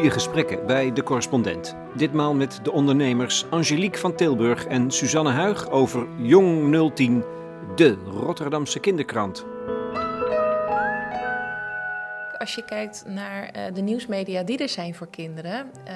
goede 0.00 0.14
gesprekken 0.14 0.66
bij 0.66 0.92
de 0.92 1.02
correspondent. 1.02 1.76
Ditmaal 1.96 2.34
met 2.34 2.60
de 2.62 2.72
ondernemers 2.72 3.46
Angelique 3.50 3.98
van 3.98 4.14
Tilburg 4.14 4.64
en 4.66 4.90
Suzanne 4.90 5.30
Huig 5.30 5.70
over 5.70 6.06
Jong 6.16 6.92
010, 6.94 7.24
de 7.76 7.92
Rotterdamse 8.04 8.78
kinderkrant. 8.78 9.44
Als 12.38 12.54
je 12.54 12.64
kijkt 12.64 13.04
naar 13.06 13.42
uh, 13.56 13.74
de 13.74 13.80
nieuwsmedia 13.80 14.42
die 14.42 14.58
er 14.58 14.68
zijn 14.68 14.94
voor 14.94 15.10
kinderen, 15.10 15.70
uh, 15.88 15.94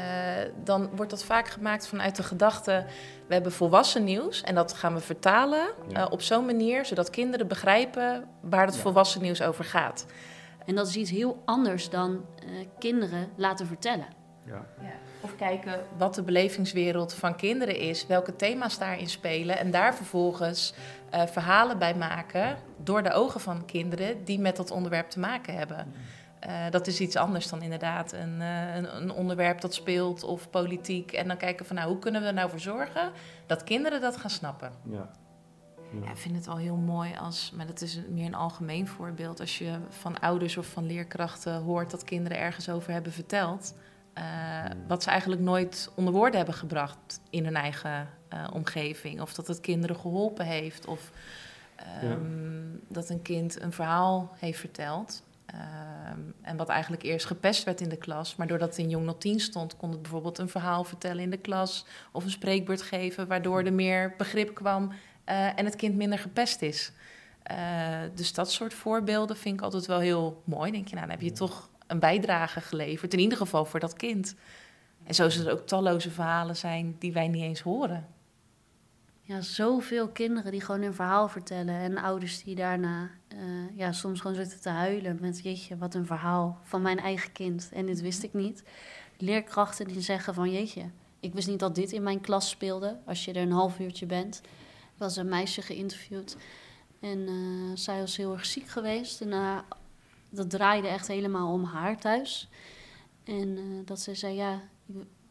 dan 0.64 0.90
wordt 0.96 1.10
dat 1.10 1.24
vaak 1.24 1.48
gemaakt 1.48 1.88
vanuit 1.88 2.16
de 2.16 2.22
gedachte: 2.22 2.84
we 3.26 3.34
hebben 3.34 3.52
volwassen 3.52 4.04
nieuws 4.04 4.42
en 4.42 4.54
dat 4.54 4.72
gaan 4.72 4.94
we 4.94 5.00
vertalen 5.00 5.66
ja. 5.88 6.00
uh, 6.00 6.12
op 6.12 6.22
zo'n 6.22 6.46
manier 6.46 6.84
zodat 6.84 7.10
kinderen 7.10 7.48
begrijpen 7.48 8.24
waar 8.40 8.66
het 8.66 8.74
ja. 8.74 8.80
volwassen 8.80 9.22
nieuws 9.22 9.42
over 9.42 9.64
gaat. 9.64 10.06
En 10.66 10.74
dat 10.74 10.88
is 10.88 10.96
iets 10.96 11.10
heel 11.10 11.42
anders 11.44 11.90
dan 11.90 12.24
kinderen 12.78 13.28
laten 13.36 13.66
vertellen. 13.66 14.06
Ja. 14.46 14.66
ja. 14.80 14.92
Of 15.20 15.36
kijken 15.36 15.80
wat 15.96 16.14
de 16.14 16.22
belevingswereld 16.22 17.14
van 17.14 17.36
kinderen 17.36 17.76
is, 17.78 18.06
welke 18.06 18.36
thema's 18.36 18.78
daarin 18.78 19.08
spelen 19.08 19.58
en 19.58 19.70
daar 19.70 19.94
vervolgens 19.94 20.74
verhalen 21.10 21.78
bij 21.78 21.94
maken 21.94 22.56
door 22.76 23.02
de 23.02 23.12
ogen 23.12 23.40
van 23.40 23.64
kinderen 23.64 24.24
die 24.24 24.38
met 24.38 24.56
dat 24.56 24.70
onderwerp 24.70 25.10
te 25.10 25.18
maken 25.18 25.54
hebben. 25.54 25.92
Uh, 26.46 26.70
dat 26.70 26.86
is 26.86 27.00
iets 27.00 27.16
anders 27.16 27.48
dan 27.48 27.62
inderdaad 27.62 28.12
een, 28.12 28.40
uh, 28.40 28.74
een, 28.74 28.96
een, 28.96 29.12
onderwerp 29.12 29.60
dat 29.60 29.74
speelt 29.74 30.22
of 30.22 30.50
politiek. 30.50 31.12
En 31.12 31.28
dan 31.28 31.36
kijken 31.36 31.66
van 31.66 31.76
nou, 31.76 31.88
hoe 31.88 31.98
kunnen 31.98 32.20
we 32.20 32.26
er 32.26 32.34
nou 32.34 32.50
voor 32.50 32.60
zorgen 32.60 33.12
dat 33.46 33.64
kinderen 33.64 34.00
dat 34.00 34.16
gaan 34.16 34.30
snappen. 34.30 34.72
Ja. 34.82 35.10
Ja. 36.02 36.10
ik 36.10 36.16
vind 36.16 36.36
het 36.36 36.48
al 36.48 36.56
heel 36.56 36.76
mooi 36.76 37.16
als, 37.20 37.52
maar 37.56 37.66
dat 37.66 37.80
is 37.80 38.00
meer 38.08 38.26
een 38.26 38.34
algemeen 38.34 38.88
voorbeeld, 38.88 39.40
als 39.40 39.58
je 39.58 39.78
van 39.88 40.20
ouders 40.20 40.56
of 40.56 40.66
van 40.66 40.86
leerkrachten 40.86 41.62
hoort 41.62 41.90
dat 41.90 42.04
kinderen 42.04 42.38
ergens 42.38 42.68
over 42.68 42.92
hebben 42.92 43.12
verteld, 43.12 43.74
uh, 44.18 44.24
wat 44.88 45.02
ze 45.02 45.10
eigenlijk 45.10 45.40
nooit 45.40 45.90
onder 45.94 46.14
woorden 46.14 46.36
hebben 46.36 46.54
gebracht 46.54 47.20
in 47.30 47.44
hun 47.44 47.56
eigen 47.56 48.08
omgeving. 48.52 49.20
Of 49.20 49.34
dat 49.34 49.46
het 49.46 49.60
kinderen 49.60 49.96
geholpen 49.96 50.46
heeft, 50.46 50.86
of 50.86 51.10
um, 52.02 52.72
ja. 52.72 52.78
dat 52.88 53.08
een 53.08 53.22
kind 53.22 53.60
een 53.60 53.72
verhaal 53.72 54.34
heeft 54.38 54.58
verteld. 54.58 55.22
Um, 55.54 56.34
en 56.42 56.56
wat 56.56 56.68
eigenlijk 56.68 57.02
eerst 57.02 57.26
gepest 57.26 57.64
werd 57.64 57.80
in 57.80 57.88
de 57.88 57.96
klas. 57.96 58.36
Maar 58.36 58.46
doordat 58.46 58.68
het 58.68 58.78
in 58.78 58.90
Jong 58.90 59.14
10 59.18 59.40
stond, 59.40 59.76
kon 59.76 59.90
het 59.90 60.02
bijvoorbeeld 60.02 60.38
een 60.38 60.48
verhaal 60.48 60.84
vertellen 60.84 61.22
in 61.22 61.30
de 61.30 61.36
klas. 61.36 61.86
Of 62.12 62.24
een 62.24 62.30
spreekbeurt 62.30 62.82
geven, 62.82 63.26
waardoor 63.26 63.62
er 63.62 63.72
meer 63.72 64.14
begrip 64.16 64.54
kwam 64.54 64.92
uh, 65.28 65.58
en 65.58 65.64
het 65.64 65.76
kind 65.76 65.96
minder 65.96 66.18
gepest 66.18 66.62
is. 66.62 66.92
Uh, 67.50 67.98
dus 68.14 68.32
dat 68.32 68.52
soort 68.52 68.74
voorbeelden 68.74 69.36
vind 69.36 69.54
ik 69.54 69.64
altijd 69.64 69.86
wel 69.86 69.98
heel 69.98 70.42
mooi. 70.44 70.72
Denk 70.72 70.88
je, 70.88 70.94
nou, 70.94 71.06
dan 71.06 71.16
heb 71.16 71.24
je 71.24 71.32
toch 71.32 71.70
een 71.86 71.98
bijdrage 71.98 72.60
geleverd. 72.60 73.12
In 73.12 73.18
ieder 73.18 73.38
geval 73.38 73.64
voor 73.64 73.80
dat 73.80 73.94
kind. 73.94 74.34
En 75.04 75.14
zo 75.14 75.28
zullen 75.28 75.46
er 75.46 75.52
ook 75.52 75.66
talloze 75.66 76.10
verhalen 76.10 76.56
zijn 76.56 76.96
die 76.98 77.12
wij 77.12 77.28
niet 77.28 77.42
eens 77.42 77.60
horen. 77.60 78.06
Ja, 79.26 79.40
zoveel 79.40 80.08
kinderen 80.08 80.52
die 80.52 80.60
gewoon 80.60 80.82
hun 80.82 80.94
verhaal 80.94 81.28
vertellen. 81.28 81.74
En 81.74 81.98
ouders 81.98 82.42
die 82.42 82.54
daarna 82.54 83.10
uh, 83.34 83.38
ja, 83.76 83.92
soms 83.92 84.20
gewoon 84.20 84.36
zitten 84.36 84.60
te 84.60 84.68
huilen 84.68 85.18
met... 85.20 85.40
jeetje, 85.42 85.76
wat 85.76 85.94
een 85.94 86.06
verhaal 86.06 86.58
van 86.62 86.82
mijn 86.82 86.98
eigen 86.98 87.32
kind. 87.32 87.70
En 87.72 87.86
dit 87.86 88.00
wist 88.00 88.22
ik 88.22 88.32
niet. 88.32 88.64
Leerkrachten 89.18 89.86
die 89.86 90.00
zeggen 90.00 90.34
van 90.34 90.50
jeetje, 90.50 90.82
ik 91.20 91.34
wist 91.34 91.48
niet 91.48 91.58
dat 91.58 91.74
dit 91.74 91.92
in 91.92 92.02
mijn 92.02 92.20
klas 92.20 92.48
speelde. 92.48 92.98
Als 93.06 93.24
je 93.24 93.32
er 93.32 93.42
een 93.42 93.52
half 93.52 93.78
uurtje 93.78 94.06
bent. 94.06 94.40
Was 94.96 95.16
een 95.16 95.28
meisje 95.28 95.62
geïnterviewd. 95.62 96.36
En 97.00 97.18
uh, 97.18 97.70
zij 97.74 98.00
was 98.00 98.16
heel 98.16 98.32
erg 98.32 98.44
ziek 98.44 98.68
geweest. 98.68 99.20
En 99.20 99.64
dat 100.30 100.50
draaide 100.50 100.88
echt 100.88 101.06
helemaal 101.06 101.52
om 101.52 101.64
haar 101.64 101.98
thuis. 101.98 102.48
En 103.24 103.58
dat 103.84 104.00
ze 104.00 104.14
zei, 104.14 104.34
ja, 104.34 104.60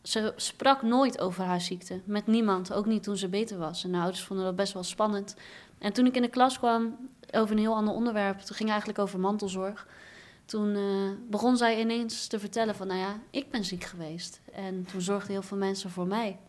ze 0.03 0.33
sprak 0.35 0.81
nooit 0.81 1.19
over 1.19 1.43
haar 1.43 1.61
ziekte. 1.61 2.01
Met 2.05 2.27
niemand, 2.27 2.73
ook 2.73 2.85
niet 2.85 3.03
toen 3.03 3.17
ze 3.17 3.29
beter 3.29 3.57
was. 3.57 3.83
En 3.83 3.91
de 3.91 3.97
ouders 3.97 4.23
vonden 4.23 4.45
dat 4.45 4.55
best 4.55 4.73
wel 4.73 4.83
spannend. 4.83 5.35
En 5.77 5.93
toen 5.93 6.05
ik 6.05 6.15
in 6.15 6.21
de 6.21 6.29
klas 6.29 6.57
kwam 6.57 7.09
over 7.31 7.51
een 7.51 7.61
heel 7.61 7.75
ander 7.75 7.93
onderwerp, 7.93 8.39
het 8.39 8.55
ging 8.55 8.69
eigenlijk 8.69 8.99
over 8.99 9.19
mantelzorg. 9.19 9.87
Toen 10.45 10.75
uh, 10.75 11.11
begon 11.29 11.57
zij 11.57 11.79
ineens 11.79 12.27
te 12.27 12.39
vertellen 12.39 12.75
van, 12.75 12.87
nou 12.87 12.99
ja, 12.99 13.19
ik 13.29 13.51
ben 13.51 13.65
ziek 13.65 13.83
geweest. 13.83 14.41
En 14.51 14.85
toen 14.91 15.01
zorgden 15.01 15.31
heel 15.31 15.41
veel 15.41 15.57
mensen 15.57 15.89
voor 15.89 16.07
mij. 16.07 16.39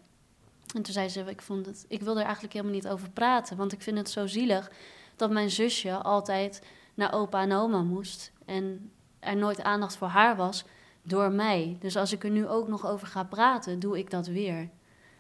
En 0.74 0.82
toen 0.82 0.92
zei 0.92 1.08
ze, 1.08 1.20
ik, 1.20 1.42
vond 1.42 1.66
het, 1.66 1.84
ik 1.88 2.02
wil 2.02 2.16
er 2.16 2.24
eigenlijk 2.24 2.52
helemaal 2.52 2.74
niet 2.74 2.88
over 2.88 3.10
praten. 3.10 3.56
Want 3.56 3.72
ik 3.72 3.82
vind 3.82 3.98
het 3.98 4.10
zo 4.10 4.26
zielig 4.26 4.70
dat 5.16 5.30
mijn 5.30 5.50
zusje 5.50 5.92
altijd 5.92 6.62
naar 6.94 7.12
opa 7.12 7.42
en 7.42 7.52
oma 7.52 7.82
moest. 7.82 8.32
En 8.44 8.90
er 9.18 9.36
nooit 9.36 9.62
aandacht 9.62 9.96
voor 9.96 10.08
haar 10.08 10.36
was 10.36 10.64
door 11.02 11.30
mij. 11.30 11.76
Dus 11.80 11.96
als 11.96 12.12
ik 12.12 12.24
er 12.24 12.30
nu 12.30 12.48
ook 12.48 12.68
nog 12.68 12.86
over 12.86 13.06
ga 13.06 13.24
praten, 13.24 13.78
doe 13.78 13.98
ik 13.98 14.10
dat 14.10 14.26
weer. 14.26 14.68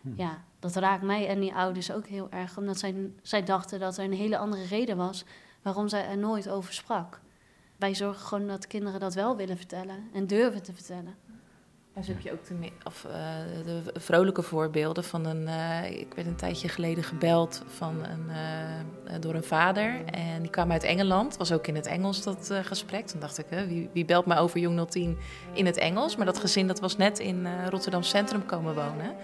Hm. 0.00 0.08
Ja, 0.16 0.44
dat 0.58 0.76
raakt 0.76 1.02
mij 1.02 1.28
en 1.28 1.40
die 1.40 1.54
ouders 1.54 1.92
ook 1.92 2.06
heel 2.06 2.30
erg, 2.30 2.58
omdat 2.58 2.78
zij, 2.78 3.10
zij 3.22 3.42
dachten 3.42 3.80
dat 3.80 3.98
er 3.98 4.04
een 4.04 4.12
hele 4.12 4.38
andere 4.38 4.64
reden 4.64 4.96
was 4.96 5.24
waarom 5.62 5.88
zij 5.88 6.08
er 6.08 6.18
nooit 6.18 6.48
over 6.48 6.72
sprak. 6.72 7.20
Wij 7.76 7.94
zorgen 7.94 8.26
gewoon 8.26 8.46
dat 8.46 8.66
kinderen 8.66 9.00
dat 9.00 9.14
wel 9.14 9.36
willen 9.36 9.56
vertellen 9.56 10.08
en 10.12 10.26
durven 10.26 10.62
te 10.62 10.72
vertellen. 10.72 11.14
Zo 12.02 12.12
heb 12.12 12.20
je 12.20 12.32
ook 12.32 12.46
de, 12.46 12.70
of, 12.84 13.06
uh, 13.06 13.12
de 13.64 14.00
vrolijke 14.00 14.42
voorbeelden 14.42 15.04
van 15.04 15.26
een. 15.26 15.42
Uh, 15.42 15.90
ik 16.00 16.14
werd 16.14 16.26
een 16.28 16.36
tijdje 16.36 16.68
geleden 16.68 17.04
gebeld 17.04 17.62
van 17.66 18.04
een, 18.04 18.26
uh, 18.28 19.14
door 19.20 19.34
een 19.34 19.44
vader. 19.44 20.04
En 20.04 20.42
die 20.42 20.50
kwam 20.50 20.72
uit 20.72 20.82
Engeland. 20.82 21.36
Was 21.36 21.52
ook 21.52 21.66
in 21.66 21.74
het 21.74 21.86
Engels 21.86 22.22
dat 22.22 22.50
gesprek. 22.62 23.06
Toen 23.06 23.20
dacht 23.20 23.38
ik, 23.38 23.46
wie, 23.48 23.90
wie, 23.92 24.04
belt 24.04 24.26
mij 24.26 24.38
over 24.38 24.60
Jong 24.60 24.88
010 24.88 25.18
in 25.52 25.66
het 25.66 25.76
Engels? 25.76 26.16
Maar 26.16 26.26
dat 26.26 26.38
gezin 26.38 26.66
dat 26.66 26.80
was 26.80 26.96
net 26.96 27.18
in 27.18 27.46
Rotterdam 27.70 28.02
Centrum 28.02 28.46
komen 28.46 28.74
wonen. 28.74 29.14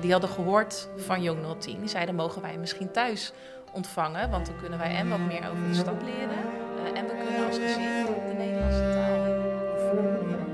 die 0.00 0.12
hadden 0.12 0.30
gehoord 0.30 0.88
van 0.96 1.22
Jong 1.22 1.38
010. 1.58 1.80
Die 1.80 1.88
zeiden: 1.88 2.14
mogen 2.14 2.42
wij 2.42 2.56
misschien 2.58 2.90
thuis 2.90 3.32
ontvangen? 3.72 4.30
Want 4.30 4.46
dan 4.46 4.56
kunnen 4.56 4.78
wij 4.78 4.94
en 4.94 5.08
wat 5.08 5.18
meer 5.18 5.50
over 5.50 5.68
de 5.68 5.74
stad 5.74 6.02
leren. 6.02 6.38
en 6.94 7.06
we 7.06 7.24
kunnen 7.24 7.46
als 7.46 7.56
gezin 7.56 8.06
de 8.28 8.34
Nederlandse 8.38 8.92
taal. 8.94 10.51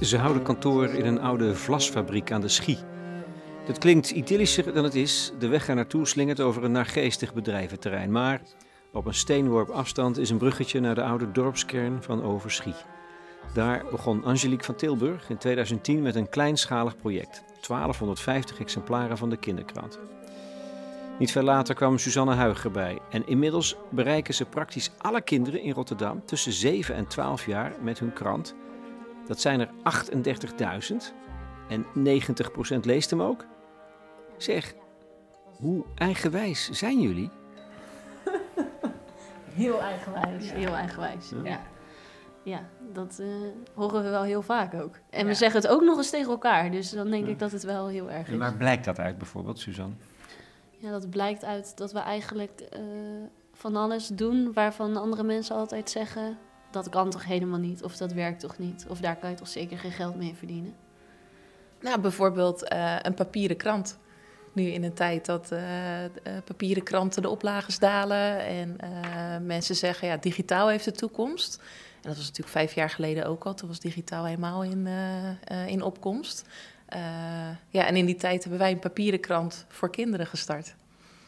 Ze 0.00 0.18
houden 0.18 0.42
kantoor 0.42 0.88
in 0.88 1.06
een 1.06 1.20
oude 1.20 1.54
vlasfabriek 1.54 2.32
aan 2.32 2.40
de 2.40 2.48
Schie. 2.48 2.78
Dat 3.66 3.78
klinkt 3.78 4.10
idyllischer 4.10 4.74
dan 4.74 4.84
het 4.84 4.94
is. 4.94 5.32
De 5.38 5.48
weg 5.48 5.68
er 5.68 5.74
naartoe 5.74 6.06
slingert 6.06 6.40
over 6.40 6.64
een 6.64 6.72
naargeestig 6.72 7.34
bedrijventerrein. 7.34 8.12
Maar 8.12 8.40
op 8.92 9.06
een 9.06 9.14
steenworp 9.14 9.68
afstand 9.68 10.18
is 10.18 10.30
een 10.30 10.38
bruggetje 10.38 10.80
naar 10.80 10.94
de 10.94 11.02
oude 11.02 11.32
dorpskern 11.32 12.02
van 12.02 12.22
Overschie. 12.22 12.74
Daar 13.54 13.84
begon 13.90 14.24
Angelique 14.24 14.64
van 14.64 14.74
Tilburg 14.74 15.30
in 15.30 15.38
2010 15.38 16.02
met 16.02 16.14
een 16.14 16.28
kleinschalig 16.28 16.96
project. 16.96 17.42
1250 17.46 18.60
exemplaren 18.60 19.18
van 19.18 19.30
de 19.30 19.36
kinderkrant. 19.36 19.98
Niet 21.18 21.32
veel 21.32 21.42
later 21.42 21.74
kwam 21.74 21.98
Suzanne 21.98 22.34
Huig 22.34 22.64
erbij. 22.64 22.98
En 23.10 23.26
inmiddels 23.26 23.76
bereiken 23.90 24.34
ze 24.34 24.44
praktisch 24.44 24.90
alle 24.98 25.22
kinderen 25.22 25.62
in 25.62 25.72
Rotterdam 25.72 26.24
tussen 26.24 26.52
7 26.52 26.94
en 26.94 27.06
12 27.06 27.46
jaar 27.46 27.72
met 27.80 27.98
hun 27.98 28.12
krant 28.12 28.54
dat 29.26 29.40
zijn 29.40 29.60
er 29.60 29.68
38.000 30.90 30.96
en 31.68 31.86
90% 32.74 32.80
leest 32.82 33.10
hem 33.10 33.22
ook. 33.22 33.44
Zeg, 34.36 34.74
hoe 35.58 35.84
eigenwijs 35.94 36.70
zijn 36.70 37.00
jullie? 37.00 37.30
Heel 39.54 39.80
eigenwijs, 39.80 40.52
heel 40.52 40.74
eigenwijs. 40.74 41.32
Ja, 41.44 41.60
ja. 42.42 42.60
dat 42.92 43.18
uh, 43.20 43.26
horen 43.74 44.02
we 44.02 44.10
wel 44.10 44.22
heel 44.22 44.42
vaak 44.42 44.74
ook. 44.74 44.98
En 45.10 45.26
we 45.26 45.34
zeggen 45.34 45.60
het 45.60 45.70
ook 45.70 45.82
nog 45.82 45.96
eens 45.96 46.10
tegen 46.10 46.30
elkaar, 46.30 46.70
dus 46.70 46.90
dan 46.90 47.10
denk 47.10 47.26
ik 47.26 47.38
dat 47.38 47.52
het 47.52 47.62
wel 47.62 47.88
heel 47.88 48.10
erg 48.10 48.26
is. 48.26 48.32
En 48.32 48.38
waar 48.38 48.56
blijkt 48.56 48.84
dat 48.84 48.98
uit 48.98 49.18
bijvoorbeeld, 49.18 49.58
Suzanne? 49.58 49.94
Ja, 50.70 50.90
dat 50.90 51.10
blijkt 51.10 51.44
uit 51.44 51.76
dat 51.76 51.92
we 51.92 51.98
eigenlijk 51.98 52.60
uh, 52.60 52.80
van 53.52 53.76
alles 53.76 54.08
doen 54.08 54.52
waarvan 54.52 54.96
andere 54.96 55.22
mensen 55.22 55.56
altijd 55.56 55.90
zeggen 55.90 56.38
dat 56.70 56.88
kan 56.88 57.10
toch 57.10 57.24
helemaal 57.24 57.58
niet? 57.58 57.82
Of 57.82 57.96
dat 57.96 58.12
werkt 58.12 58.40
toch 58.40 58.58
niet? 58.58 58.86
Of 58.88 59.00
daar 59.00 59.16
kan 59.16 59.30
je 59.30 59.36
toch 59.36 59.48
zeker 59.48 59.78
geen 59.78 59.92
geld 59.92 60.16
mee 60.16 60.34
verdienen? 60.34 60.74
Nou, 61.80 62.00
bijvoorbeeld 62.00 62.72
uh, 62.72 62.96
een 63.02 63.14
papieren 63.14 63.56
krant. 63.56 63.98
Nu 64.52 64.62
in 64.62 64.84
een 64.84 64.94
tijd 64.94 65.26
dat 65.26 65.52
uh, 65.52 65.60
papieren 66.44 66.82
kranten 66.82 67.22
de 67.22 67.28
oplages 67.28 67.78
dalen 67.78 68.38
en 68.40 68.76
mensen 69.46 69.74
zeggen, 69.74 70.08
ja, 70.08 70.16
digitaal 70.16 70.68
heeft 70.68 70.84
de 70.84 70.92
toekomst. 70.92 71.56
En 71.94 72.08
dat 72.08 72.16
was 72.16 72.26
natuurlijk 72.26 72.56
vijf 72.56 72.74
jaar 72.74 72.90
geleden 72.90 73.26
ook 73.26 73.44
al. 73.44 73.54
Toen 73.54 73.68
was 73.68 73.80
digitaal 73.80 74.24
helemaal 74.24 74.64
in, 74.64 74.88
in 75.66 75.82
opkomst. 75.82 76.48
ja, 77.70 77.86
en 77.86 77.96
in 77.96 78.06
die 78.06 78.16
tijd 78.16 78.42
hebben 78.42 78.60
wij 78.60 78.72
een 78.72 78.78
papieren 78.78 79.20
krant 79.20 79.66
voor 79.68 79.90
kinderen 79.90 80.26
gestart. 80.26 80.74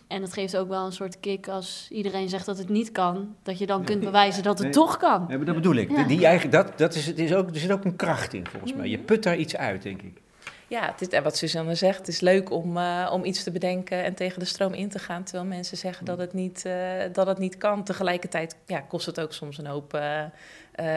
En 0.09 0.23
het 0.23 0.33
geeft 0.33 0.57
ook 0.57 0.69
wel 0.69 0.87
een 0.87 0.93
soort 0.93 1.21
kick 1.21 1.49
als 1.49 1.87
iedereen 1.91 2.29
zegt 2.29 2.47
dat 2.47 2.59
het 2.59 2.69
niet 2.69 2.93
kan, 2.93 3.37
dat 3.43 3.59
je 3.59 3.67
dan 3.67 3.85
kunt 3.85 4.01
bewijzen 4.01 4.43
dat 4.43 4.59
het 4.59 4.73
toch 4.73 4.97
kan. 4.97 5.25
Ja, 5.29 5.37
dat 5.37 5.55
bedoel 5.55 5.75
ik. 5.75 6.09
Die, 6.09 6.27
eigenlijk, 6.27 6.53
dat, 6.53 6.79
dat 6.79 6.95
is, 6.95 7.07
het 7.07 7.19
is 7.19 7.35
ook, 7.35 7.49
er 7.49 7.61
zit 7.61 7.73
ook 7.73 7.85
een 7.85 7.97
kracht 7.97 8.33
in, 8.33 8.47
volgens 8.47 8.75
mij. 8.75 8.89
Je 8.89 8.99
put 8.99 9.23
daar 9.23 9.37
iets 9.37 9.57
uit, 9.57 9.83
denk 9.83 10.03
ik. 10.03 10.21
Ja, 10.69 10.87
het 10.87 11.01
is, 11.01 11.09
en 11.09 11.23
wat 11.23 11.37
Suzanne 11.37 11.75
zegt, 11.75 11.99
het 11.99 12.09
is 12.09 12.21
leuk 12.21 12.51
om, 12.51 12.77
uh, 12.77 13.11
om 13.13 13.25
iets 13.25 13.43
te 13.43 13.51
bedenken 13.51 14.05
en 14.05 14.15
tegen 14.15 14.39
de 14.39 14.45
stroom 14.45 14.73
in 14.73 14.89
te 14.89 14.99
gaan. 14.99 15.25
Terwijl 15.25 15.49
mensen 15.49 15.77
zeggen 15.77 16.05
dat 16.05 16.19
het 16.19 16.33
niet, 16.33 16.65
uh, 16.67 16.75
dat 17.13 17.27
het 17.27 17.39
niet 17.39 17.57
kan. 17.57 17.85
Tegelijkertijd 17.85 18.57
ja, 18.67 18.81
kost 18.81 19.07
het 19.07 19.21
ook 19.21 19.33
soms 19.33 19.59
een 19.59 19.67
hoop 19.67 19.95
uh, 19.95 20.25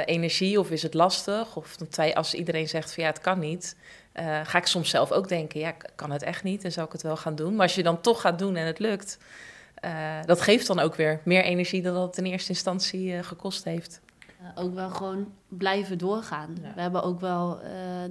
energie 0.06 0.60
of 0.60 0.72
is 0.72 0.84
het 0.84 0.94
lastig. 0.94 1.56
Of 1.56 1.78
als 2.14 2.34
iedereen 2.34 2.68
zegt 2.68 2.94
van 2.94 3.04
ja, 3.04 3.10
het 3.10 3.22
kan 3.22 3.40
niet. 3.40 3.76
Ga 4.44 4.58
ik 4.58 4.66
soms 4.66 4.90
zelf 4.90 5.12
ook 5.12 5.28
denken, 5.28 5.60
ja, 5.60 5.72
kan 5.96 6.12
het 6.12 6.24
echt 6.24 6.44
niet 6.44 6.64
en 6.64 6.72
zou 6.72 6.86
ik 6.86 6.92
het 6.92 7.02
wel 7.02 7.18
gaan 7.18 7.36
doen. 7.36 7.56
Maar 7.56 7.66
als 7.66 7.76
je 7.76 7.84
dan 7.84 8.02
toch 8.02 8.22
gaat 8.22 8.40
doen 8.40 8.56
en 8.56 8.66
het 8.66 8.80
lukt, 8.80 9.18
dat 10.26 10.42
geeft 10.42 10.68
dan 10.68 10.80
ook 10.80 10.96
weer 10.96 11.22
meer 11.24 11.44
energie 11.44 11.82
dan 11.82 11.94
dat 11.94 12.16
het 12.16 12.18
in 12.18 12.32
eerste 12.32 12.50
instantie 12.50 13.24
gekost 13.24 13.64
heeft. 13.64 14.02
ook 14.56 14.74
wel 14.74 14.90
gewoon 14.90 15.34
blijven 15.48 15.98
doorgaan. 15.98 16.58
Ja. 16.62 16.74
We 16.76 16.82
hebben 16.82 17.04
ook 17.04 17.20
wel 17.20 17.60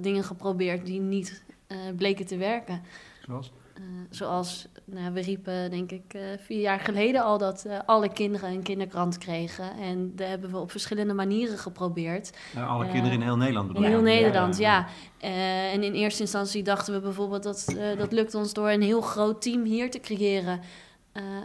dingen 0.01 0.23
geprobeerd 0.23 0.85
die 0.85 0.99
niet 0.99 1.43
uh, 1.67 1.77
bleken 1.95 2.25
te 2.25 2.37
werken. 2.37 2.81
Zoals? 3.25 3.51
Uh, 3.75 3.83
zoals, 4.09 4.67
nou, 4.93 5.13
we 5.13 5.21
riepen 5.21 5.69
denk 5.69 5.91
ik 5.91 6.13
uh, 6.15 6.21
vier 6.37 6.59
jaar 6.59 6.79
geleden 6.79 7.23
al 7.23 7.37
dat 7.37 7.65
alle 7.85 8.09
kinderen 8.09 8.49
een 8.49 8.63
kinderkrant 8.63 9.17
kregen. 9.17 9.71
En 9.77 10.11
dat 10.15 10.27
hebben 10.27 10.51
we 10.51 10.57
op 10.57 10.71
verschillende 10.71 11.13
manieren 11.13 11.57
geprobeerd. 11.57 12.37
Alle 12.67 12.87
kinderen 12.87 13.11
in 13.11 13.21
heel 13.21 13.37
Nederland 13.37 13.67
bedoel 13.67 13.83
In 13.83 13.89
heel 13.89 14.01
Nederland, 14.01 14.57
ja. 14.57 14.87
ja. 15.19 15.27
en 15.71 15.83
in 15.83 15.93
eerste 15.93 16.21
instantie 16.21 16.63
dachten 16.63 16.93
we 16.93 16.99
bijvoorbeeld 16.99 17.43
dat 17.43 17.75
dat 17.97 18.11
lukt 18.11 18.35
ons 18.35 18.53
door 18.53 18.69
een 18.69 18.81
heel 18.81 19.01
groot 19.01 19.41
team 19.41 19.63
hier 19.63 19.91
te 19.91 19.99
creëren. 19.99 20.59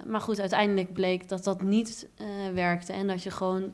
maar 0.06 0.20
goed, 0.20 0.40
uiteindelijk 0.40 0.93
bleek 0.93 1.28
dat 1.28 1.44
dat 1.44 1.62
niet 1.62 2.08
werkte. 2.54 2.93
En 2.93 3.06
dat 3.06 3.22
je 3.22 3.31
gewoon 3.31 3.72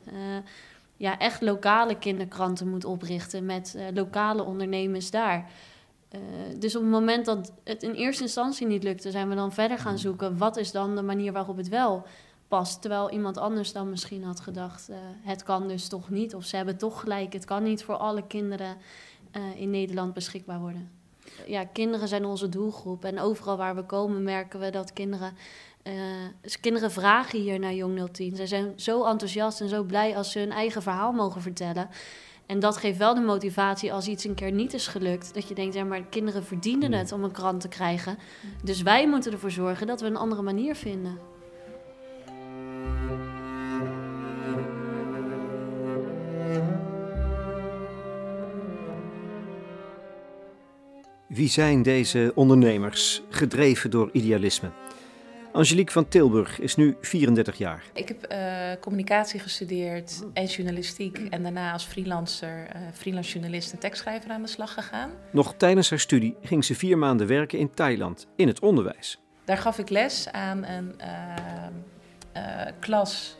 ja, 0.97 1.19
echt 1.19 1.41
lokale 1.41 1.97
kinderkranten 1.97 2.69
moet 2.69 2.85
oprichten 2.85 3.45
met 3.45 3.77
lokale 3.93 4.43
ondernemers 4.43 5.11
daar. 5.11 5.49
Uh, 6.15 6.19
dus 6.59 6.75
op 6.75 6.81
het 6.81 6.91
moment 6.91 7.25
dat 7.25 7.53
het 7.63 7.83
in 7.83 7.93
eerste 7.93 8.23
instantie 8.23 8.67
niet 8.67 8.83
lukte, 8.83 9.11
zijn 9.11 9.29
we 9.29 9.35
dan 9.35 9.51
verder 9.51 9.77
gaan 9.77 9.97
zoeken. 9.97 10.37
Wat 10.37 10.57
is 10.57 10.71
dan 10.71 10.95
de 10.95 11.01
manier 11.01 11.31
waarop 11.31 11.57
het 11.57 11.69
wel 11.69 12.05
past? 12.47 12.81
Terwijl 12.81 13.11
iemand 13.11 13.37
anders 13.37 13.71
dan 13.71 13.89
misschien 13.89 14.23
had 14.23 14.39
gedacht: 14.39 14.89
uh, 14.89 14.95
het 15.21 15.43
kan 15.43 15.67
dus 15.67 15.87
toch 15.87 16.09
niet. 16.09 16.35
Of 16.35 16.45
ze 16.45 16.55
hebben 16.55 16.77
toch 16.77 16.99
gelijk, 16.99 17.33
het 17.33 17.45
kan 17.45 17.63
niet 17.63 17.83
voor 17.83 17.95
alle 17.95 18.27
kinderen 18.27 18.77
uh, 19.37 19.41
in 19.55 19.69
Nederland 19.69 20.13
beschikbaar 20.13 20.59
worden. 20.59 20.91
Ja, 21.47 21.65
kinderen 21.65 22.07
zijn 22.07 22.25
onze 22.25 22.49
doelgroep. 22.49 23.05
En 23.05 23.19
overal 23.19 23.57
waar 23.57 23.75
we 23.75 23.83
komen 23.83 24.23
merken 24.23 24.59
we 24.59 24.69
dat 24.69 24.93
kinderen. 24.93 25.33
Kinderen 26.61 26.91
vragen 26.91 27.39
hier 27.39 27.59
naar 27.59 27.73
Jong 27.73 28.11
010. 28.11 28.35
Ze 28.35 28.47
zijn 28.47 28.73
zo 28.75 29.05
enthousiast 29.05 29.61
en 29.61 29.69
zo 29.69 29.83
blij 29.83 30.17
als 30.17 30.31
ze 30.31 30.39
hun 30.39 30.51
eigen 30.51 30.81
verhaal 30.81 31.11
mogen 31.11 31.41
vertellen. 31.41 31.89
En 32.45 32.59
dat 32.59 32.77
geeft 32.77 32.97
wel 32.97 33.13
de 33.13 33.21
motivatie 33.21 33.93
als 33.93 34.07
iets 34.07 34.23
een 34.23 34.33
keer 34.33 34.51
niet 34.51 34.73
is 34.73 34.87
gelukt. 34.87 35.33
Dat 35.33 35.47
je 35.47 35.55
denkt, 35.55 35.73
ja, 35.73 35.83
maar 35.83 36.03
kinderen 36.03 36.43
verdienen 36.43 36.91
hmm. 36.91 36.99
het 36.99 37.11
om 37.11 37.23
een 37.23 37.31
krant 37.31 37.61
te 37.61 37.67
krijgen. 37.67 38.17
Dus 38.63 38.81
wij 38.81 39.07
moeten 39.07 39.31
ervoor 39.31 39.51
zorgen 39.51 39.87
dat 39.87 40.01
we 40.01 40.07
een 40.07 40.15
andere 40.15 40.41
manier 40.41 40.75
vinden. 40.75 41.17
Wie 51.27 51.49
zijn 51.49 51.81
deze 51.81 52.31
ondernemers, 52.35 53.23
gedreven 53.29 53.91
door 53.91 54.09
idealisme? 54.11 54.71
Angelique 55.53 55.91
van 55.91 56.07
Tilburg 56.07 56.59
is 56.59 56.75
nu 56.75 56.97
34 57.01 57.57
jaar. 57.57 57.83
Ik 57.93 58.07
heb 58.07 58.31
uh, 58.31 58.37
communicatie 58.79 59.39
gestudeerd 59.39 60.23
en 60.33 60.45
journalistiek. 60.45 61.17
En 61.29 61.43
daarna 61.43 61.71
als 61.71 61.83
freelancer, 61.83 62.67
uh, 62.75 62.81
freelance 62.93 63.31
journalist 63.31 63.71
en 63.71 63.79
tekstschrijver 63.79 64.31
aan 64.31 64.41
de 64.41 64.47
slag 64.47 64.73
gegaan. 64.73 65.11
Nog 65.31 65.53
tijdens 65.57 65.89
haar 65.89 65.99
studie 65.99 66.35
ging 66.41 66.65
ze 66.65 66.75
vier 66.75 66.97
maanden 66.97 67.27
werken 67.27 67.59
in 67.59 67.73
Thailand, 67.73 68.27
in 68.35 68.47
het 68.47 68.59
onderwijs. 68.59 69.19
Daar 69.45 69.57
gaf 69.57 69.77
ik 69.77 69.89
les 69.89 70.31
aan 70.31 70.65
een 70.65 70.95
uh, 72.35 72.41
klas 72.79 73.37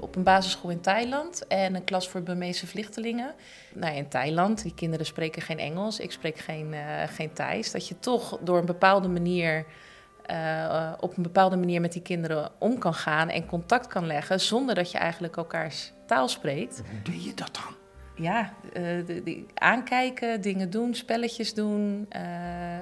op 0.00 0.16
een 0.16 0.22
basisschool 0.22 0.70
in 0.70 0.80
Thailand. 0.80 1.46
En 1.46 1.74
een 1.74 1.84
klas 1.84 2.08
voor 2.08 2.22
Burmeese 2.22 2.66
vluchtelingen. 2.66 3.34
Nou, 3.74 3.96
in 3.96 4.08
Thailand, 4.08 4.62
die 4.62 4.74
kinderen 4.74 5.06
spreken 5.06 5.42
geen 5.42 5.58
Engels. 5.58 6.00
Ik 6.00 6.12
spreek 6.12 6.38
geen, 6.38 6.74
geen 7.08 7.32
Thais. 7.32 7.70
Dat 7.70 7.88
je 7.88 7.98
toch 7.98 8.38
door 8.42 8.58
een 8.58 8.66
bepaalde 8.66 9.08
manier 9.08 9.66
uh, 10.30 10.92
op 11.00 11.16
een 11.16 11.22
bepaalde 11.22 11.56
manier 11.56 11.80
met 11.80 11.92
die 11.92 12.02
kinderen 12.02 12.50
om 12.58 12.78
kan 12.78 12.94
gaan 12.94 13.28
en 13.28 13.46
contact 13.46 13.86
kan 13.86 14.06
leggen 14.06 14.40
zonder 14.40 14.74
dat 14.74 14.90
je 14.90 14.98
eigenlijk 14.98 15.36
elkaars 15.36 15.92
taal 16.06 16.28
spreekt. 16.28 16.82
Hoe 16.90 17.02
deed 17.12 17.24
je 17.24 17.34
dat 17.34 17.50
dan? 17.52 17.74
Ja, 18.24 18.52
uh, 18.66 19.06
de, 19.06 19.22
de, 19.24 19.44
aankijken, 19.54 20.40
dingen 20.40 20.70
doen, 20.70 20.94
spelletjes 20.94 21.54
doen. 21.54 22.08
Uh, 22.16 22.22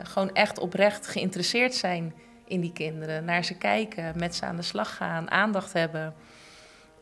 gewoon 0.02 0.34
echt 0.34 0.58
oprecht 0.58 1.06
geïnteresseerd 1.06 1.74
zijn 1.74 2.14
in 2.44 2.60
die 2.60 2.72
kinderen. 2.72 3.24
Naar 3.24 3.44
ze 3.44 3.54
kijken, 3.54 4.12
met 4.16 4.34
ze 4.34 4.44
aan 4.44 4.56
de 4.56 4.62
slag 4.62 4.96
gaan, 4.96 5.30
aandacht 5.30 5.72
hebben. 5.72 6.14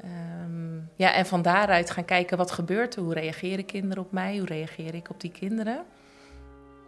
Um, 0.04 0.90
ja, 0.94 1.12
en 1.12 1.26
van 1.26 1.42
daaruit 1.42 1.90
gaan 1.90 2.04
kijken 2.04 2.36
wat 2.36 2.50
gebeurt 2.50 2.96
er. 2.96 3.02
Hoe 3.02 3.14
reageren 3.14 3.64
kinderen 3.64 4.02
op 4.02 4.12
mij? 4.12 4.36
Hoe 4.36 4.46
reageer 4.46 4.94
ik 4.94 5.10
op 5.10 5.20
die 5.20 5.30
kinderen? 5.30 5.84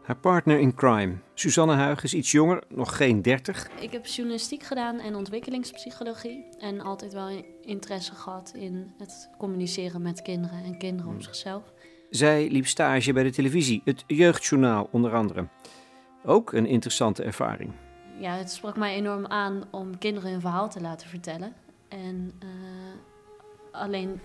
Haar 0.08 0.16
partner 0.16 0.58
in 0.58 0.74
crime, 0.74 1.16
Suzanne 1.34 1.74
Huig, 1.74 2.02
is 2.02 2.14
iets 2.14 2.30
jonger, 2.30 2.62
nog 2.68 2.96
geen 2.96 3.22
30. 3.22 3.68
Ik 3.80 3.92
heb 3.92 4.06
journalistiek 4.06 4.62
gedaan 4.62 4.98
en 4.98 5.14
ontwikkelingspsychologie. 5.14 6.44
En 6.58 6.80
altijd 6.80 7.12
wel 7.12 7.44
interesse 7.62 8.14
gehad 8.14 8.52
in 8.56 8.92
het 8.98 9.30
communiceren 9.38 10.02
met 10.02 10.22
kinderen 10.22 10.64
en 10.64 10.78
kinderen 10.78 11.14
op 11.14 11.22
zichzelf. 11.22 11.62
Zij 12.10 12.50
liep 12.50 12.66
stage 12.66 13.12
bij 13.12 13.22
de 13.22 13.30
televisie, 13.30 13.82
het 13.84 14.04
Jeugdjournaal 14.06 14.88
onder 14.90 15.14
andere. 15.14 15.48
Ook 16.24 16.52
een 16.52 16.66
interessante 16.66 17.22
ervaring. 17.22 17.72
Ja, 18.20 18.36
het 18.36 18.50
sprak 18.50 18.76
mij 18.76 18.94
enorm 18.94 19.26
aan 19.26 19.62
om 19.70 19.98
kinderen 19.98 20.30
hun 20.30 20.40
verhaal 20.40 20.70
te 20.70 20.80
laten 20.80 21.08
vertellen. 21.08 21.52
En 21.88 22.32
uh, 22.42 22.48
alleen 23.72 24.20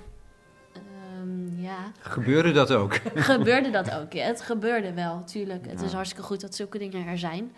Um, 1.23 1.53
ja. 1.61 1.91
Gebeurde 1.99 2.51
dat 2.51 2.71
ook? 2.71 2.93
gebeurde 3.33 3.69
dat 3.69 3.91
ook, 3.91 4.13
ja. 4.13 4.25
Het 4.25 4.41
gebeurde 4.41 4.93
wel, 4.93 5.23
tuurlijk. 5.23 5.65
Het 5.69 5.81
is 5.81 5.93
hartstikke 5.93 6.25
goed 6.25 6.41
dat 6.41 6.55
zulke 6.55 6.77
dingen 6.77 7.07
er 7.07 7.17
zijn. 7.17 7.51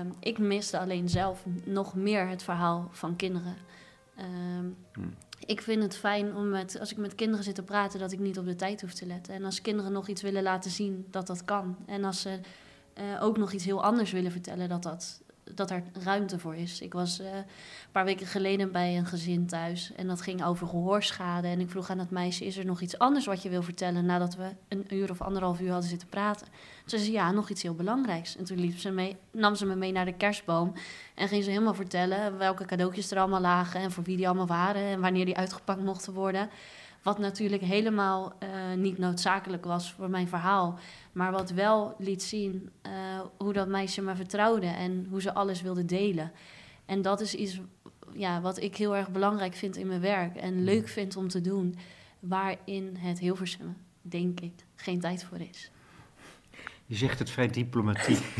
Um, 0.00 0.12
ik 0.20 0.38
miste 0.38 0.78
alleen 0.78 1.08
zelf 1.08 1.44
nog 1.64 1.94
meer 1.94 2.28
het 2.28 2.42
verhaal 2.42 2.88
van 2.90 3.16
kinderen. 3.16 3.56
Um, 4.18 4.76
hmm. 4.92 5.14
Ik 5.46 5.60
vind 5.60 5.82
het 5.82 5.96
fijn 5.96 6.36
om 6.36 6.48
met, 6.48 6.80
als 6.80 6.92
ik 6.92 6.96
met 6.96 7.14
kinderen 7.14 7.44
zit 7.44 7.54
te 7.54 7.62
praten, 7.62 7.98
dat 7.98 8.12
ik 8.12 8.18
niet 8.18 8.38
op 8.38 8.44
de 8.44 8.54
tijd 8.54 8.80
hoef 8.80 8.92
te 8.92 9.06
letten. 9.06 9.34
En 9.34 9.44
als 9.44 9.62
kinderen 9.62 9.92
nog 9.92 10.08
iets 10.08 10.22
willen 10.22 10.42
laten 10.42 10.70
zien, 10.70 11.06
dat 11.10 11.26
dat 11.26 11.44
kan. 11.44 11.76
En 11.86 12.04
als 12.04 12.20
ze 12.20 12.38
uh, 12.98 13.22
ook 13.22 13.36
nog 13.36 13.52
iets 13.52 13.64
heel 13.64 13.82
anders 13.82 14.12
willen 14.12 14.30
vertellen, 14.30 14.68
dat 14.68 14.82
dat 14.82 15.22
dat 15.56 15.70
er 15.70 15.82
ruimte 16.04 16.38
voor 16.38 16.56
is. 16.56 16.80
Ik 16.80 16.92
was 16.92 17.20
uh, 17.20 17.26
een 17.26 17.44
paar 17.92 18.04
weken 18.04 18.26
geleden 18.26 18.72
bij 18.72 18.96
een 18.96 19.06
gezin 19.06 19.46
thuis 19.46 19.92
en 19.96 20.06
dat 20.06 20.20
ging 20.20 20.44
over 20.44 20.66
gehoorschade. 20.66 21.48
En 21.48 21.60
ik 21.60 21.70
vroeg 21.70 21.90
aan 21.90 21.98
het 21.98 22.10
meisje: 22.10 22.44
Is 22.44 22.56
er 22.56 22.64
nog 22.64 22.80
iets 22.80 22.98
anders 22.98 23.26
wat 23.26 23.42
je 23.42 23.48
wil 23.48 23.62
vertellen 23.62 24.06
nadat 24.06 24.36
we 24.36 24.50
een 24.68 24.94
uur 24.94 25.10
of 25.10 25.20
anderhalf 25.20 25.60
uur 25.60 25.70
hadden 25.70 25.88
zitten 25.88 26.08
praten? 26.08 26.46
Ze 26.86 26.98
zei: 26.98 27.12
Ja, 27.12 27.30
nog 27.32 27.50
iets 27.50 27.62
heel 27.62 27.74
belangrijks. 27.74 28.36
En 28.36 28.44
toen 28.44 28.60
liep 28.60 28.78
ze 28.78 28.90
mee, 28.90 29.16
nam 29.30 29.54
ze 29.54 29.66
me 29.66 29.74
mee 29.74 29.92
naar 29.92 30.04
de 30.04 30.14
kerstboom 30.16 30.72
en 31.14 31.28
ging 31.28 31.44
ze 31.44 31.50
helemaal 31.50 31.74
vertellen 31.74 32.38
welke 32.38 32.64
cadeautjes 32.64 33.10
er 33.10 33.18
allemaal 33.18 33.40
lagen 33.40 33.80
en 33.80 33.90
voor 33.90 34.04
wie 34.04 34.16
die 34.16 34.26
allemaal 34.26 34.46
waren 34.46 34.82
en 34.82 35.00
wanneer 35.00 35.24
die 35.24 35.36
uitgepakt 35.36 35.82
mochten 35.82 36.12
worden. 36.12 36.48
Wat 37.02 37.18
natuurlijk 37.18 37.62
helemaal 37.62 38.32
uh, 38.42 38.48
niet 38.76 38.98
noodzakelijk 38.98 39.64
was 39.64 39.92
voor 39.92 40.10
mijn 40.10 40.28
verhaal. 40.28 40.78
Maar 41.12 41.32
wat 41.32 41.50
wel 41.50 41.94
liet 41.98 42.22
zien 42.22 42.70
uh, 42.86 42.92
hoe 43.36 43.52
dat 43.52 43.68
meisje 43.68 44.02
me 44.02 44.14
vertrouwde 44.14 44.66
en 44.66 45.06
hoe 45.10 45.20
ze 45.20 45.34
alles 45.34 45.62
wilde 45.62 45.84
delen. 45.84 46.32
En 46.86 47.02
dat 47.02 47.20
is 47.20 47.34
iets 47.34 47.60
ja, 48.14 48.40
wat 48.40 48.62
ik 48.62 48.76
heel 48.76 48.96
erg 48.96 49.10
belangrijk 49.10 49.54
vind 49.54 49.76
in 49.76 49.86
mijn 49.86 50.00
werk 50.00 50.36
en 50.36 50.54
hmm. 50.54 50.64
leuk 50.64 50.88
vind 50.88 51.16
om 51.16 51.28
te 51.28 51.40
doen. 51.40 51.76
Waarin 52.20 52.96
het 52.98 53.18
Hilversum, 53.18 53.76
denk 54.02 54.40
ik, 54.40 54.52
geen 54.74 55.00
tijd 55.00 55.24
voor 55.24 55.40
is. 55.50 55.70
Je 56.86 56.94
zegt 56.94 57.18
het 57.18 57.30
vrij 57.30 57.48
diplomatiek. 57.48 58.24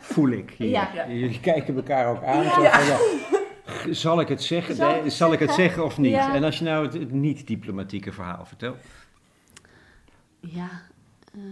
Voel 0.00 0.28
ik 0.28 0.50
hier. 0.50 0.68
Ja. 0.68 1.08
Jullie 1.08 1.40
kijken 1.40 1.76
elkaar 1.76 2.06
ook 2.06 2.22
aan. 2.22 2.42
Ja. 2.42 2.84
Zo 2.84 2.96
van, 2.96 3.27
zal 3.94 4.20
ik 4.20 4.28
het 4.28 4.42
zeggen, 4.42 4.74
zal, 4.74 5.00
nee, 5.00 5.10
zal 5.10 5.32
ik 5.32 5.38
het 5.38 5.50
zeggen 5.50 5.84
of 5.84 5.98
niet? 5.98 6.14
En 6.14 6.44
als 6.44 6.58
je 6.58 6.64
nou 6.64 6.98
het, 6.98 7.12
niet-diplomatieke 7.12 8.12
verhaal 8.12 8.46
vertelt. 8.46 8.78
Ja, 10.40 10.68
uh, 11.34 11.42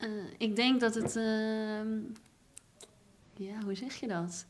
uh, 0.00 0.08
ik 0.38 0.56
denk 0.56 0.80
dat 0.80 0.94
het. 0.94 1.16
Uh, 1.16 1.24
ja, 3.36 3.60
hoe 3.64 3.74
zeg 3.74 3.94
je 3.94 4.08
dat? 4.08 4.46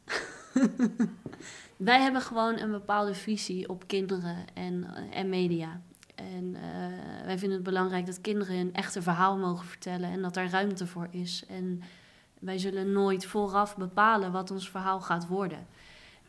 Wij 1.77 2.01
hebben 2.01 2.23
gewoon 2.23 2.59
een 2.59 2.71
bepaalde 2.71 3.15
visie 3.15 3.69
op 3.69 3.87
kinderen 3.87 4.37
en, 4.55 4.87
en 5.11 5.29
media. 5.29 5.81
En 6.15 6.57
wij 7.25 7.39
vinden 7.39 7.59
het 7.59 7.67
belangrijk 7.67 8.07
dat 8.07 8.21
kinderen 8.21 8.57
een 8.57 8.75
echte 8.75 9.03
verhaal 9.03 9.39
mogen 9.39 9.67
vertellen 9.67 10.11
en 10.11 10.23
dat 10.23 10.35
daar 10.35 10.51
ruimte 10.51 10.87
voor 10.87 11.09
is. 11.11 11.45
En 11.49 11.83
wij 12.43 12.59
zullen 12.59 12.93
nooit 12.93 13.27
vooraf 13.27 13.77
bepalen 13.77 14.33
wat 14.33 14.51
ons 14.51 14.71
verhaal 14.71 15.01
gaat 15.01 15.27
worden. 15.27 15.67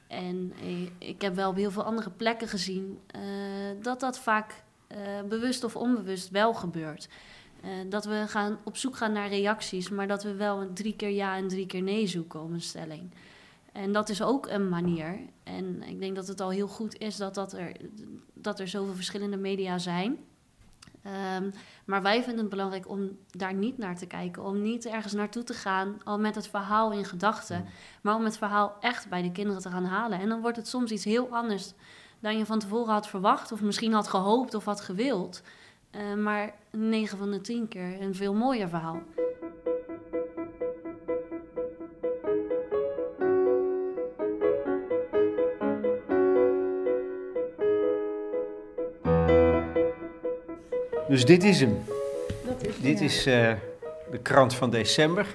En 0.08 0.54
ik 0.98 1.22
heb 1.22 1.36
wel 1.36 1.50
op 1.50 1.56
heel 1.56 1.72
veel 1.72 1.84
andere 1.84 2.10
plekken 2.10 2.48
gezien 2.48 3.00
uh, 3.16 3.22
dat 3.82 4.00
dat 4.00 4.20
vaak 4.20 4.64
uh, 4.92 4.98
bewust 5.30 5.64
of 5.64 5.76
onbewust 5.76 6.30
wel 6.30 6.54
gebeurt. 6.54 7.10
Eh, 7.62 7.70
dat 7.90 8.06
we 8.06 8.24
gaan 8.28 8.58
op 8.64 8.78
zoek 8.78 8.98
gaan 8.98 9.12
naar 9.12 9.30
reacties, 9.30 9.90
maar 9.90 10.08
dat 10.08 10.24
we 10.24 10.34
wel 10.36 10.62
een 10.62 10.74
drie 10.74 10.96
keer 10.96 11.10
ja 11.10 11.36
en 11.36 11.48
drie 11.48 11.66
keer 11.66 11.82
nee 11.82 12.08
zoeken 12.08 12.42
op 12.42 12.52
een 12.52 12.62
stelling. 12.62 13.12
En 13.72 13.92
dat 13.92 14.10
is 14.10 14.22
ook 14.22 14.48
een 14.48 14.70
manier. 14.70 15.20
En 15.44 15.84
ik 15.84 16.00
denk 16.00 16.16
dat 16.16 16.28
het 16.28 16.42
al 16.42 16.50
heel 16.50 16.68
goed 16.68 16.98
is 16.98 17.18
dat, 17.18 17.36
dat, 17.36 17.54
er, 17.54 17.72
dat 18.34 18.60
er 18.60 18.68
zoveel 18.68 18.94
verschillende 18.94 19.38
media 19.38 19.78
zijn. 19.78 20.18
Ehm, 21.04 21.50
maar 21.86 22.02
wij 22.02 22.24
vinden 22.24 22.42
het 22.42 22.50
belangrijk 22.50 22.90
om 22.90 23.18
daar 23.30 23.54
niet 23.54 23.78
naar 23.78 23.98
te 23.98 24.06
kijken. 24.06 24.44
Om 24.44 24.62
niet 24.62 24.86
ergens 24.86 25.14
naartoe 25.14 25.44
te 25.44 25.54
gaan, 25.54 26.02
al 26.04 26.20
met 26.20 26.36
het 26.36 26.48
verhaal 26.48 26.92
in 26.92 27.06
gedachten. 27.06 27.66
Maar 28.02 28.16
om 28.16 28.24
het 28.24 28.38
verhaal 28.38 28.76
echt 28.80 29.10
bij 29.10 29.22
de 29.22 29.32
kinderen 29.32 29.62
te 29.62 29.70
gaan 29.70 29.86
halen. 29.86 30.20
En 30.20 30.30
dan 30.30 30.42
wordt 30.42 30.58
het 30.58 30.68
soms 30.68 30.92
iets 30.92 31.04
heel 31.04 31.28
anders 31.32 31.74
dan 32.20 32.38
je 32.38 32.46
van 32.46 32.60
tevoren 32.60 32.94
had 32.94 33.08
verwacht. 33.08 33.52
Of 33.52 33.62
misschien 33.62 33.94
had 33.94 34.08
gehoopt 34.08 34.54
of 34.54 34.66
had 34.66 34.82
gewild. 34.82 35.42
Uh, 35.92 36.14
maar 36.14 36.54
9 36.72 37.18
van 37.18 37.32
de 37.32 37.42
10 37.42 37.68
keer 37.68 38.02
een 38.02 38.16
veel 38.16 38.34
mooier 38.34 38.70
verhaal. 38.70 39.02
Dus 51.14 51.26
dit 51.26 51.44
is 51.44 51.60
hem. 51.60 51.78
Is 52.62 52.80
dit 52.80 53.02
is 53.02 53.28
uh, 53.28 53.54
de 54.12 54.20
krant 54.22 54.56
van 54.56 54.70
december. 54.70 55.28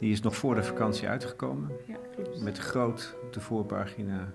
Die 0.00 0.12
is 0.12 0.20
nog 0.20 0.36
voor 0.36 0.54
de 0.54 0.62
vakantie 0.62 1.08
uitgekomen. 1.08 1.70
Ja, 1.86 1.96
klopt. 2.14 2.42
Met 2.42 2.58
groot 2.58 3.14
op 3.22 3.32
de 3.32 3.40
voorpagina 3.40 4.32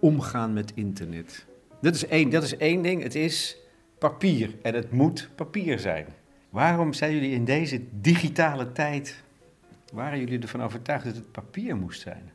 omgaan 0.00 0.52
met 0.52 0.72
internet. 0.74 1.46
Dat 1.80 1.94
is, 1.94 2.06
één, 2.06 2.30
dat 2.30 2.42
is 2.42 2.56
één 2.56 2.82
ding. 2.82 3.02
Het 3.02 3.14
is 3.14 3.56
papier 3.98 4.54
en 4.62 4.74
het 4.74 4.90
moet 4.90 5.28
papier 5.34 5.78
zijn. 5.78 6.06
Waarom 6.50 6.92
zijn 6.92 7.12
jullie 7.12 7.32
in 7.32 7.44
deze 7.44 7.80
digitale 8.00 8.72
tijd, 8.72 9.22
waren 9.92 10.18
jullie 10.18 10.40
ervan 10.40 10.62
overtuigd 10.62 11.04
dat 11.04 11.14
het 11.14 11.32
papier 11.32 11.76
moest 11.76 12.00
zijn? 12.00 12.32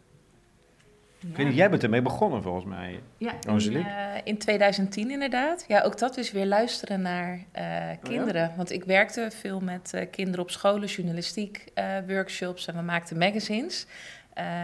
Ik 1.27 1.35
weet 1.35 1.45
niet, 1.45 1.55
jij 1.55 1.69
bent 1.69 1.83
ermee 1.83 2.01
begonnen 2.01 2.41
volgens 2.41 2.65
mij. 2.65 2.99
Ja, 3.17 3.33
in, 3.47 3.71
uh, 3.71 3.85
in 4.23 4.38
2010 4.38 5.11
inderdaad. 5.11 5.65
Ja, 5.67 5.81
ook 5.81 5.97
dat 5.97 6.17
is 6.17 6.31
weer 6.31 6.45
luisteren 6.45 7.01
naar 7.01 7.45
uh, 7.57 7.89
kinderen. 8.03 8.53
Want 8.57 8.71
ik 8.71 8.83
werkte 8.83 9.31
veel 9.31 9.59
met 9.59 9.91
uh, 9.95 10.01
kinderen 10.11 10.39
op 10.39 10.51
scholen, 10.51 10.88
journalistiek 10.88 11.63
workshops 12.07 12.67
en 12.67 12.75
we 12.75 12.81
maakten 12.81 13.17
magazines. 13.17 13.88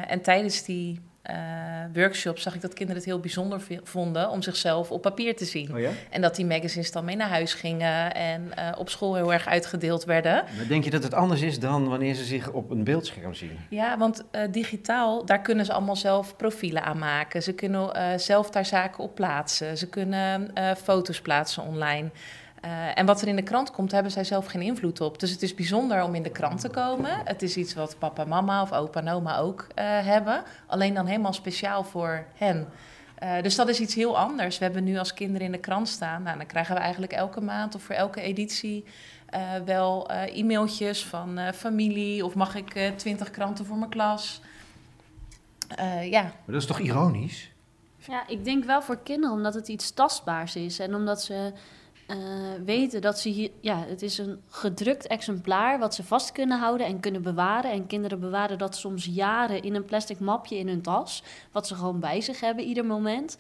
en 0.07 0.21
tijdens 0.21 0.63
die 0.63 1.01
uh, 1.29 1.35
workshops 1.93 2.41
zag 2.41 2.55
ik 2.55 2.61
dat 2.61 2.73
kinderen 2.73 3.01
het 3.01 3.11
heel 3.11 3.19
bijzonder 3.19 3.61
vonden 3.83 4.29
om 4.29 4.41
zichzelf 4.41 4.91
op 4.91 5.01
papier 5.01 5.35
te 5.35 5.45
zien. 5.45 5.73
Oh 5.73 5.79
ja? 5.79 5.89
En 6.09 6.21
dat 6.21 6.35
die 6.35 6.45
magazines 6.45 6.91
dan 6.91 7.05
mee 7.05 7.15
naar 7.15 7.29
huis 7.29 7.53
gingen 7.53 8.13
en 8.13 8.51
uh, 8.59 8.71
op 8.77 8.89
school 8.89 9.15
heel 9.15 9.33
erg 9.33 9.47
uitgedeeld 9.47 10.03
werden. 10.03 10.43
Maar 10.57 10.67
denk 10.67 10.83
je 10.83 10.89
dat 10.89 11.03
het 11.03 11.13
anders 11.13 11.41
is 11.41 11.59
dan 11.59 11.87
wanneer 11.89 12.13
ze 12.13 12.23
zich 12.23 12.51
op 12.51 12.69
een 12.69 12.83
beeldscherm 12.83 13.33
zien? 13.33 13.57
Ja, 13.69 13.97
want 13.97 14.23
uh, 14.31 14.41
digitaal, 14.51 15.25
daar 15.25 15.41
kunnen 15.41 15.65
ze 15.65 15.73
allemaal 15.73 15.95
zelf 15.95 16.35
profielen 16.35 16.83
aan 16.83 16.97
maken. 16.97 17.43
Ze 17.43 17.53
kunnen 17.53 18.19
zelf 18.19 18.49
daar 18.49 18.65
zaken 18.65 19.03
op 19.03 19.15
plaatsen. 19.15 19.77
Ze 19.77 19.89
kunnen 19.89 20.51
foto's 20.77 21.21
plaatsen 21.21 21.63
online. 21.63 22.09
Uh, 22.65 22.97
en 22.97 23.05
wat 23.05 23.21
er 23.21 23.27
in 23.27 23.35
de 23.35 23.41
krant 23.41 23.71
komt, 23.71 23.91
hebben 23.91 24.11
zij 24.11 24.23
zelf 24.23 24.45
geen 24.45 24.61
invloed 24.61 25.01
op. 25.01 25.19
Dus 25.19 25.31
het 25.31 25.41
is 25.41 25.53
bijzonder 25.53 26.03
om 26.03 26.15
in 26.15 26.23
de 26.23 26.31
krant 26.31 26.61
te 26.61 26.69
komen. 26.69 27.21
Het 27.23 27.41
is 27.41 27.57
iets 27.57 27.73
wat 27.73 27.95
papa, 27.99 28.23
mama 28.23 28.61
of 28.61 28.73
opa 28.73 28.99
en 28.99 29.09
oma 29.09 29.37
ook 29.37 29.61
uh, 29.61 29.75
hebben. 29.85 30.43
Alleen 30.67 30.93
dan 30.93 31.05
helemaal 31.05 31.33
speciaal 31.33 31.83
voor 31.83 32.25
hen. 32.35 32.67
Uh, 33.23 33.41
dus 33.41 33.55
dat 33.55 33.69
is 33.69 33.79
iets 33.79 33.95
heel 33.95 34.17
anders. 34.17 34.57
We 34.57 34.63
hebben 34.63 34.83
nu 34.83 34.97
als 34.97 35.13
kinderen 35.13 35.45
in 35.45 35.51
de 35.51 35.57
krant 35.57 35.87
staan. 35.87 36.23
Nou, 36.23 36.37
dan 36.37 36.45
krijgen 36.45 36.75
we 36.75 36.81
eigenlijk 36.81 37.11
elke 37.11 37.41
maand 37.41 37.75
of 37.75 37.81
voor 37.81 37.95
elke 37.95 38.21
editie 38.21 38.85
wel 39.65 40.09
e-mailtjes 40.11 41.05
van 41.05 41.39
familie. 41.53 42.25
Of 42.25 42.35
mag 42.35 42.55
ik 42.55 42.93
twintig 42.95 43.31
kranten 43.31 43.65
voor 43.65 43.77
mijn 43.77 43.89
klas? 43.89 44.41
ja. 46.01 46.21
Maar 46.21 46.33
dat 46.45 46.61
is 46.61 46.65
toch 46.65 46.79
ironisch? 46.79 47.51
Ja, 47.97 48.27
ik 48.27 48.43
denk 48.43 48.63
wel 48.63 48.81
voor 48.81 48.97
kinderen, 49.03 49.35
omdat 49.35 49.53
het 49.53 49.67
iets 49.67 49.91
tastbaars 49.91 50.55
is. 50.55 50.79
En 50.79 50.95
omdat 50.95 51.21
ze 51.21 51.53
uh, 52.07 52.17
weten 52.65 53.01
dat 53.01 53.19
ze 53.19 53.29
hier, 53.29 53.51
ja, 53.61 53.83
het 53.87 54.01
is 54.01 54.17
een 54.17 54.41
gedrukt 54.49 55.07
exemplaar 55.07 55.79
wat 55.79 55.95
ze 55.95 56.03
vast 56.03 56.31
kunnen 56.31 56.59
houden 56.59 56.87
en 56.87 56.99
kunnen 56.99 57.21
bewaren. 57.21 57.71
En 57.71 57.87
kinderen 57.87 58.19
bewaren 58.19 58.57
dat 58.57 58.75
soms 58.75 59.05
jaren 59.05 59.61
in 59.61 59.75
een 59.75 59.85
plastic 59.85 60.19
mapje 60.19 60.57
in 60.57 60.67
hun 60.67 60.81
tas, 60.81 61.23
wat 61.51 61.67
ze 61.67 61.75
gewoon 61.75 61.99
bij 61.99 62.21
zich 62.21 62.39
hebben 62.39 62.63
ieder 62.65 62.85
moment. 62.85 63.37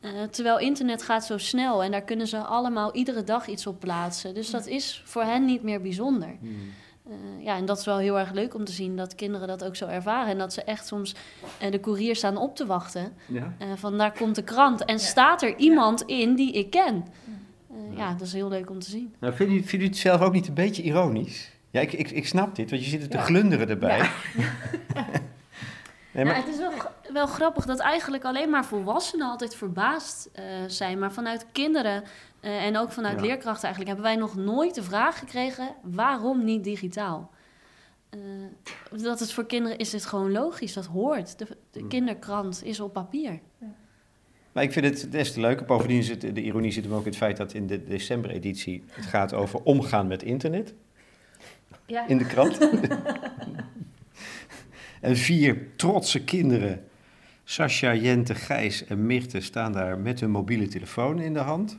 Uh, 0.00 0.10
terwijl 0.30 0.58
internet 0.58 1.02
gaat 1.02 1.24
zo 1.24 1.38
snel 1.38 1.82
en 1.82 1.90
daar 1.90 2.02
kunnen 2.02 2.26
ze 2.26 2.38
allemaal 2.38 2.94
iedere 2.94 3.24
dag 3.24 3.46
iets 3.46 3.66
op 3.66 3.80
plaatsen. 3.80 4.34
Dus 4.34 4.50
dat 4.50 4.66
is 4.66 5.02
voor 5.04 5.22
hen 5.22 5.44
niet 5.44 5.62
meer 5.62 5.80
bijzonder. 5.80 6.36
Uh, 6.42 7.44
ja, 7.44 7.56
en 7.56 7.64
dat 7.64 7.78
is 7.78 7.84
wel 7.84 7.98
heel 7.98 8.18
erg 8.18 8.32
leuk 8.32 8.54
om 8.54 8.64
te 8.64 8.72
zien 8.72 8.96
dat 8.96 9.14
kinderen 9.14 9.48
dat 9.48 9.64
ook 9.64 9.76
zo 9.76 9.86
ervaren. 9.86 10.30
En 10.30 10.38
dat 10.38 10.52
ze 10.52 10.62
echt 10.62 10.86
soms 10.86 11.14
uh, 11.62 11.70
de 11.70 11.80
koerier 11.80 12.16
staan 12.16 12.36
op 12.36 12.56
te 12.56 12.66
wachten. 12.66 13.12
Ja. 13.26 13.54
Uh, 13.62 13.68
van 13.74 13.98
daar 13.98 14.12
komt 14.12 14.34
de 14.34 14.42
krant. 14.42 14.84
En 14.84 14.96
ja. 14.96 15.00
staat 15.00 15.42
er 15.42 15.56
iemand 15.56 16.02
in 16.02 16.34
die 16.34 16.52
ik 16.52 16.70
ken? 16.70 17.04
Uh, 17.90 17.96
ja, 17.96 18.12
dat 18.12 18.26
is 18.26 18.32
heel 18.32 18.48
leuk 18.48 18.70
om 18.70 18.78
te 18.78 18.90
zien. 18.90 19.14
Nou, 19.20 19.34
vind 19.34 19.52
je, 19.52 19.64
vind 19.64 19.82
je 19.82 19.88
het 19.88 19.96
zelf 19.96 20.20
ook 20.20 20.32
niet 20.32 20.48
een 20.48 20.54
beetje 20.54 20.82
ironisch? 20.82 21.50
Ja, 21.70 21.80
ik, 21.80 21.92
ik, 21.92 22.10
ik 22.10 22.26
snap 22.26 22.54
dit, 22.54 22.70
want 22.70 22.84
je 22.84 22.90
zit 22.90 23.02
er 23.02 23.08
te 23.08 23.18
glunderen 23.18 23.68
erbij. 23.68 23.98
Ja. 23.98 24.10
nee, 26.12 26.24
maar... 26.24 26.36
het 26.36 26.48
is 26.48 26.58
wel, 26.58 26.72
wel 27.12 27.26
grappig 27.26 27.66
dat 27.66 27.78
eigenlijk 27.78 28.24
alleen 28.24 28.50
maar 28.50 28.64
volwassenen 28.64 29.30
altijd 29.30 29.54
verbaasd 29.54 30.30
uh, 30.38 30.44
zijn. 30.66 30.98
Maar 30.98 31.12
vanuit 31.12 31.46
kinderen 31.52 32.02
uh, 32.40 32.64
en 32.64 32.76
ook 32.76 32.92
vanuit 32.92 33.20
leerkrachten 33.20 33.64
eigenlijk 33.64 33.96
hebben 33.96 34.14
wij 34.14 34.16
nog 34.16 34.36
nooit 34.36 34.74
de 34.74 34.82
vraag 34.82 35.18
gekregen... 35.18 35.68
waarom 35.82 36.44
niet 36.44 36.64
digitaal? 36.64 37.30
dat 38.90 39.20
het 39.20 39.32
voor 39.32 39.46
kinderen 39.46 39.78
is 39.78 39.92
het 39.92 40.06
gewoon 40.06 40.32
logisch, 40.32 40.72
dat 40.72 40.86
hoort. 40.86 41.38
De, 41.38 41.46
de 41.70 41.80
hm. 41.80 41.88
kinderkrant 41.88 42.64
is 42.64 42.80
op 42.80 42.92
papier. 42.92 43.40
Ja. 43.58 43.66
Maar 44.52 44.62
ik 44.62 44.72
vind 44.72 44.84
het 44.84 45.12
des 45.12 45.32
te 45.32 45.40
leuker. 45.40 45.66
Bovendien 45.66 46.02
zit 46.02 46.20
de 46.20 46.42
ironie 46.42 46.72
zit 46.72 46.84
hem 46.84 46.92
ook 46.92 47.04
in 47.04 47.08
het 47.08 47.16
feit 47.16 47.36
dat 47.36 47.54
in 47.54 47.66
de 47.66 47.84
december-editie 47.84 48.84
het 48.90 49.06
gaat 49.06 49.34
over 49.34 49.62
omgaan 49.62 50.06
met 50.06 50.22
internet. 50.22 50.74
Ja. 51.86 52.08
In 52.08 52.18
de 52.18 52.26
krant. 52.26 52.58
en 55.00 55.16
vier 55.16 55.68
trotse 55.76 56.24
kinderen, 56.24 56.84
Sascha, 57.44 57.94
Jente, 57.94 58.34
Gijs 58.34 58.84
en 58.84 59.06
Mirte, 59.06 59.40
staan 59.40 59.72
daar 59.72 59.98
met 59.98 60.20
hun 60.20 60.30
mobiele 60.30 60.68
telefoon 60.68 61.20
in 61.20 61.34
de 61.34 61.40
hand. 61.40 61.78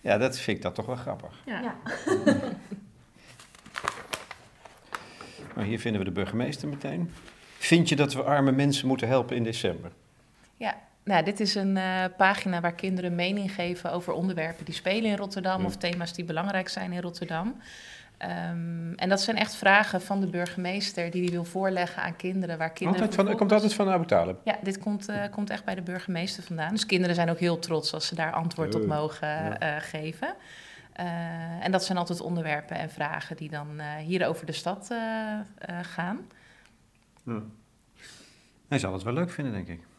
Ja, 0.00 0.18
dat 0.18 0.38
vind 0.38 0.56
ik 0.56 0.62
dat 0.62 0.74
toch 0.74 0.86
wel 0.86 0.96
grappig. 0.96 1.42
Ja. 1.46 1.60
ja. 1.60 1.76
maar 5.54 5.64
hier 5.64 5.80
vinden 5.80 6.00
we 6.00 6.06
de 6.06 6.14
burgemeester 6.14 6.68
meteen. 6.68 7.10
Vind 7.58 7.88
je 7.88 7.96
dat 7.96 8.12
we 8.12 8.22
arme 8.22 8.52
mensen 8.52 8.86
moeten 8.88 9.08
helpen 9.08 9.36
in 9.36 9.44
december? 9.44 9.92
Ja, 10.56 10.78
nou, 11.10 11.24
dit 11.24 11.40
is 11.40 11.54
een 11.54 11.76
uh, 11.76 12.04
pagina 12.16 12.60
waar 12.60 12.74
kinderen 12.74 13.14
mening 13.14 13.54
geven 13.54 13.92
over 13.92 14.12
onderwerpen 14.12 14.64
die 14.64 14.74
spelen 14.74 15.10
in 15.10 15.16
Rotterdam 15.16 15.64
of 15.64 15.76
thema's 15.76 16.12
die 16.12 16.24
belangrijk 16.24 16.68
zijn 16.68 16.92
in 16.92 17.00
Rotterdam. 17.00 17.46
Um, 18.18 18.94
en 18.94 19.08
dat 19.08 19.20
zijn 19.20 19.36
echt 19.36 19.54
vragen 19.54 20.02
van 20.02 20.20
de 20.20 20.26
burgemeester 20.26 21.10
die 21.10 21.22
hij 21.22 21.30
wil 21.30 21.44
voorleggen 21.44 22.02
aan 22.02 22.16
kinderen. 22.16 22.58
Waar 22.58 22.70
kinderen 22.72 23.02
altijd 23.02 23.26
van, 23.26 23.36
komt 23.36 23.52
altijd 23.52 23.74
van 23.74 23.88
Abu 23.88 24.06
Talib? 24.06 24.36
Ja, 24.44 24.58
dit 24.62 24.78
komt, 24.78 25.08
uh, 25.08 25.24
komt 25.30 25.50
echt 25.50 25.64
bij 25.64 25.74
de 25.74 25.82
burgemeester 25.82 26.42
vandaan. 26.42 26.70
Dus 26.70 26.86
kinderen 26.86 27.14
zijn 27.14 27.30
ook 27.30 27.38
heel 27.38 27.58
trots 27.58 27.94
als 27.94 28.06
ze 28.06 28.14
daar 28.14 28.32
antwoord 28.32 28.74
op 28.74 28.86
mogen 28.86 29.28
ja. 29.28 29.76
uh, 29.76 29.82
geven. 29.82 30.34
en 31.60 31.70
dat 31.70 31.84
zijn 31.84 31.98
altijd 31.98 32.20
onderwerpen 32.20 32.76
en 32.76 32.90
vragen 32.90 33.36
die 33.36 33.50
dan 33.50 33.80
hier 33.80 34.26
over 34.26 34.46
de 34.46 34.52
stad 34.52 34.94
gaan. 35.82 36.18
Ja. 37.22 37.42
Hij 38.68 38.78
zal 38.78 38.92
het 38.92 39.02
wel 39.02 39.12
leuk 39.12 39.30
vinden, 39.30 39.52
denk 39.52 39.68
ik. 39.68 39.89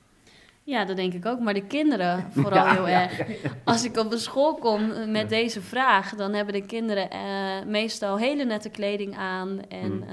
Ja, 0.72 0.86
dat 0.86 0.96
denk 0.96 1.14
ik 1.14 1.26
ook. 1.26 1.40
Maar 1.40 1.54
de 1.54 1.68
kinderen 1.68 2.28
vooral 2.42 2.68
heel 2.68 2.88
erg. 2.88 3.22
Als 3.64 3.84
ik 3.84 3.98
op 3.98 4.12
een 4.12 4.20
school 4.20 4.54
kom 4.56 5.12
met 5.12 5.30
deze 5.30 5.62
vraag, 5.62 6.16
dan 6.16 6.34
hebben 6.34 6.54
de 6.54 6.66
kinderen 6.66 7.08
uh, 7.14 7.66
meestal 7.72 8.18
hele 8.18 8.46
nette 8.46 8.70
kleding 8.70 9.18
aan. 9.18 9.60
En 9.70 10.04
uh, 10.04 10.10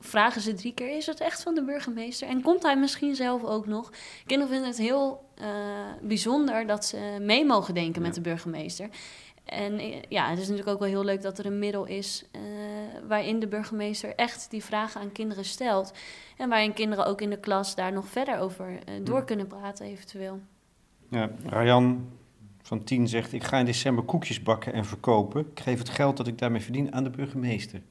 vragen 0.00 0.40
ze 0.40 0.54
drie 0.54 0.74
keer: 0.74 0.96
is 0.96 1.06
het 1.06 1.20
echt 1.20 1.42
van 1.42 1.54
de 1.54 1.64
burgemeester? 1.64 2.28
En 2.28 2.42
komt 2.42 2.62
hij 2.62 2.76
misschien 2.76 3.14
zelf 3.14 3.44
ook 3.44 3.66
nog? 3.66 3.92
Kinderen 4.26 4.52
vinden 4.52 4.68
het 4.68 4.78
heel 4.78 5.24
uh, 5.40 5.46
bijzonder 6.02 6.66
dat 6.66 6.84
ze 6.84 7.16
mee 7.20 7.44
mogen 7.44 7.74
denken 7.74 8.02
met 8.02 8.14
de 8.14 8.20
burgemeester. 8.20 8.88
En 9.48 9.80
ja, 10.08 10.30
het 10.30 10.38
is 10.38 10.48
natuurlijk 10.48 10.74
ook 10.74 10.78
wel 10.78 10.88
heel 10.88 11.04
leuk 11.04 11.22
dat 11.22 11.38
er 11.38 11.46
een 11.46 11.58
middel 11.58 11.84
is 11.84 12.24
waarin 13.08 13.40
de 13.40 13.48
burgemeester 13.48 14.14
echt 14.14 14.50
die 14.50 14.64
vragen 14.64 15.00
aan 15.00 15.12
kinderen 15.12 15.44
stelt. 15.44 15.92
En 16.36 16.48
waarin 16.48 16.72
kinderen 16.72 17.06
ook 17.06 17.20
in 17.20 17.30
de 17.30 17.38
klas 17.40 17.74
daar 17.74 17.92
nog 17.92 18.08
verder 18.08 18.38
over 18.38 18.70
uh, 18.70 19.04
door 19.04 19.24
kunnen 19.24 19.46
praten, 19.46 19.86
eventueel. 19.86 20.40
Ja, 21.08 21.30
Rayan 21.44 22.08
van 22.62 22.84
10 22.84 23.08
zegt: 23.08 23.32
Ik 23.32 23.44
ga 23.44 23.58
in 23.58 23.64
december 23.64 24.04
koekjes 24.04 24.42
bakken 24.42 24.72
en 24.72 24.84
verkopen. 24.84 25.40
Ik 25.40 25.60
geef 25.60 25.78
het 25.78 25.88
geld 25.88 26.16
dat 26.16 26.26
ik 26.26 26.38
daarmee 26.38 26.60
verdien 26.60 26.94
aan 26.94 27.04
de 27.04 27.10
burgemeester. 27.10 27.82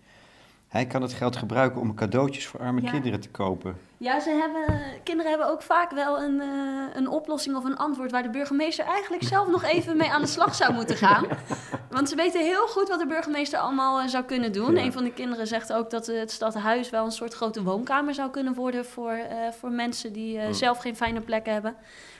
Hij 0.67 0.85
kan 0.87 1.01
het 1.01 1.13
geld 1.13 1.35
gebruiken 1.35 1.81
om 1.81 1.95
cadeautjes 1.95 2.47
voor 2.47 2.59
arme 2.59 2.81
kinderen 2.81 3.19
te 3.19 3.29
kopen. 3.29 3.77
Ja, 3.97 4.19
ze 4.19 4.29
hebben, 4.29 4.81
kinderen 5.03 5.31
hebben 5.31 5.49
ook 5.49 5.61
vaak 5.61 5.91
wel 5.91 6.21
een, 6.21 6.41
uh, 6.41 6.83
een 6.93 7.07
oplossing 7.09 7.55
of 7.55 7.63
een 7.63 7.77
antwoord 7.77 8.11
waar 8.11 8.23
de 8.23 8.29
burgemeester 8.29 8.85
eigenlijk 8.85 9.23
zelf 9.23 9.47
nog 9.47 9.63
even 9.63 9.97
mee 9.97 10.09
aan 10.11 10.21
de 10.21 10.27
slag 10.27 10.55
zou 10.55 10.73
moeten 10.73 10.95
gaan. 10.95 11.25
Want 11.91 12.09
ze 12.09 12.15
weten 12.15 12.41
heel 12.41 12.67
goed 12.67 12.87
wat 12.89 12.99
de 12.99 13.07
burgemeester 13.07 13.59
allemaal 13.59 13.99
eh, 13.99 14.07
zou 14.07 14.23
kunnen 14.23 14.51
doen. 14.51 14.75
Ja. 14.75 14.81
Een 14.81 14.93
van 14.93 15.03
de 15.03 15.13
kinderen 15.13 15.47
zegt 15.47 15.73
ook 15.73 15.89
dat 15.89 16.05
het 16.05 16.31
stadhuis 16.31 16.89
wel 16.89 17.05
een 17.05 17.11
soort 17.11 17.33
grote 17.33 17.63
woonkamer 17.63 18.13
zou 18.13 18.29
kunnen 18.29 18.53
worden 18.53 18.85
voor, 18.85 19.11
eh, 19.11 19.51
voor 19.59 19.71
mensen 19.71 20.13
die 20.13 20.39
eh, 20.39 20.47
Oh. 20.47 20.53
zelf 20.53 20.77
geen 20.77 20.95
fijne 20.95 21.21
plek 21.21 21.45
hebben 21.45 21.75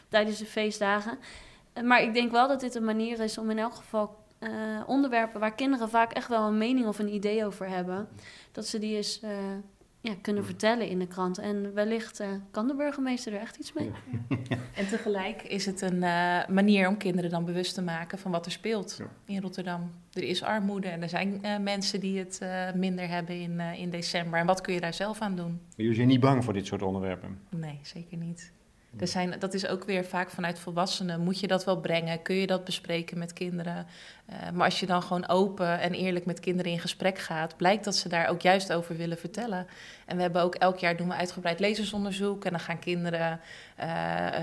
tijdens 0.09 0.37
de 0.37 0.45
feestdagen. 0.45 1.17
Eh, 1.73 1.83
maar 1.83 2.01
ik 2.01 2.13
denk 2.13 2.31
wel 2.31 2.47
dat 2.47 2.59
dit 2.59 2.75
een 2.75 2.85
manier 2.85 3.19
is 3.19 3.37
om 3.37 3.49
in 3.49 3.59
elk 3.59 3.75
geval 3.75 4.15
eh, 4.39 4.50
onderwerpen 4.86 5.39
waar 5.39 5.56
kinderen 5.56 5.89
vaak 5.89 6.13
echt 6.13 6.27
wel 6.27 6.48
een 6.48 6.58
mening 6.58 6.88
of 6.88 7.00
een 7.00 7.13
idee 7.13 7.46
over 7.46 7.70
hebben, 7.70 8.08
dat 8.51 8.67
ze 8.67 8.79
die 8.79 8.96
eens 8.96 9.20
eh, 9.20 9.29
ja, 10.01 10.13
kunnen 10.22 10.46
vertellen 10.46 10.88
in 10.89 11.00
de 11.00 11.08
krant. 11.08 11.38
En 11.38 11.74
wellicht 11.74 12.20
eh, 12.20 12.27
kan 12.51 12.67
de 12.67 12.75
burgemeester 12.75 13.34
er 13.34 13.39
echt 13.39 13.56
iets 13.58 13.74
mee. 13.74 13.91
En 14.75 14.88
tegelijk 14.88 15.41
is 15.44 15.65
het 15.65 15.82
een 15.82 16.03
eh, 16.03 16.48
manier 16.48 16.88
om 16.88 16.98
kinderen 16.98 17.29
dan 17.29 17.46
bewust 17.46 17.74
te 17.74 17.82
maken 17.82 18.17
van 18.20 18.32
wat 18.32 18.46
er 18.46 18.51
speelt 18.51 18.96
Ja. 19.00 19.06
in 19.34 19.41
Rotterdam. 19.41 19.91
Er 20.13 20.24
is 20.24 20.44
armoede 20.44 20.88
en 20.88 21.01
er 21.01 21.10
zijn 21.10 21.44
eh, 21.44 21.58
mensen 21.60 22.00
die 22.00 22.20
het 22.20 22.39
eh, 22.41 22.72
minder 22.74 23.08
hebben 23.10 23.39
in, 23.41 23.60
eh, 23.60 23.79
in 23.79 23.89
december. 23.89 24.39
En 24.39 24.46
wat 24.46 24.62
kun 24.62 24.74
je 24.74 24.79
daar 24.79 24.94
zelf 24.94 25.22
aan 25.22 25.36
doen? 25.36 25.62
Jullie 25.75 25.94
zijn 25.96 26.08
niet 26.08 26.20
bang 26.20 26.44
voor 26.44 26.53
dit 26.53 26.65
soort 26.65 26.82
onderwerpen. 26.82 27.39
Nee, 27.50 27.79
zeker 27.82 28.17
niet. 28.17 28.51
Er 29.00 29.08
zijn, 29.08 29.36
dat 29.39 29.53
is 29.53 29.67
ook 29.67 29.84
weer 29.84 30.06
vaak 30.06 30.29
vanuit 30.29 30.60
volwassenen. 30.60 31.22
Moet 31.22 31.39
je 31.39 31.48
dat 31.48 31.65
wel 31.65 31.79
brengen? 31.79 32.22
Kun 32.22 32.36
je 32.36 32.48
dat 32.48 32.63
bespreken 32.63 33.17
met 33.17 33.34
kinderen? 33.34 33.88
Eh, 34.25 34.36
maar 34.53 34.65
als 34.65 34.79
je 34.79 34.86
dan 34.86 35.01
gewoon 35.01 35.27
open 35.27 35.79
en 35.79 35.94
eerlijk 35.94 36.25
met 36.25 36.39
kinderen 36.39 36.72
in 36.72 36.79
gesprek 36.79 37.17
gaat, 37.20 37.58
blijkt 37.58 37.84
dat 37.84 37.96
ze 37.96 38.10
daar 38.10 38.27
ook 38.27 38.41
juist 38.41 38.74
over 38.74 38.98
willen 38.98 39.17
vertellen. 39.17 39.67
En 40.06 40.15
we 40.15 40.22
hebben 40.22 40.41
ook 40.41 40.56
elk 40.56 40.77
jaar 40.77 40.98
doen 40.98 41.08
we 41.08 41.13
uitgebreid 41.13 41.60
lezersonderzoek. 41.60 42.46
En 42.46 42.51
dan 42.51 42.60
gaan 42.60 42.79
kinderen 42.79 43.39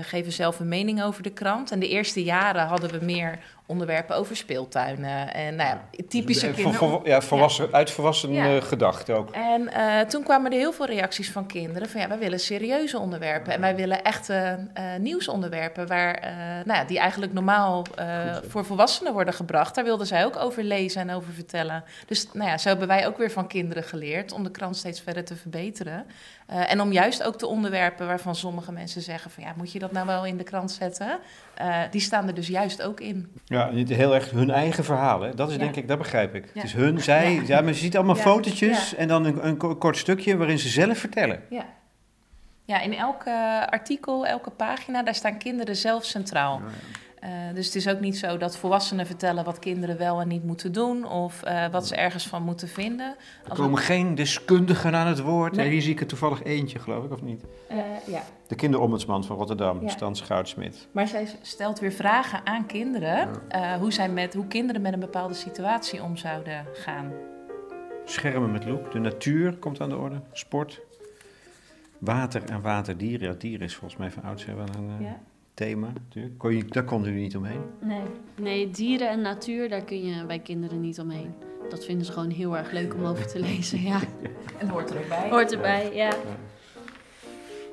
geven 0.01 0.31
zelf 0.31 0.59
een 0.59 0.67
mening 0.67 1.03
over 1.03 1.23
de 1.23 1.29
krant. 1.29 1.71
En 1.71 1.79
de 1.79 1.87
eerste 1.89 2.23
jaren 2.23 2.65
hadden 2.65 2.99
we 2.99 3.05
meer 3.05 3.39
onderwerpen 3.67 4.15
over 4.15 4.35
speeltuinen. 4.35 5.33
En 5.33 5.55
nou 5.55 5.69
ja, 5.69 5.81
typische 6.07 6.47
Eh, 6.47 6.53
voor- 6.53 6.71
kinderen. 6.71 7.01
ja, 7.03 7.21
volwassen, 7.21 7.67
uit 7.71 7.91
volwassen 7.91 8.31
Ja. 8.31 8.45
eh, 8.45 9.15
ook. 9.17 9.29
En 9.31 9.67
eh, 9.73 9.99
toen 10.07 10.23
kwamen 10.23 10.51
er 10.51 10.57
heel 10.57 10.71
veel 10.73 10.85
reacties 10.85 11.31
van 11.31 11.45
kinderen 11.45 11.89
van 11.89 12.01
ja, 12.01 12.07
wij 12.07 12.17
willen 12.17 12.39
serieuze 12.39 12.99
onderwerpen 12.99 13.53
en 13.53 13.61
wij 13.61 13.75
willen 13.75 14.03
echte 14.03 14.67
eh, 14.73 14.83
nieuwsonderwerpen 14.99 15.87
waar, 15.87 16.13
eh, 16.15 16.31
nou 16.65 16.79
ja, 16.79 16.83
die 16.83 16.99
eigenlijk 16.99 17.33
normaal 17.33 17.85
eh, 17.95 18.35
voor 18.47 18.65
volwassenen 18.65 19.13
worden 19.13 19.33
gebracht. 19.33 19.75
Daar 19.75 19.83
wilden 19.83 20.07
zij 20.07 20.25
ook 20.25 20.35
over 20.37 20.63
lezen 20.63 21.01
en 21.01 21.15
over 21.15 21.33
vertellen. 21.33 21.83
Dus 22.07 22.27
nou 22.33 22.49
ja, 22.49 22.57
zo 22.57 22.69
hebben 22.69 22.87
wij 22.87 23.07
ook 23.07 23.17
weer 23.17 23.31
van 23.31 23.47
kinderen 23.47 23.83
geleerd 23.83 24.31
om 24.31 24.43
de 24.43 24.51
krant 24.51 24.77
steeds 24.77 25.01
verder 25.01 25.25
te 25.25 25.35
verbeteren. 25.35 26.05
Eh, 26.45 26.71
en 26.71 26.81
om 26.81 26.91
juist 26.91 27.23
ook 27.23 27.39
de 27.39 27.47
onderwerpen 27.47 28.07
waarvan 28.07 28.35
sommige 28.35 28.71
mensen 28.71 29.01
zeggen 29.01 29.31
van 29.31 29.43
ja, 29.43 29.53
moet 29.57 29.71
je 29.71 29.79
dat 29.79 29.91
nou 29.91 30.07
wel 30.07 30.25
in 30.25 30.37
de 30.37 30.43
krant 30.43 30.71
zetten? 30.71 31.19
Eh, 31.53 31.77
die 31.91 32.01
staan 32.01 32.27
er 32.27 32.33
dus 32.33 32.47
juist 32.47 32.81
ook 32.81 32.99
in. 32.99 33.31
Ja, 33.45 33.69
heel 33.73 34.13
erg 34.15 34.31
hun 34.31 34.51
eigen 34.51 34.83
verhaal. 34.83 35.21
Hè? 35.21 35.33
Dat 35.35 35.47
is 35.47 35.53
Ja. 35.55 35.59
denk 35.59 35.75
ik, 35.75 35.87
dat 35.87 35.97
begrijp 35.97 36.35
ik. 36.35 36.43
Ja. 36.45 36.51
Het 36.53 36.63
is 36.63 36.73
hun, 36.73 37.01
zij. 37.01 37.33
Ja. 37.33 37.41
Ja. 37.45 37.59
maar 37.61 37.69
je 37.69 37.77
ziet 37.79 37.95
allemaal 37.95 38.15
fotootjes 38.15 38.95
en 38.95 39.07
dan 39.07 39.25
een, 39.25 39.47
een 39.47 39.57
ko- 39.57 39.75
kort 39.75 39.97
stukje 39.97 40.37
waarin 40.37 40.59
ze 40.59 40.69
zelf 40.69 40.97
vertellen. 40.97 41.41
Ja. 41.49 41.65
Ja, 42.65 42.79
in 42.81 42.93
elk 42.97 43.23
eh, 43.23 43.33
artikel, 43.65 44.25
elke 44.25 44.49
pagina, 44.49 45.03
daar 45.03 45.15
staan 45.15 45.37
kinderen 45.37 45.75
zelf 45.75 46.03
centraal. 46.05 46.61
Eh, 47.25 47.31
dus 47.53 47.65
het 47.65 47.75
is 47.75 47.87
ook 47.87 47.99
niet 47.99 48.17
zo 48.17 48.37
dat 48.37 48.57
volwassenen 48.57 49.05
vertellen 49.05 49.43
wat 49.43 49.59
kinderen 49.59 49.97
wel 49.97 50.21
en 50.21 50.27
niet 50.27 50.43
moeten 50.43 50.71
doen 50.71 51.05
of 51.07 51.43
eh, 51.43 51.67
wat 51.71 51.87
ze 51.87 51.95
ergens 51.95 52.27
van 52.27 52.43
moeten 52.43 52.67
vinden. 52.67 53.15
Er 53.43 53.49
Als 53.49 53.59
komen 53.59 53.79
geen 53.79 54.15
deskundigen 54.15 54.95
aan 54.95 55.07
het 55.07 55.19
woord. 55.19 55.55
Nee. 55.55 55.65
En 55.65 55.71
hier 55.71 55.81
zie 55.81 55.91
ik 55.91 55.99
er 55.99 56.07
toevallig 56.07 56.43
eentje, 56.43 56.79
geloof 56.79 57.03
ik, 57.05 57.11
of 57.11 57.21
niet? 57.21 57.43
Eh, 57.67 57.77
ja. 58.07 58.21
De 58.47 58.55
kinderombudsman 58.55 59.23
van 59.23 59.35
Rotterdam, 59.35 59.81
Ja. 59.81 59.87
Stan 59.87 60.15
Schoutsmit. 60.15 60.87
Maar 60.91 61.07
zij 61.07 61.27
stelt 61.41 61.79
weer 61.79 61.91
vragen 61.91 62.45
aan 62.45 62.65
kinderen 62.65 63.29
hoe, 63.79 63.93
zij 63.93 64.09
met, 64.09 64.33
hoe 64.33 64.47
kinderen 64.47 64.81
met 64.81 64.93
een 64.93 64.99
bepaalde 64.99 65.33
situatie 65.33 66.03
om 66.03 66.17
zouden 66.17 66.65
gaan. 66.73 67.11
Schermen 68.05 68.51
met 68.51 68.65
loep. 68.65 68.91
De 68.91 68.99
natuur 68.99 69.57
komt 69.57 69.81
aan 69.81 69.89
de 69.89 69.97
orde. 69.97 70.21
Sport. 70.31 70.81
Water 71.99 72.43
en 72.43 72.61
waterdieren. 72.61 73.27
Ja, 73.27 73.35
dieren 73.37 73.65
is 73.65 73.75
volgens 73.75 73.99
mij 73.99 74.11
van 74.11 74.23
oudsher 74.23 74.55
wel 74.55 74.67
een 74.77 75.03
Ja. 75.05 75.19
Thema. 75.55 75.87
Natuurlijk. 75.93 76.37
Kon 76.37 76.55
je, 76.55 76.65
daar 76.65 76.83
konden 76.83 77.07
jullie 77.09 77.23
niet 77.23 77.35
omheen. 77.35 77.61
Nee. 77.81 78.01
nee, 78.41 78.69
dieren 78.71 79.09
en 79.09 79.21
natuur, 79.21 79.69
daar 79.69 79.83
kun 79.83 80.05
je 80.05 80.25
bij 80.25 80.39
kinderen 80.39 80.81
niet 80.81 80.99
omheen. 80.99 81.33
Dat 81.69 81.85
vinden 81.85 82.05
ze 82.05 82.11
gewoon 82.11 82.29
heel 82.29 82.57
erg 82.57 82.71
leuk 82.71 82.93
om 82.93 83.05
over 83.05 83.27
te 83.27 83.39
lezen. 83.39 83.81
Ja, 83.81 83.99
En 84.59 84.67
hoort 84.69 84.89
er 84.89 84.97
ook 84.97 85.07
bij. 85.07 85.29
hoort 85.29 85.51
erbij. 85.53 85.89
Ja. 85.93 86.09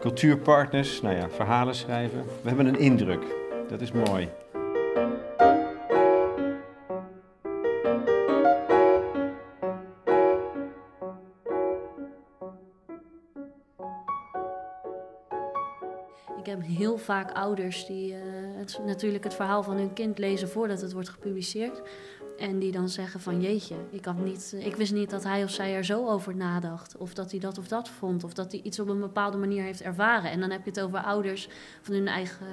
Cultuurpartners, 0.00 1.00
nou 1.02 1.16
ja, 1.16 1.30
verhalen 1.30 1.74
schrijven. 1.74 2.24
We 2.42 2.48
hebben 2.48 2.66
een 2.66 2.78
indruk. 2.78 3.22
Dat 3.68 3.80
is 3.80 3.92
mooi. 3.92 4.28
Heel 16.82 16.98
vaak 16.98 17.30
ouders 17.30 17.86
die 17.86 18.14
eh, 18.14 18.20
het, 18.56 18.80
natuurlijk 18.86 19.24
het 19.24 19.34
verhaal 19.34 19.62
van 19.62 19.76
hun 19.76 19.92
kind 19.92 20.18
lezen 20.18 20.48
voordat 20.48 20.80
het 20.80 20.92
wordt 20.92 21.08
gepubliceerd. 21.08 21.82
En 22.38 22.58
die 22.58 22.72
dan 22.72 22.88
zeggen 22.88 23.20
van 23.20 23.40
jeetje, 23.40 23.74
ik, 23.90 24.04
had 24.04 24.18
niet, 24.18 24.54
ik 24.58 24.76
wist 24.76 24.92
niet 24.92 25.10
dat 25.10 25.24
hij 25.24 25.44
of 25.44 25.50
zij 25.50 25.74
er 25.74 25.84
zo 25.84 26.08
over 26.08 26.36
nadacht. 26.36 26.96
Of 26.96 27.14
dat 27.14 27.30
hij 27.30 27.40
dat 27.40 27.58
of 27.58 27.68
dat 27.68 27.88
vond. 27.88 28.24
Of 28.24 28.34
dat 28.34 28.52
hij 28.52 28.60
iets 28.60 28.80
op 28.80 28.88
een 28.88 29.00
bepaalde 29.00 29.36
manier 29.36 29.62
heeft 29.62 29.82
ervaren. 29.82 30.30
En 30.30 30.40
dan 30.40 30.50
heb 30.50 30.64
je 30.64 30.70
het 30.70 30.80
over 30.80 30.98
ouders 30.98 31.48
van 31.82 31.94
hun 31.94 32.08
eigen, 32.08 32.46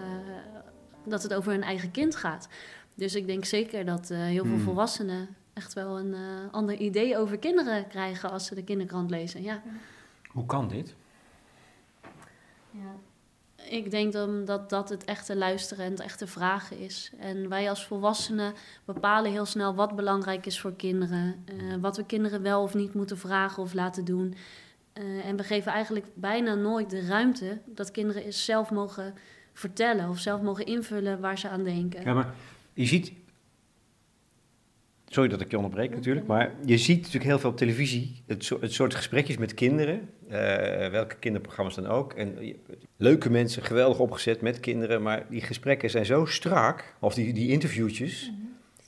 dat 1.03 1.23
het 1.23 1.33
over 1.33 1.51
hun 1.51 1.63
eigen 1.63 1.91
kind 1.91 2.15
gaat. 2.15 2.47
Dus 2.95 3.15
ik 3.15 3.27
denk 3.27 3.45
zeker 3.45 3.85
dat 3.85 4.09
eh, 4.09 4.17
heel 4.17 4.43
veel 4.45 4.53
Hmm. 4.53 4.63
volwassenen 4.63 5.35
echt 5.53 5.73
wel 5.73 5.99
een 5.99 6.13
eh, 6.13 6.19
ander 6.51 6.75
idee 6.75 7.17
over 7.17 7.37
kinderen 7.37 7.87
krijgen 7.87 8.31
als 8.31 8.45
ze 8.45 8.55
de 8.55 8.63
kinderkrant 8.63 9.09
lezen. 9.09 9.43
Ja. 9.43 9.61
Hoe 10.29 10.45
kan 10.45 10.67
dit? 10.67 10.95
Ja. 12.71 12.95
Ik 13.69 13.91
denk 13.91 14.13
dan 14.13 14.45
dat 14.45 14.69
dat 14.69 14.89
het 14.89 15.05
echte 15.05 15.35
luisteren 15.35 15.85
en 15.85 15.91
het 15.91 15.99
echte 15.99 16.27
vragen 16.27 16.79
is. 16.79 17.11
En 17.19 17.49
wij 17.49 17.69
als 17.69 17.85
volwassenen 17.85 18.53
bepalen 18.85 19.31
heel 19.31 19.45
snel 19.45 19.75
wat 19.75 19.95
belangrijk 19.95 20.45
is 20.45 20.59
voor 20.59 20.73
kinderen. 20.75 21.43
eh, 21.45 21.55
wat 21.81 21.97
we 21.97 22.05
kinderen 22.05 22.41
wel 22.41 22.61
of 22.61 22.73
niet 22.73 22.93
moeten 22.93 23.17
vragen 23.17 23.63
of 23.63 23.73
laten 23.73 24.05
doen. 24.05 24.35
Eh, 24.93 25.25
en 25.25 25.35
we 25.35 25.43
geven 25.43 25.71
eigenlijk 25.71 26.05
bijna 26.13 26.53
nooit 26.53 26.89
de 26.89 27.05
ruimte 27.05 27.61
dat 27.65 27.91
kinderen 27.91 28.33
zelf 28.33 28.71
mogen 28.71 29.13
vertellen 29.53 30.09
of 30.09 30.19
zelf 30.19 30.41
mogen 30.41 30.65
invullen 30.65 31.19
waar 31.19 31.37
ze 31.37 31.49
aan 31.49 31.63
denken. 31.63 32.03
Ja, 32.03 32.13
maar 32.13 32.33
je 32.73 32.85
ziet. 32.85 33.11
Sorry 35.11 35.29
dat 35.29 35.41
ik 35.41 35.51
je 35.51 35.55
onderbreek 35.57 35.89
natuurlijk, 35.89 36.27
maar 36.27 36.51
je 36.65 36.77
ziet 36.77 36.97
natuurlijk 36.97 37.25
heel 37.25 37.39
veel 37.39 37.49
op 37.49 37.57
televisie 37.57 38.23
het, 38.27 38.53
soort 38.73 38.95
gesprekjes 38.95 39.37
met 39.37 39.53
kinderen, 39.53 40.09
eh, 40.27 40.37
welke 40.89 41.15
kinderprogramma's 41.15 41.75
dan 41.75 41.87
ook. 41.87 42.13
En 42.13 42.45
je- 42.45 42.55
leuke 42.97 43.29
mensen, 43.29 43.63
geweldig 43.63 43.99
opgezet 43.99 44.41
met 44.41 44.59
kinderen, 44.59 45.01
maar 45.01 45.25
die 45.29 45.41
gesprekken 45.41 45.89
zijn 45.89 46.05
zo 46.05 46.25
strak, 46.25 46.93
of 46.99 47.13
die, 47.13 47.33
die 47.33 47.49
interviewtjes, 47.51 48.31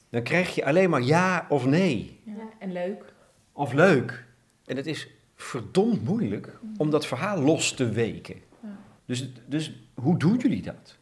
dan 0.10 0.24
krijg 0.24 0.56
je 0.56 0.66
alleen 0.66 0.90
maar 0.90 1.02
ja 1.02 1.46
of 1.50 1.66
nee, 1.66 2.20
Ja, 2.24 2.34
en 2.60 2.72
leuk. 2.72 3.14
of 3.52 3.74
leuk. 3.74 4.26
En 4.66 4.76
het 4.78 4.86
is 4.88 5.08
verdomd 5.36 6.04
moeilijk 6.04 6.60
om 6.78 6.90
dat 6.90 7.06
verhaal 7.08 7.42
los 7.42 7.74
te 7.74 7.90
weken. 7.90 8.36
Ja. 8.64 8.78
Dus, 9.06 9.30
dus 9.46 9.74
hoe 9.94 10.18
doen 10.18 10.38
jullie 10.38 10.62
dat? 10.62 10.98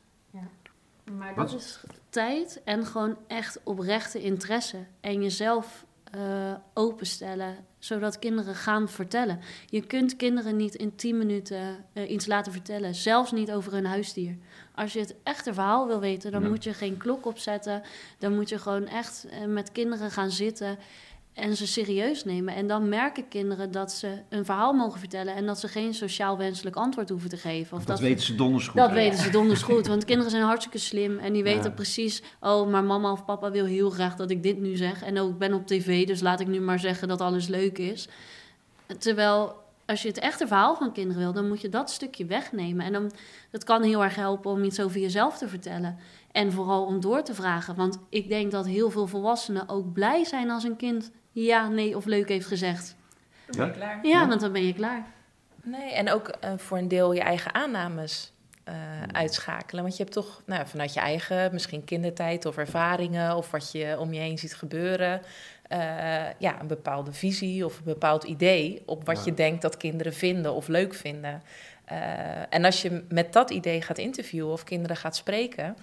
Maar 1.18 1.36
Wat? 1.36 1.50
dat 1.50 1.60
is 1.60 1.84
tijd 2.10 2.62
en 2.64 2.86
gewoon 2.86 3.18
echt 3.28 3.60
oprechte 3.64 4.22
interesse. 4.22 4.78
En 5.02 5.22
jezelf 5.24 5.86
eh, 6.12 6.54
openstellen, 6.74 7.56
zodat 7.80 8.20
kinderen 8.20 8.56
gaan 8.56 8.90
vertellen. 8.90 9.40
Je 9.66 9.82
kunt 9.82 10.16
kinderen 10.16 10.56
niet 10.56 10.76
in 10.76 10.96
10 10.96 11.18
minuten 11.18 11.86
eh, 11.94 12.10
iets 12.12 12.26
laten 12.26 12.52
vertellen, 12.52 12.96
zelfs 12.96 13.32
niet 13.32 13.52
over 13.52 13.74
een 13.74 13.86
huisdier. 13.86 14.38
Als 14.76 14.94
je 14.94 15.00
het 15.00 15.16
echte 15.24 15.54
verhaal 15.54 15.88
wil 15.88 16.00
weten, 16.00 16.32
dan 16.32 16.42
Ja. 16.42 16.48
moet 16.50 16.64
je 16.64 16.74
geen 16.74 16.98
klok 16.98 17.26
opzetten. 17.26 17.82
Dan 18.18 18.36
moet 18.36 18.50
je 18.50 18.60
gewoon 18.60 18.88
echt 18.88 19.26
eh, 19.30 19.46
met 19.46 19.72
kinderen 19.72 20.12
gaan 20.12 20.32
zitten 20.32 20.78
en 21.40 21.56
ze 21.56 21.68
serieus 21.68 22.24
nemen. 22.24 22.56
En 22.56 22.68
dan 22.68 22.90
merken 22.90 23.28
kinderen 23.28 23.72
dat 23.72 23.92
ze 23.92 24.22
een 24.30 24.46
verhaal 24.46 24.74
mogen 24.74 25.00
vertellen 25.00 25.36
en 25.36 25.46
dat 25.46 25.60
ze 25.60 25.68
geen 25.68 25.94
sociaal 25.94 26.38
wenselijk 26.38 26.76
antwoord 26.76 27.10
hoeven 27.10 27.30
te 27.30 27.38
geven. 27.38 27.78
Of 27.78 27.86
Dat 27.86 28.00
we- 28.00 28.06
weten 28.06 28.26
ze 28.26 28.36
donders 28.36 28.68
goed. 28.68 28.76
dat 28.80 28.92
weten 28.92 29.20
ze 29.20 29.30
donders 29.30 29.62
goed, 29.62 29.88
want 29.88 30.06
kinderen 30.10 30.32
zijn 30.32 30.44
hartstikke 30.44 30.78
slim 30.78 31.18
en 31.18 31.34
die 31.34 31.44
weten 31.44 31.64
Ja. 31.70 31.76
precies, 31.76 32.22
oh, 32.40 32.70
maar 32.70 32.84
mama 32.84 33.12
of 33.12 33.26
papa 33.26 33.52
wil 33.52 33.66
heel 33.66 33.90
graag 33.90 34.16
dat 34.16 34.30
ik 34.32 34.44
dit 34.44 34.60
nu 34.60 34.76
zeg. 34.76 35.04
En 35.04 35.20
ook 35.20 35.30
ik 35.30 35.38
ben 35.38 35.54
op 35.54 35.68
tv, 35.68 36.08
dus 36.08 36.22
laat 36.22 36.40
ik 36.40 36.48
nu 36.48 36.60
maar 36.60 36.80
zeggen 36.80 37.08
dat 37.08 37.22
alles 37.22 37.48
leuk 37.48 37.78
is. 37.78 38.08
Terwijl 38.98 39.56
als 39.86 40.02
je 40.02 40.08
het 40.08 40.20
echte 40.20 40.48
verhaal 40.48 40.76
van 40.76 40.92
kinderen 40.92 41.22
wil, 41.22 41.34
dan 41.34 41.48
moet 41.48 41.62
je 41.62 41.70
dat 41.70 41.92
stukje 41.92 42.26
wegnemen. 42.26 42.86
En 42.86 42.94
dan, 42.94 43.12
dat 43.52 43.64
kan 43.64 43.84
heel 43.84 44.04
erg 44.04 44.16
helpen 44.16 44.52
om 44.52 44.64
iets 44.64 44.80
over 44.82 45.00
jezelf 45.00 45.38
te 45.38 45.48
vertellen. 45.48 45.98
En 46.32 46.52
vooral 46.52 46.86
om 46.86 47.00
door 47.00 47.24
te 47.24 47.34
vragen. 47.34 47.76
Want 47.76 47.98
ik 48.10 48.30
denk 48.30 48.52
dat 48.52 48.66
heel 48.66 48.90
veel 48.90 49.08
volwassenen 49.08 49.70
ook 49.70 49.94
blij 49.94 50.24
zijn 50.24 50.50
als 50.50 50.64
een 50.64 50.76
kind 50.76 51.12
ja, 51.46 51.68
nee 51.68 51.96
of 51.96 52.06
leuk 52.06 52.30
heeft 52.30 52.48
gezegd. 52.48 52.96
Dan 53.46 53.58
ben 53.58 53.68
je 53.68 53.74
klaar. 53.74 54.00
Ja, 54.04 54.28
want 54.28 54.42
dan 54.42 54.52
ben 54.52 54.66
je 54.66 54.74
klaar. 54.74 55.06
Nee, 55.64 55.94
en 55.94 56.12
ook 56.12 56.28
eh, 56.28 56.52
voor 56.58 56.78
een 56.78 56.88
deel 56.88 57.14
je 57.14 57.22
eigen 57.22 57.54
aannames. 57.54 58.32
uitschakelen. 59.12 59.84
Want 59.84 59.98
je 59.98 60.04
hebt 60.04 60.16
toch 60.16 60.42
nou, 60.46 60.68
vanuit 60.68 60.94
je 60.94 61.00
eigen, 61.00 61.54
misschien 61.54 61.84
kindertijd 61.84 62.46
of 62.46 62.58
ervaringen 62.58 63.36
of 63.36 63.52
wat 63.52 63.72
je 63.72 64.00
om 64.00 64.14
je 64.14 64.20
heen 64.20 64.38
ziet 64.38 64.56
gebeuren, 64.56 65.22
ja, 66.38 66.60
een 66.60 66.68
bepaalde 66.68 67.14
visie 67.14 67.66
of 67.66 67.78
een 67.78 67.84
bepaald 67.84 68.24
idee 68.24 68.84
op 68.86 69.06
wat 69.06 69.26
je 69.26 69.34
denkt 69.34 69.62
dat 69.62 69.78
kinderen 69.78 70.14
vinden 70.14 70.54
of 70.54 70.68
leuk 70.68 70.94
vinden. 70.94 71.42
en 72.50 72.66
als 72.66 72.82
je 72.82 73.04
met 73.10 73.34
dat 73.34 73.50
idee 73.50 73.82
gaat 73.82 73.98
interviewen 73.98 74.52
of 74.52 74.64
kinderen 74.64 74.98
gaat 74.98 75.16
spreken, 75.16 75.78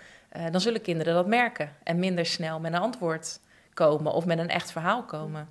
dan 0.51 0.61
zullen 0.61 0.81
kinderen 0.81 1.15
dat 1.15 1.27
merken 1.27 1.73
en 1.83 1.99
minder 1.99 2.27
snel 2.27 2.61
met 2.61 2.73
een 2.73 2.81
antwoord 2.81 3.41
komen 3.77 4.13
of 4.13 4.27
met 4.27 4.39
een 4.39 4.49
echt 4.49 4.73
verhaal 4.73 5.05
komen. 5.05 5.49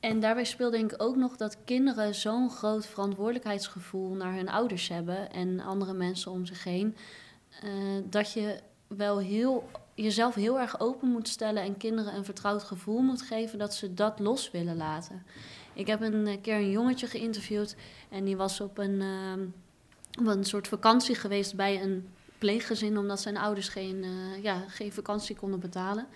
En 0.00 0.20
daarbij 0.20 0.44
speelt 0.44 0.72
denk 0.72 0.92
ik 0.92 1.02
ook 1.02 1.16
nog 1.16 1.36
dat 1.36 1.56
kinderen 1.64 2.14
zo'n 2.14 2.50
groot 2.50 2.86
verantwoordelijkheidsgevoel 2.86 4.14
naar 4.14 4.34
hun 4.34 4.48
ouders 4.48 4.88
hebben 4.88 5.32
en 5.32 5.60
andere 5.60 5.92
mensen 5.92 6.32
om 6.32 6.46
zich 6.46 6.64
heen. 6.64 6.96
Uh, 7.64 7.70
dat 8.04 8.32
je 8.32 8.60
wel 8.86 9.18
heel, 9.18 9.70
jezelf 9.94 10.34
heel 10.34 10.60
erg 10.60 10.80
open 10.80 11.08
moet 11.08 11.28
stellen 11.28 11.62
en 11.62 11.76
kinderen 11.76 12.14
een 12.14 12.24
vertrouwd 12.24 12.62
gevoel 12.62 13.00
moet 13.00 13.22
geven 13.22 13.58
dat 13.58 13.74
ze 13.74 13.94
dat 13.94 14.18
los 14.18 14.50
willen 14.50 14.76
laten. 14.76 15.22
Ik 15.72 15.86
heb 15.86 16.00
een 16.00 16.26
eh, 16.26 16.40
keer 16.42 16.56
een 16.56 16.70
jongetje 16.70 17.06
geïnterviewd 17.06 17.76
en 18.08 18.24
die 18.24 18.36
was 18.36 18.60
op 18.60 18.78
een, 18.78 19.02
op 20.20 20.26
een 20.26 20.44
soort 20.44 20.68
vakantie 20.68 21.14
geweest 21.14 21.54
bij 21.56 21.82
een 21.82 22.08
pleeggezin 22.38 22.98
omdat 22.98 23.20
zijn 23.20 23.36
ouders 23.36 23.68
geen, 23.68 24.04
ja, 24.42 24.64
geen 24.68 24.92
vakantie 24.92 25.36
konden 25.36 25.60
betalen. 25.60 26.06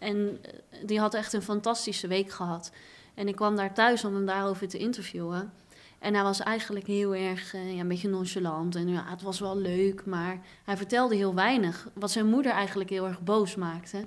En 0.00 0.40
die 0.84 1.00
had 1.00 1.14
echt 1.14 1.32
een 1.32 1.42
fantastische 1.42 2.06
week 2.06 2.30
gehad. 2.30 2.70
En 3.14 3.28
ik 3.28 3.36
kwam 3.36 3.56
daar 3.56 3.74
thuis 3.74 4.04
om 4.04 4.14
hem 4.14 4.26
daarover 4.26 4.68
te 4.68 4.78
interviewen. 4.78 5.52
En 5.98 6.14
hij 6.14 6.22
was 6.22 6.40
eigenlijk 6.40 6.86
heel 6.86 7.14
erg 7.14 7.54
uh, 7.54 7.74
ja, 7.74 7.80
een 7.80 7.88
beetje 7.88 8.08
nonchalant. 8.08 8.74
En 8.74 8.88
ja, 8.88 9.04
het 9.06 9.22
was 9.22 9.40
wel 9.40 9.56
leuk, 9.56 10.04
maar 10.06 10.40
hij 10.64 10.76
vertelde 10.76 11.14
heel 11.14 11.34
weinig. 11.34 11.88
Wat 11.94 12.10
zijn 12.10 12.26
moeder 12.26 12.52
eigenlijk 12.52 12.90
heel 12.90 13.06
erg 13.06 13.20
boos 13.20 13.54
maakte. 13.54 14.06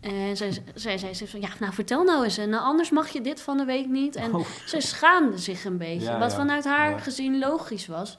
En 0.00 0.36
zij, 0.36 0.62
zij 0.74 0.98
zei 0.98 1.26
van, 1.26 1.40
ja, 1.40 1.48
nou 1.60 1.72
vertel 1.72 2.04
nou 2.04 2.24
eens. 2.24 2.38
En 2.38 2.48
nou, 2.48 2.62
anders 2.62 2.90
mag 2.90 3.08
je 3.08 3.20
dit 3.20 3.40
van 3.40 3.56
de 3.56 3.64
week 3.64 3.86
niet. 3.86 4.16
En 4.16 4.34
oh. 4.34 4.46
zij 4.66 4.80
schaamde 4.80 5.38
zich 5.38 5.64
een 5.64 5.78
beetje. 5.78 6.18
wat 6.18 6.34
vanuit 6.34 6.64
haar 6.64 6.98
gezien 6.98 7.38
logisch 7.38 7.86
was. 7.86 8.18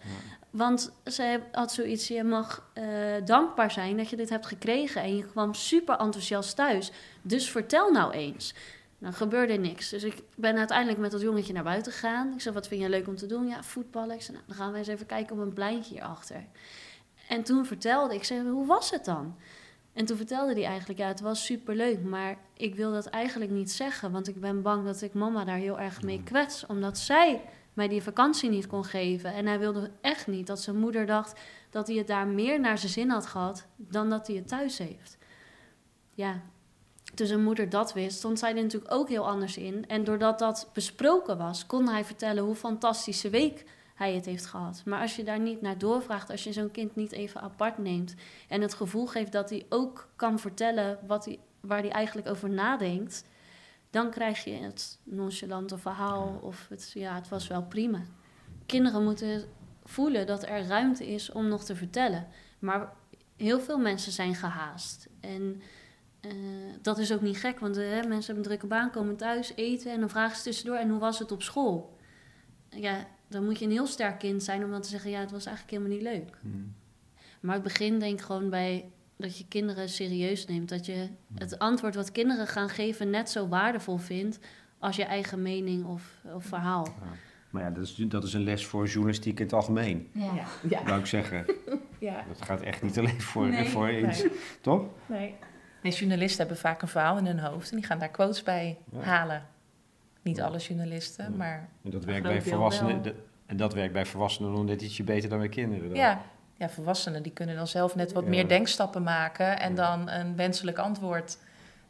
Want 0.54 0.92
zij 1.04 1.44
had 1.52 1.72
zoiets, 1.72 2.08
je 2.08 2.24
mag 2.24 2.72
uh, 2.74 2.86
dankbaar 3.26 3.72
zijn 3.72 3.98
dat 3.98 4.10
je 4.10 4.16
dit 4.16 4.30
hebt 4.30 4.46
gekregen. 4.46 5.02
En 5.02 5.16
je 5.16 5.26
kwam 5.26 5.54
super 5.54 5.98
enthousiast 5.98 6.56
thuis. 6.56 6.92
Dus 7.22 7.52
vertel 7.52 7.92
nou 7.92 8.12
eens. 8.12 8.54
Nou, 8.98 9.14
gebeurde 9.14 9.54
niks. 9.54 9.90
Dus 9.90 10.04
ik 10.04 10.24
ben 10.36 10.58
uiteindelijk 10.58 11.00
met 11.00 11.12
dat 11.12 11.22
jongetje 11.22 11.54
naar 11.54 11.64
buiten 11.64 11.92
gegaan. 11.92 12.34
Ik 12.34 12.42
zei, 12.42 12.56
wat 12.56 12.68
vind 12.68 12.82
je 12.82 12.90
leuk 12.90 13.08
om 13.08 13.16
te 13.16 13.26
doen? 13.26 13.48
Ja, 13.48 13.64
voetballen. 13.64 14.16
Ik 14.16 14.22
zei, 14.22 14.38
nou, 14.38 14.48
dan 14.48 14.58
gaan 14.58 14.72
we 14.72 14.78
eens 14.78 14.88
even 14.88 15.06
kijken 15.06 15.36
op 15.36 15.42
een 15.42 15.54
pleintje 15.54 15.94
hierachter. 15.94 16.46
En 17.28 17.44
toen 17.44 17.66
vertelde 17.66 18.16
ik, 18.16 18.24
zei, 18.24 18.50
hoe 18.50 18.66
was 18.66 18.92
het 18.92 19.06
dan? 19.06 19.36
En 19.94 20.06
toen 20.06 20.18
vertelde 20.18 20.54
hij 20.54 20.66
eigenlijk, 20.66 21.00
ja, 21.00 21.08
het 21.08 21.22
was 21.22 21.46
superleuk, 21.46 22.04
maar 22.04 22.38
ik 22.58 22.76
wil 22.76 22.92
dat 22.92 23.06
eigenlijk 23.06 23.52
niet 23.52 23.72
zeggen, 23.72 24.12
want 24.12 24.28
ik 24.28 24.40
ben 24.40 24.62
bang 24.62 24.86
dat 24.86 25.02
ik 25.02 25.14
mama 25.14 25.44
daar 25.44 25.58
heel 25.58 25.80
erg 25.80 26.02
mee 26.02 26.24
kwets, 26.24 26.66
omdat 26.66 26.98
zij 26.98 27.42
mij 27.74 27.88
die 27.88 28.04
vakantie 28.04 28.50
niet 28.50 28.68
kon 28.68 28.86
geven. 28.86 29.34
En 29.34 29.46
hij 29.46 29.60
wilde 29.60 29.92
echt 30.02 30.28
niet 30.28 30.48
dat 30.48 30.62
zijn 30.62 30.80
moeder 30.80 31.06
dacht 31.06 31.40
dat 31.70 31.88
hij 31.88 31.96
het 31.96 32.08
daar 32.08 32.28
meer 32.28 32.60
naar 32.60 32.78
zijn 32.78 32.92
zin 32.92 33.10
had 33.10 33.26
gehad 33.26 33.66
dan 33.76 34.10
dat 34.10 34.28
hij 34.28 34.36
het 34.36 34.48
thuis 34.48 34.78
heeft. 34.78 35.18
Ja, 36.14 36.42
toen 37.14 37.28
zijn 37.28 37.44
moeder 37.44 37.70
dat 37.70 37.94
wist, 37.94 38.18
stond 38.18 38.40
zij 38.40 38.56
er 38.56 38.64
natuurlijk 38.64 38.94
ook 38.94 39.10
heel 39.10 39.28
anders 39.28 39.58
in. 39.58 39.88
En 39.88 40.04
doordat 40.04 40.40
dat 40.40 40.70
besproken 40.74 41.38
was, 41.38 41.66
kon 41.66 41.88
hij 41.90 42.06
vertellen 42.06 42.44
hoe 42.44 42.56
fantastische 42.56 43.30
week 43.30 43.66
hij 43.96 44.14
het 44.14 44.26
heeft 44.26 44.46
gehad. 44.46 44.82
Maar 44.86 45.02
als 45.02 45.16
je 45.16 45.24
daar 45.24 45.40
niet 45.40 45.62
naar 45.62 45.78
doorvraagt, 45.78 46.30
als 46.30 46.44
je 46.44 46.54
zo'n 46.54 46.72
kind 46.72 46.96
niet 46.96 47.12
even 47.12 47.42
apart 47.42 47.78
neemt 47.78 48.16
en 48.48 48.62
het 48.62 48.74
gevoel 48.74 49.06
geeft 49.06 49.32
dat 49.32 49.50
hij 49.50 49.66
ook 49.70 50.10
kan 50.16 50.40
vertellen 50.40 51.00
wat 51.08 51.26
hij, 51.26 51.40
waar 51.60 51.80
hij 51.80 51.92
eigenlijk 51.92 52.28
over 52.28 52.50
nadenkt, 52.50 53.26
dan 53.94 54.10
krijg 54.10 54.44
je 54.44 54.52
het 54.52 55.00
nonchalante 55.04 55.78
verhaal 55.78 56.40
of 56.42 56.68
het, 56.70 56.92
ja, 56.94 57.16
het 57.16 57.30
was 57.30 57.48
wel 57.48 57.64
prima. 57.64 58.02
Kinderen 58.66 59.04
moeten 59.04 59.44
voelen 59.84 60.28
dat 60.28 60.44
er 60.44 60.66
ruimte 60.66 61.08
is 61.08 61.32
om 61.32 61.48
nog 61.48 61.64
te 61.64 61.76
vertellen. 61.76 62.28
Maar 62.60 62.94
heel 63.36 63.60
veel 63.60 63.78
mensen 63.78 64.12
zijn 64.12 64.36
gehaast. 64.36 65.08
En 65.20 65.62
uh, 66.22 66.32
dat 66.82 66.98
is 66.98 67.14
ook 67.14 67.22
niet 67.22 67.38
gek, 67.38 67.60
want 67.60 67.78
uh, 67.78 67.84
mensen 67.90 68.10
hebben 68.10 68.36
een 68.36 68.42
drukke 68.42 68.68
baan, 68.68 68.92
komen 68.92 69.16
thuis, 69.16 69.56
eten 69.56 69.92
en 69.92 70.00
dan 70.00 70.10
vragen 70.10 70.38
ze 70.38 70.44
tussendoor: 70.44 70.78
en 70.78 70.90
hoe 70.90 71.00
was 71.00 71.20
het 71.20 71.32
op 71.32 71.42
school? 71.42 71.98
Ja, 72.70 73.08
dan 73.28 73.44
moet 73.44 73.60
je 73.60 73.66
een 73.66 73.72
heel 73.72 73.88
sterk 73.88 74.20
kind 74.20 74.44
zijn 74.44 74.64
om 74.64 74.72
dan 74.72 74.82
te 74.82 74.90
zeggen: 74.90 75.12
ja, 75.12 75.20
het 75.20 75.32
was 75.32 75.46
eigenlijk 75.46 75.78
helemaal 75.78 75.98
niet 75.98 76.08
leuk. 76.08 76.38
Hmm. 76.42 76.76
Maar 77.40 77.54
het 77.54 77.64
begin 77.64 78.00
denk 78.00 78.20
ik 78.20 78.26
gewoon 78.26 78.50
bij 78.50 78.92
dat 79.24 79.38
je 79.38 79.48
kinderen 79.48 79.90
serieus 79.90 80.46
neemt. 80.46 80.70
Dat 80.70 80.86
je 80.86 81.10
het 81.36 81.60
antwoord 81.60 81.96
wat 81.96 82.12
kinderen 82.12 82.48
gaan 82.48 82.70
geven 82.70 83.10
net 83.10 83.30
zo 83.30 83.48
waardevol 83.48 83.98
vindt 83.98 84.40
als 84.80 84.96
je 84.96 85.04
eigen 85.04 85.42
mening 85.42 85.86
of, 85.86 86.20
of 86.36 86.46
verhaal. 86.46 86.86
Ja. 86.86 87.08
Maar 87.50 87.64
ja, 87.64 87.70
dat 87.70 87.84
is, 87.84 87.96
dat 87.96 88.24
is 88.24 88.34
een 88.34 88.44
les 88.44 88.66
voor 88.66 88.86
journalistiek 88.86 89.40
in 89.40 89.46
het 89.46 89.54
algemeen. 89.54 90.10
Ja. 90.14 90.46
ja. 90.70 90.88
Zou 90.88 91.00
ik 91.00 91.06
zeggen. 91.06 91.46
ja. 92.00 92.26
Dat 92.28 92.42
gaat 92.42 92.62
echt 92.62 92.82
niet 92.82 92.98
alleen 93.00 93.22
voor, 93.22 93.50
nee. 93.50 93.70
voor 93.70 93.92
iets. 93.92 94.26
Toch? 94.62 94.86
Nee. 95.06 95.36
Nee, 95.84 95.92
journalisten 95.92 96.40
hebben 96.40 96.58
vaak 96.58 96.82
een 96.82 96.88
verhaal 96.88 97.18
in 97.18 97.26
hun 97.26 97.40
hoofd 97.40 97.70
en 97.72 97.78
die 97.78 97.86
gaan 97.86 98.00
daar 98.00 98.10
quotes 98.10 98.44
bij 98.44 98.78
halen. 99.00 99.46
Niet 100.22 100.42
alle 100.42 100.58
journalisten, 100.58 101.38
maar. 101.38 101.70
En 101.84 101.92
dat 101.92 102.06
werkt 102.06 102.24
bij 102.24 102.42
volwassenen. 102.42 103.16
en 103.46 103.58
dat 103.58 103.74
werkt 103.74 103.94
bij 103.94 104.06
volwassenen 104.06 104.52
nog 104.52 104.66
net 104.66 104.82
ietsje 104.82 105.04
beter 105.04 105.30
dan 105.30 105.40
bij 105.40 105.50
kinderen. 105.50 105.88
Dan. 105.88 105.98
Ja. 105.98 106.22
Ja, 106.64 106.70
volwassenen 106.70 107.24
die 107.24 107.32
kunnen 107.32 107.56
dan 107.56 107.68
zelf 107.68 107.96
net 107.96 108.12
wat 108.12 108.26
meer 108.26 108.48
denkstappen 108.48 109.04
maken 109.04 109.60
en 109.60 109.76
dan 109.76 110.10
een 110.10 110.36
wenselijk 110.36 110.78
antwoord 110.78 111.38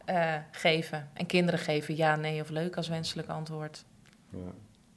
uh, 0.10 0.36
geven. 0.52 1.10
En 1.14 1.26
kinderen 1.26 1.60
geven 1.60 1.96
ja, 1.96 2.16
nee 2.16 2.42
of 2.42 2.50
leuk 2.50 2.76
als 2.76 2.88
wenselijk 2.88 3.28
antwoord. 3.28 3.86
Ja. 4.30 4.52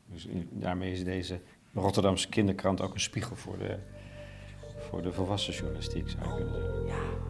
Dus 0.06 0.26
daarmee 0.50 0.92
is 0.92 1.04
deze 1.04 1.40
Rotterdamse 1.74 2.28
kinderkrant 2.28 2.80
ook 2.80 2.94
een 2.94 3.00
spiegel 3.00 3.36
voor 3.36 3.58
de, 3.58 3.78
voor 4.78 5.02
de 5.02 5.12
volwassen 5.12 5.54
journalistiek, 5.54 6.08
zou 6.08 6.28
je 6.28 6.34
kunnen 6.34 6.54
zeggen. 6.54 6.86
Ja. 6.86 7.24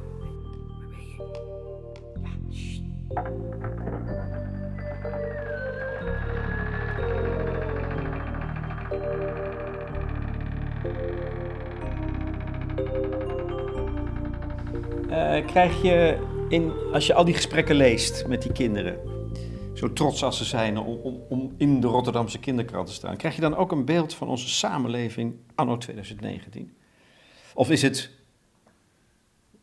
Uh, 3.17 3.86
krijg 15.47 15.83
je, 15.83 16.19
in, 16.49 16.73
als 16.93 17.07
je 17.07 17.15
al 17.15 17.25
die 17.25 17.35
gesprekken 17.35 17.77
leest 17.77 18.27
met 18.27 18.43
die 18.43 18.53
kinderen, 18.53 18.99
zo 19.75 19.93
trots 19.93 20.23
als 20.23 20.37
ze 20.37 20.45
zijn 20.45 20.79
om, 20.79 20.99
om, 21.03 21.21
om, 21.29 21.55
in 21.57 21.81
de 21.81 21.87
Rotterdamse 21.87 22.39
kinderkrant 22.39 22.87
te 22.87 22.93
staan, 22.93 23.17
krijg 23.17 23.35
je 23.35 23.41
dan 23.41 23.57
ook 23.57 23.73
een 23.73 23.85
beeld 23.85 24.15
van 24.15 24.29
onze 24.29 24.49
samenleving 24.49 25.35
anno 25.55 25.77
2019? 25.77 26.77
Of 27.55 27.71
is 27.71 27.83
het 27.83 28.11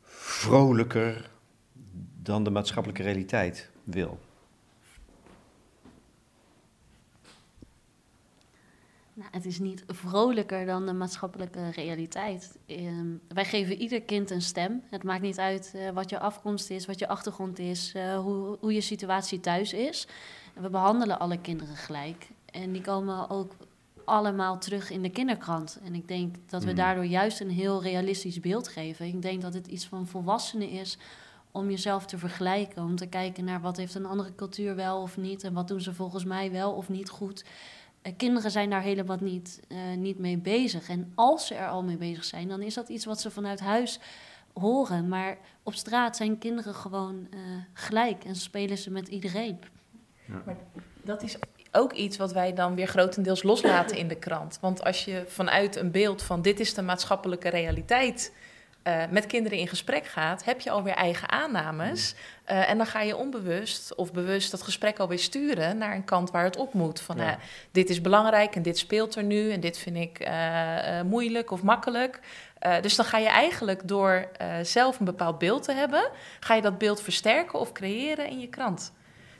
vrolijker, 0.04 1.30
dan 2.22 2.44
de 2.44 2.50
maatschappelijke 2.50 3.04
realiteit 3.04 3.70
wil. 3.84 4.20
Nou, 9.16 9.30
het 9.32 9.46
is 9.46 9.60
niet 9.60 9.84
vrolijker 9.88 10.66
dan 10.66 10.86
de 10.86 10.94
maatschappelijke 10.94 11.70
realiteit. 11.70 12.58
Ehm, 12.66 13.08
wij 13.28 13.46
geven 13.46 13.82
ieder 13.82 14.02
kind 14.02 14.30
een 14.30 14.42
stem. 14.42 14.84
Het 14.90 15.04
maakt 15.04 15.22
niet 15.22 15.40
uit 15.40 15.74
uh, 15.76 15.90
wat 15.90 16.10
je 16.10 16.20
afkomst 16.20 16.70
is, 16.70 16.86
wat 16.86 17.00
je 17.00 17.08
achtergrond 17.08 17.60
is, 17.60 17.94
uh, 17.96 18.20
hoe, 18.20 18.58
hoe 18.60 18.74
je 18.74 18.82
situatie 18.82 19.40
thuis 19.40 19.74
is. 19.74 20.08
We 20.54 20.70
behandelen 20.70 21.20
alle 21.20 21.38
kinderen 21.38 21.76
gelijk. 21.76 22.28
En 22.46 22.72
die 22.72 22.82
komen 22.82 23.30
ook 23.30 23.56
allemaal 24.06 24.60
terug 24.60 24.90
in 24.90 25.02
de 25.02 25.10
kinderkrant. 25.10 25.80
En 25.84 25.96
ik 25.96 26.08
denk 26.08 26.36
dat 26.48 26.62
we 26.62 26.68
hmm. 26.68 26.78
daardoor 26.78 27.06
juist 27.06 27.40
een 27.40 27.50
heel 27.50 27.82
realistisch 27.82 28.40
beeld 28.40 28.68
geven. 28.68 29.06
Ik 29.06 29.22
denk 29.22 29.42
dat 29.42 29.54
het 29.54 29.68
iets 29.68 29.86
van 29.86 30.08
volwassenen 30.08 30.70
is 30.70 30.98
om 31.52 31.70
jezelf 31.70 32.06
te 32.06 32.18
vergelijken. 32.18 32.84
Om 32.84 32.96
te 32.96 33.08
kijken 33.08 33.44
naar 33.44 33.62
wat 33.62 33.78
heeft 33.78 33.96
een 33.96 34.06
andere 34.06 34.36
cultuur 34.36 34.76
wel 34.76 35.02
of 35.02 35.18
niet. 35.18 35.44
En 35.44 35.54
wat 35.54 35.68
doen 35.68 35.82
ze 35.82 35.94
volgens 35.94 36.24
mij 36.24 36.52
wel 36.52 36.72
of 36.72 36.90
niet 36.90 37.10
goed. 37.10 37.46
Uh, 38.04 38.14
kinderen 38.18 38.52
zijn 38.52 38.70
daar 38.70 38.82
helemaal 38.82 39.18
niet, 39.20 39.60
uh, 39.68 39.78
niet 39.98 40.20
mee 40.20 40.38
bezig. 40.38 40.90
En 40.90 41.12
als 41.16 41.48
ze 41.48 41.56
er 41.56 41.68
al 41.68 41.84
mee 41.84 41.98
bezig 41.98 42.24
zijn, 42.24 42.48
dan 42.48 42.62
is 42.62 42.74
dat 42.74 42.90
iets 42.90 43.06
wat 43.06 43.22
ze 43.22 43.32
vanuit 43.32 43.60
huis 43.60 44.00
horen. 44.54 45.08
Maar 45.08 45.38
op 45.64 45.74
straat 45.74 46.16
zijn 46.16 46.38
kinderen 46.38 46.76
gewoon 46.76 47.28
uh, 47.34 47.40
gelijk 47.74 48.24
en 48.24 48.36
spelen 48.36 48.78
ze 48.78 48.92
met 48.92 49.08
iedereen. 49.08 49.60
Ja. 50.28 50.42
Maar 50.46 50.58
dat 51.04 51.24
is 51.24 51.38
ook 51.72 51.94
iets 51.94 52.18
wat 52.18 52.32
wij 52.32 52.54
dan 52.54 52.76
weer 52.76 52.88
grotendeels 52.88 53.44
loslaten 53.44 53.98
in 53.98 54.08
de 54.08 54.16
krant. 54.16 54.58
Want 54.62 54.84
als 54.84 55.06
je 55.06 55.24
vanuit 55.28 55.76
een 55.76 55.92
beeld 55.92 56.22
van 56.22 56.42
dit 56.42 56.60
is 56.60 56.74
de 56.74 56.82
maatschappelijke 56.82 57.50
realiteit 57.50 58.34
uh, 58.84 59.04
met 59.10 59.26
kinderen 59.26 59.58
in 59.58 59.68
gesprek 59.68 60.06
gaat, 60.06 60.44
heb 60.44 60.62
je 60.62 60.70
alweer 60.70 60.94
eigen 60.94 61.30
aannames. 61.30 62.16
Uh, 62.52 62.70
en 62.70 62.78
dan 62.78 62.86
ga 62.86 63.02
je 63.02 63.18
onbewust 63.18 63.96
of 63.96 64.12
bewust 64.12 64.52
dat 64.52 64.62
gesprek 64.62 65.00
alweer 65.00 65.20
sturen 65.20 65.78
naar 65.78 65.96
een 65.96 66.04
kant 66.04 66.32
waar 66.32 66.44
het 66.44 66.58
op 66.58 66.74
moet. 66.74 67.02
Van 67.02 67.18
ja. 67.18 67.30
uh, 67.30 67.36
dit 67.72 67.90
is 67.90 68.02
belangrijk 68.02 68.56
en 68.56 68.62
dit 68.62 68.78
speelt 68.78 69.16
er 69.16 69.24
nu 69.24 69.52
en 69.52 69.60
dit 69.60 69.78
vind 69.78 69.98
ik 69.98 70.30
moeilijk 71.06 71.52
of 71.52 71.64
makkelijk. 71.64 72.20
dus 72.82 72.96
dan 72.96 73.06
ga 73.06 73.18
je 73.18 73.28
eigenlijk 73.28 73.88
door 73.88 74.30
zelf 74.62 75.00
een 75.00 75.06
bepaald 75.06 75.38
beeld 75.38 75.64
te 75.64 75.74
hebben, 75.74 76.10
ga 76.40 76.54
je 76.54 76.62
dat 76.62 76.78
beeld 76.78 77.02
versterken 77.02 77.60
of 77.60 77.72
creëren 77.72 78.30
in 78.30 78.40
je 78.40 78.48
krant. 78.48 78.94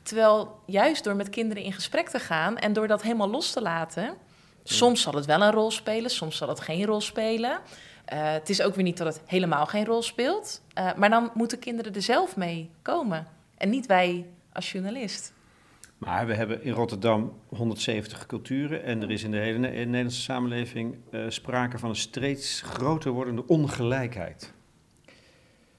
Terwijl 0.04 0.60
juist 0.66 1.04
door 1.04 1.16
met 1.16 1.30
kinderen 1.30 1.64
in 1.64 1.74
gesprek 1.74 2.10
te 2.10 2.20
gaan 2.20 2.58
en 2.58 2.74
door 2.74 2.88
dat 2.88 3.02
helemaal 3.02 3.30
los 3.30 3.52
te 3.52 3.62
laten, 3.62 4.18
soms 4.64 5.02
zal 5.02 5.14
het 5.14 5.26
wel 5.26 5.42
een 5.42 5.52
rol 5.52 5.72
spelen, 5.72 6.10
soms 6.10 6.38
zal 6.38 6.50
het 6.50 6.60
geen 6.60 6.86
rol 6.86 7.02
spelen. 7.02 7.60
Uh, 8.14 8.32
het 8.32 8.50
is 8.50 8.62
ook 8.62 8.76
weer 8.76 8.84
niet 8.84 8.98
dat 8.98 9.08
het 9.08 9.22
helemaal 9.26 9.66
geen 9.66 9.86
rol 9.86 10.02
speelt. 10.02 10.62
Uh, 10.78 10.94
maar 10.96 11.10
dan 11.10 11.32
moeten 11.34 11.60
kinderen 11.60 11.94
er 11.94 12.02
zelf 12.02 12.36
mee 12.36 12.70
komen. 12.82 13.28
En 13.58 13.70
niet 13.70 13.86
wij 13.86 14.26
als 14.54 14.72
journalist. 14.72 15.34
Maar 15.98 16.28
we 16.28 16.34
hebben 16.34 16.64
in 16.64 16.72
Rotterdam 16.72 17.34
170 17.48 18.26
culturen. 18.26 18.84
En 18.84 19.02
er 19.02 19.12
is 19.12 19.24
in 19.24 19.32
de 19.32 19.38
hele 19.38 19.58
Nederlandse 19.58 20.22
samenleving 20.22 20.96
uh, 21.12 21.26
sprake 21.28 21.80
van 21.80 21.90
een 21.90 21.96
steeds 21.96 22.62
groter 22.62 23.12
wordende 23.12 23.48
ongelijkheid. 23.48 24.54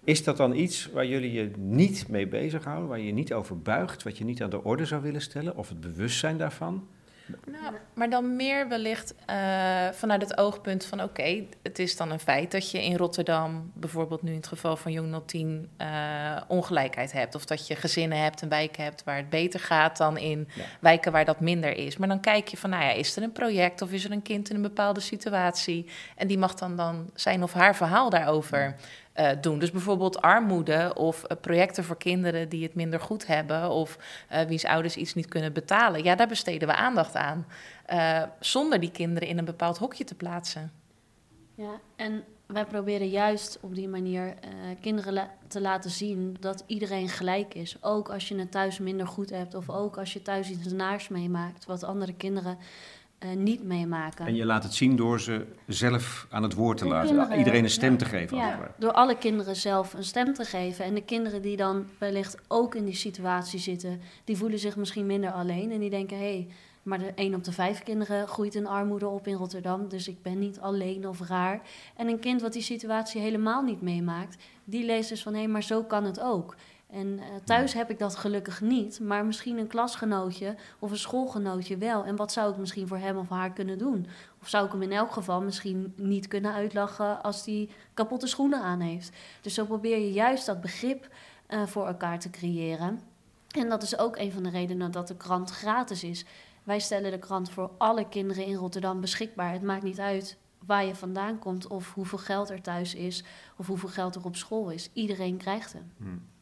Is 0.04 0.24
dat 0.24 0.36
dan 0.36 0.54
iets 0.54 0.90
waar 0.92 1.06
jullie 1.06 1.32
je 1.32 1.50
niet 1.56 2.08
mee 2.08 2.26
bezighouden, 2.28 2.88
waar 2.88 2.98
je 2.98 3.06
je 3.06 3.12
niet 3.12 3.32
over 3.32 3.58
buigt, 3.58 4.02
wat 4.02 4.18
je 4.18 4.24
niet 4.24 4.42
aan 4.42 4.50
de 4.50 4.64
orde 4.64 4.84
zou 4.84 5.02
willen 5.02 5.20
stellen, 5.20 5.56
of 5.56 5.68
het 5.68 5.80
bewustzijn 5.80 6.38
daarvan? 6.38 6.88
Nou, 7.26 7.74
maar 7.94 8.10
dan 8.10 8.36
meer 8.36 8.68
wellicht 8.68 9.14
uh, 9.30 9.88
vanuit 9.92 10.20
het 10.20 10.38
oogpunt 10.38 10.84
van... 10.84 11.02
oké, 11.02 11.44
het 11.62 11.78
is 11.78 11.96
dan 11.96 12.10
een 12.10 12.20
feit 12.20 12.50
dat 12.50 12.70
je 12.70 12.84
in 12.84 12.96
Rotterdam... 12.96 13.70
bijvoorbeeld 13.74 14.22
nu 14.22 14.30
in 14.30 14.36
het 14.36 14.46
geval 14.46 14.76
van 14.76 14.92
Jong 14.92 15.22
010 15.26 15.70
uh, 15.78 16.40
ongelijkheid 16.48 17.12
hebt. 17.12 17.34
Of 17.34 17.44
dat 17.44 17.66
je 17.66 17.76
gezinnen 17.76 18.18
hebt 18.18 18.42
en 18.42 18.48
wijken 18.48 18.84
hebt 18.84 19.04
waar 19.04 19.16
het 19.16 19.30
beter 19.30 19.60
gaat... 19.60 19.96
dan 19.96 20.18
in 20.18 20.48
ja. 20.54 20.64
wijken 20.80 21.12
waar 21.12 21.24
dat 21.24 21.40
minder 21.40 21.76
is. 21.76 21.96
Maar 21.96 22.08
dan 22.08 22.20
kijk 22.20 22.48
je 22.48 22.56
van, 22.56 22.70
nou 22.70 22.82
ja, 22.82 22.90
is 22.90 23.16
er 23.16 23.22
een 23.22 23.32
project... 23.32 23.82
of 23.82 23.92
is 23.92 24.04
er 24.04 24.12
een 24.12 24.22
kind 24.22 24.50
in 24.50 24.56
een 24.56 24.62
bepaalde 24.62 25.00
situatie... 25.00 25.90
en 26.16 26.26
die 26.26 26.38
mag 26.38 26.54
dan, 26.54 26.76
dan 26.76 27.10
zijn 27.14 27.42
of 27.42 27.52
haar 27.52 27.76
verhaal 27.76 28.10
daarover... 28.10 28.76
Uh, 29.20 29.30
doen. 29.40 29.58
Dus 29.58 29.70
bijvoorbeeld 29.70 30.20
armoede 30.20 30.92
of 30.94 31.22
uh, 31.22 31.36
projecten 31.40 31.84
voor 31.84 31.96
kinderen 31.96 32.48
die 32.48 32.62
het 32.62 32.74
minder 32.74 33.00
goed 33.00 33.26
hebben 33.26 33.70
of 33.70 33.98
uh, 34.32 34.40
wiens 34.40 34.64
ouders 34.64 34.96
iets 34.96 35.14
niet 35.14 35.28
kunnen 35.28 35.52
betalen. 35.52 36.02
Ja, 36.02 36.14
daar 36.14 36.28
besteden 36.28 36.68
we 36.68 36.74
aandacht 36.74 37.16
aan. 37.16 37.46
zonder 38.40 38.80
die 38.80 38.90
kinderen 38.90 39.28
in 39.28 39.38
een 39.38 39.44
bepaald 39.44 39.78
hokje 39.78 40.04
te 40.04 40.14
plaatsen. 40.14 40.72
Ja, 41.54 41.80
en 41.96 42.24
wij 42.46 42.64
proberen 42.64 43.08
juist 43.08 43.58
op 43.60 43.74
die 43.74 43.88
manier 43.88 44.34
kinderen 44.80 45.30
te 45.48 45.60
laten 45.60 45.90
zien 45.90 46.36
dat 46.40 46.64
iedereen 46.66 47.08
gelijk 47.08 47.54
is. 47.54 47.76
Ook 47.80 48.10
als 48.10 48.28
je 48.28 48.38
het 48.38 48.50
thuis 48.50 48.78
minder 48.78 49.06
goed 49.06 49.30
hebt 49.30 49.54
of 49.54 49.70
ook 49.70 49.98
als 49.98 50.12
je 50.12 50.22
thuis 50.22 50.50
iets 50.50 50.72
naars 50.72 51.08
meemaakt, 51.08 51.64
wat 51.64 51.82
andere 51.82 52.14
kinderen 52.14 52.58
uh, 53.24 53.36
niet 53.36 53.64
meemaken. 53.64 54.26
En 54.26 54.34
je 54.34 54.44
laat 54.44 54.62
het 54.62 54.74
zien 54.74 54.96
door 54.96 55.20
ze 55.20 55.46
zelf 55.66 56.26
aan 56.30 56.42
het 56.42 56.54
woord 56.54 56.78
te 56.78 56.86
laten. 56.86 57.08
Kinderen, 57.08 57.38
Iedereen 57.38 57.64
een 57.64 57.70
stem 57.70 57.92
ja, 57.92 57.98
te 57.98 58.04
geven. 58.04 58.36
Ja, 58.36 58.74
door 58.78 58.92
alle 58.92 59.18
kinderen 59.18 59.56
zelf 59.56 59.94
een 59.94 60.04
stem 60.04 60.34
te 60.34 60.44
geven. 60.44 60.84
En 60.84 60.94
de 60.94 61.04
kinderen 61.04 61.42
die 61.42 61.56
dan 61.56 61.86
wellicht 61.98 62.38
ook 62.48 62.74
in 62.74 62.84
die 62.84 62.94
situatie 62.94 63.58
zitten, 63.58 64.00
die 64.24 64.36
voelen 64.36 64.58
zich 64.58 64.76
misschien 64.76 65.06
minder 65.06 65.30
alleen. 65.30 65.72
En 65.72 65.80
die 65.80 65.90
denken, 65.90 66.16
hé, 66.16 66.22
hey, 66.22 66.48
maar 66.84 66.98
de 66.98 67.12
1 67.14 67.34
op 67.34 67.44
de 67.44 67.52
5 67.52 67.82
kinderen 67.82 68.28
groeit 68.28 68.54
in 68.54 68.66
armoede 68.66 69.08
op 69.08 69.26
in 69.26 69.34
Rotterdam. 69.34 69.88
Dus 69.88 70.08
ik 70.08 70.22
ben 70.22 70.38
niet 70.38 70.60
alleen 70.60 71.08
of 71.08 71.28
raar. 71.28 71.60
En 71.96 72.08
een 72.08 72.18
kind 72.18 72.40
wat 72.40 72.52
die 72.52 72.62
situatie 72.62 73.20
helemaal 73.20 73.62
niet 73.62 73.82
meemaakt, 73.82 74.36
die 74.64 74.84
leest 74.84 75.08
dus 75.08 75.22
van 75.22 75.32
hé, 75.32 75.38
hey, 75.38 75.48
maar 75.48 75.62
zo 75.62 75.82
kan 75.82 76.04
het 76.04 76.20
ook. 76.20 76.54
En 76.94 77.06
uh, 77.06 77.24
thuis 77.44 77.72
heb 77.72 77.90
ik 77.90 77.98
dat 77.98 78.16
gelukkig 78.16 78.60
niet, 78.60 79.00
maar 79.00 79.24
misschien 79.24 79.58
een 79.58 79.66
klasgenootje 79.66 80.56
of 80.78 80.90
een 80.90 80.96
schoolgenootje 80.96 81.76
wel. 81.76 82.04
En 82.04 82.16
wat 82.16 82.32
zou 82.32 82.52
ik 82.52 82.56
misschien 82.56 82.88
voor 82.88 82.98
hem 82.98 83.16
of 83.16 83.28
haar 83.28 83.52
kunnen 83.52 83.78
doen? 83.78 84.06
Of 84.40 84.48
zou 84.48 84.66
ik 84.66 84.72
hem 84.72 84.82
in 84.82 84.92
elk 84.92 85.12
geval 85.12 85.42
misschien 85.42 85.92
niet 85.96 86.28
kunnen 86.28 86.52
uitlachen 86.52 87.22
als 87.22 87.44
hij 87.44 87.68
kapotte 87.94 88.26
schoenen 88.26 88.62
aan 88.62 88.80
heeft? 88.80 89.16
Dus 89.40 89.54
zo 89.54 89.64
probeer 89.64 89.98
je 89.98 90.12
juist 90.12 90.46
dat 90.46 90.60
begrip 90.60 91.08
uh, 91.48 91.66
voor 91.66 91.86
elkaar 91.86 92.18
te 92.18 92.30
creëren. 92.30 93.00
En 93.50 93.68
dat 93.68 93.82
is 93.82 93.98
ook 93.98 94.16
een 94.16 94.32
van 94.32 94.42
de 94.42 94.50
redenen 94.50 94.90
dat 94.90 95.08
de 95.08 95.16
krant 95.16 95.50
gratis 95.50 96.04
is. 96.04 96.24
Wij 96.62 96.78
stellen 96.78 97.10
de 97.10 97.18
krant 97.18 97.50
voor 97.50 97.70
alle 97.78 98.08
kinderen 98.08 98.44
in 98.44 98.54
Rotterdam 98.54 99.00
beschikbaar. 99.00 99.52
Het 99.52 99.62
maakt 99.62 99.82
niet 99.82 100.00
uit 100.00 100.38
waar 100.66 100.84
je 100.84 100.94
vandaan 100.94 101.38
komt 101.38 101.66
of 101.66 101.94
hoeveel 101.94 102.18
geld 102.18 102.50
er 102.50 102.62
thuis 102.62 102.94
is 102.94 103.24
of 103.56 103.66
hoeveel 103.66 103.88
geld 103.88 104.14
er 104.14 104.24
op 104.24 104.36
school 104.36 104.70
is. 104.70 104.90
Iedereen 104.92 105.36
krijgt 105.36 105.72
hem. 105.72 105.92
Hmm. 105.96 106.32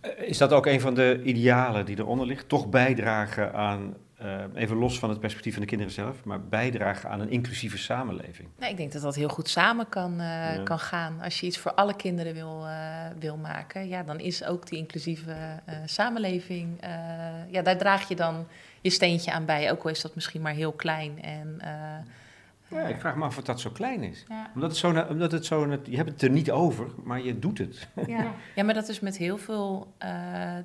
Eh, 0.00 0.28
is 0.28 0.38
dat 0.38 0.52
ook 0.52 0.66
een 0.66 0.80
van 0.80 0.94
de 0.94 1.20
idealen 1.24 1.86
die 1.86 1.98
eronder 1.98 2.26
ligt? 2.26 2.48
Toch 2.48 2.68
bijdragen 2.68 3.54
aan, 3.54 3.94
uh, 4.22 4.42
even 4.54 4.76
los 4.76 4.98
van 4.98 5.10
het 5.10 5.20
perspectief 5.20 5.52
van 5.52 5.62
de 5.62 5.68
kinderen 5.68 5.92
zelf, 5.92 6.24
maar 6.24 6.40
bijdragen 6.40 7.10
aan 7.10 7.20
een 7.20 7.30
inclusieve 7.30 7.78
samenleving? 7.78 8.48
Nee, 8.58 8.70
ik 8.70 8.76
denk 8.76 8.92
dat 8.92 9.02
dat 9.02 9.14
heel 9.14 9.28
goed 9.28 9.48
samen 9.48 9.88
kan, 9.88 10.12
uh, 10.12 10.18
ja. 10.18 10.60
kan 10.64 10.78
gaan. 10.78 11.20
Als 11.22 11.40
je 11.40 11.46
iets 11.46 11.58
voor 11.58 11.74
alle 11.74 11.96
kinderen 11.96 12.34
wil, 12.34 12.62
uh, 12.64 13.06
wil 13.18 13.36
maken, 13.36 13.88
ja, 13.88 14.02
dan 14.02 14.20
is 14.20 14.44
ook 14.44 14.68
die 14.68 14.78
inclusieve 14.78 15.34
samenleving, 15.84 16.78
ja, 17.50 17.62
daar 17.62 17.78
draag 17.78 18.08
je 18.08 18.16
dan 18.16 18.46
je 18.80 18.90
steentje 18.90 19.32
aan 19.32 19.44
bij. 19.44 19.70
Ook 19.70 19.82
al 19.82 19.90
is 19.90 20.00
dat 20.00 20.14
misschien 20.14 20.42
maar 20.42 20.54
heel 20.54 20.72
klein 20.72 21.22
en 21.22 21.60
ja, 22.68 22.80
ik 22.80 23.00
vraag 23.00 23.16
me 23.16 23.24
af 23.24 23.38
of 23.38 23.44
dat 23.44 23.60
zo 23.60 23.70
klein 23.70 24.02
is. 24.02 24.24
Ja. 24.28 24.50
Omdat, 24.54 24.70
het 24.70 24.78
zo, 24.78 25.06
omdat 25.08 25.32
het 25.32 25.46
zo, 25.46 25.78
je 25.84 25.96
hebt 25.96 26.10
het 26.10 26.22
er 26.22 26.30
niet 26.30 26.50
over, 26.50 26.86
maar 27.04 27.22
je 27.22 27.38
doet 27.38 27.58
het. 27.58 27.88
Ja, 28.06 28.34
ja 28.54 28.64
maar 28.64 28.74
dat 28.74 28.88
is 28.88 29.00
met 29.00 29.16
heel 29.16 29.38
veel 29.38 29.94
uh, 30.04 30.10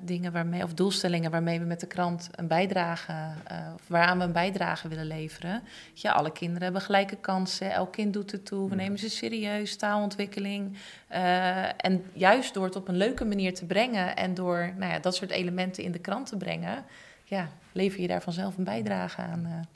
dingen 0.02 0.32
waarmee, 0.32 0.62
of 0.62 0.74
doelstellingen 0.74 1.30
waarmee 1.30 1.58
we 1.58 1.64
met 1.64 1.80
de 1.80 1.86
krant 1.86 2.28
een 2.32 2.46
bijdrage, 2.46 3.12
uh, 3.12 3.74
of 3.74 3.82
waaraan 3.86 4.18
we 4.18 4.24
een 4.24 4.32
bijdrage 4.32 4.88
willen 4.88 5.06
leveren. 5.06 5.62
Ja, 5.92 6.12
alle 6.12 6.32
kinderen 6.32 6.62
hebben 6.62 6.82
gelijke 6.82 7.16
kansen, 7.16 7.72
elk 7.72 7.92
kind 7.92 8.12
doet 8.12 8.32
het 8.32 8.46
toe, 8.46 8.68
we 8.68 8.74
nemen 8.74 8.98
ze 8.98 9.10
serieus, 9.10 9.76
taalontwikkeling. 9.76 10.76
Uh, 11.12 11.84
en 11.84 12.04
juist 12.12 12.54
door 12.54 12.64
het 12.64 12.76
op 12.76 12.88
een 12.88 12.96
leuke 12.96 13.24
manier 13.24 13.54
te 13.54 13.66
brengen 13.66 14.16
en 14.16 14.34
door 14.34 14.72
nou 14.76 14.92
ja, 14.92 14.98
dat 14.98 15.14
soort 15.14 15.30
elementen 15.30 15.82
in 15.82 15.92
de 15.92 15.98
krant 15.98 16.26
te 16.26 16.36
brengen, 16.36 16.84
ja, 17.24 17.48
lever 17.72 18.00
je 18.00 18.06
daar 18.06 18.22
vanzelf 18.22 18.56
een 18.56 18.64
bijdrage 18.64 19.20
aan. 19.20 19.66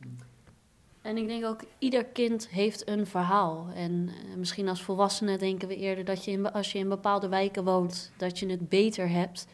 En 1.06 1.16
ik 1.16 1.26
denk 1.26 1.44
ook, 1.44 1.60
ieder 1.78 2.04
kind 2.04 2.48
heeft 2.48 2.88
een 2.88 3.06
verhaal. 3.06 3.68
En 3.74 3.92
uh, 3.92 4.36
misschien 4.36 4.68
als 4.68 4.82
volwassenen 4.82 5.38
denken 5.38 5.68
we 5.68 5.76
eerder 5.76 6.04
dat 6.04 6.24
je 6.24 6.30
in, 6.30 6.52
als 6.52 6.72
je 6.72 6.78
in 6.78 6.88
bepaalde 6.88 7.28
wijken 7.28 7.64
woont, 7.64 8.12
dat 8.16 8.38
je 8.38 8.46
het 8.46 8.68
beter 8.68 9.08
hebt. 9.08 9.46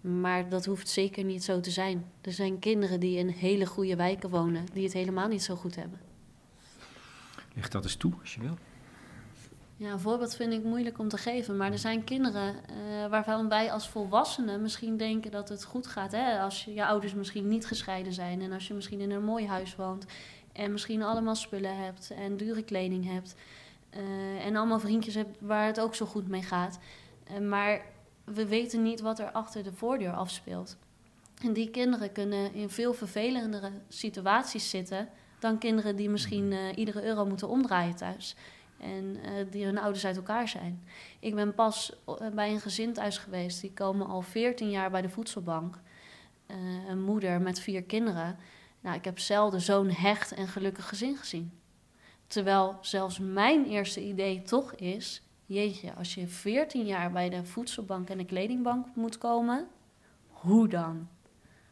Maar 0.00 0.48
dat 0.48 0.64
hoeft 0.64 0.88
zeker 0.88 1.24
niet 1.24 1.44
zo 1.44 1.60
te 1.60 1.70
zijn. 1.70 2.04
Er 2.20 2.32
zijn 2.32 2.58
kinderen 2.58 3.00
die 3.00 3.18
in 3.18 3.28
hele 3.28 3.66
goede 3.66 3.96
wijken 3.96 4.30
wonen, 4.30 4.64
die 4.72 4.84
het 4.84 4.92
helemaal 4.92 5.28
niet 5.28 5.42
zo 5.42 5.54
goed 5.54 5.76
hebben. 5.76 6.00
Leg 7.54 7.68
dat 7.68 7.84
eens 7.84 7.96
toe, 7.96 8.12
als 8.20 8.34
je 8.34 8.40
wil. 8.40 8.56
Ja, 9.76 9.92
een 9.92 10.00
voorbeeld 10.00 10.34
vind 10.34 10.52
ik 10.52 10.64
moeilijk 10.64 10.98
om 10.98 11.08
te 11.08 11.18
geven. 11.18 11.56
Maar 11.56 11.72
er 11.72 11.78
zijn 11.78 12.04
kinderen 12.04 12.54
uh, 12.54 13.06
waarvan 13.10 13.48
wij 13.48 13.72
als 13.72 13.88
volwassenen 13.88 14.62
misschien 14.62 14.96
denken 14.96 15.30
dat 15.30 15.48
het 15.48 15.64
goed 15.64 15.86
gaat. 15.86 16.12
Hè? 16.12 16.40
Als 16.40 16.64
je, 16.64 16.74
je 16.74 16.86
ouders 16.86 17.14
misschien 17.14 17.48
niet 17.48 17.66
gescheiden 17.66 18.12
zijn 18.12 18.40
en 18.42 18.52
als 18.52 18.68
je 18.68 18.74
misschien 18.74 19.00
in 19.00 19.10
een 19.10 19.24
mooi 19.24 19.46
huis 19.46 19.76
woont 19.76 20.06
en 20.56 20.72
misschien 20.72 21.02
allemaal 21.02 21.34
spullen 21.34 21.76
hebt 21.76 22.10
en 22.10 22.36
dure 22.36 22.62
kleding 22.62 23.04
hebt. 23.12 23.34
Uh, 23.96 24.46
en 24.46 24.56
allemaal 24.56 24.80
vriendjes 24.80 25.14
hebt 25.14 25.36
waar 25.40 25.66
het 25.66 25.80
ook 25.80 25.94
zo 25.94 26.06
goed 26.06 26.28
mee 26.28 26.42
gaat. 26.42 26.78
Uh, 27.30 27.48
maar 27.48 27.82
we 28.24 28.46
weten 28.46 28.82
niet 28.82 29.00
wat 29.00 29.18
er 29.18 29.30
achter 29.30 29.62
de 29.62 29.72
voordeur 29.72 30.12
afspeelt. 30.12 30.76
En 31.42 31.52
die 31.52 31.70
kinderen 31.70 32.12
kunnen 32.12 32.54
in 32.54 32.70
veel 32.70 32.94
vervelendere 32.94 33.70
situaties 33.88 34.70
zitten 34.70 35.08
dan 35.38 35.58
kinderen 35.58 35.96
die 35.96 36.10
misschien 36.10 36.52
uh, 36.52 36.76
iedere 36.76 37.04
euro 37.04 37.26
moeten 37.26 37.48
omdraaien 37.48 37.96
thuis. 37.96 38.36
En 38.80 39.16
die 39.50 39.64
hun 39.64 39.78
ouders 39.78 40.06
uit 40.06 40.16
elkaar 40.16 40.48
zijn. 40.48 40.82
Ik 41.18 41.34
ben 41.34 41.54
pas 41.54 41.92
bij 42.34 42.50
een 42.50 42.60
gezin 42.60 42.92
thuis 42.92 43.18
geweest. 43.18 43.60
Die 43.60 43.72
komen 43.72 44.06
al 44.06 44.22
14 44.22 44.70
jaar 44.70 44.90
bij 44.90 45.02
de 45.02 45.08
voedselbank. 45.08 45.78
een 46.88 47.02
moeder 47.02 47.40
met 47.40 47.60
vier 47.60 47.82
kinderen. 47.82 48.38
Nou, 48.86 48.98
ik 48.98 49.04
heb 49.04 49.18
zelden 49.18 49.60
zo'n 49.60 49.90
hecht 49.90 50.32
en 50.32 50.48
gelukkig 50.48 50.88
gezin 50.88 51.16
gezien. 51.16 51.52
Terwijl 52.26 52.78
zelfs 52.80 53.18
mijn 53.18 53.64
eerste 53.64 54.04
idee 54.04 54.42
toch 54.42 54.74
is: 54.74 55.22
jeetje, 55.46 55.94
als 55.94 56.14
je 56.14 56.28
14 56.28 56.86
jaar 56.86 57.12
bij 57.12 57.28
de 57.28 57.44
voedselbank 57.44 58.08
en 58.08 58.18
de 58.18 58.24
kledingbank 58.24 58.86
moet 58.94 59.18
komen, 59.18 59.66
hoe 60.28 60.68
dan? 60.68 61.08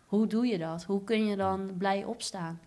Hoe 0.07 0.27
doe 0.27 0.46
je 0.46 0.59
dat? 0.59 0.85
Hoe 0.85 1.05
kun 1.05 1.27
je 1.27 1.37
dan 1.37 1.70
blij 1.79 2.05
opstaan? 2.05 2.61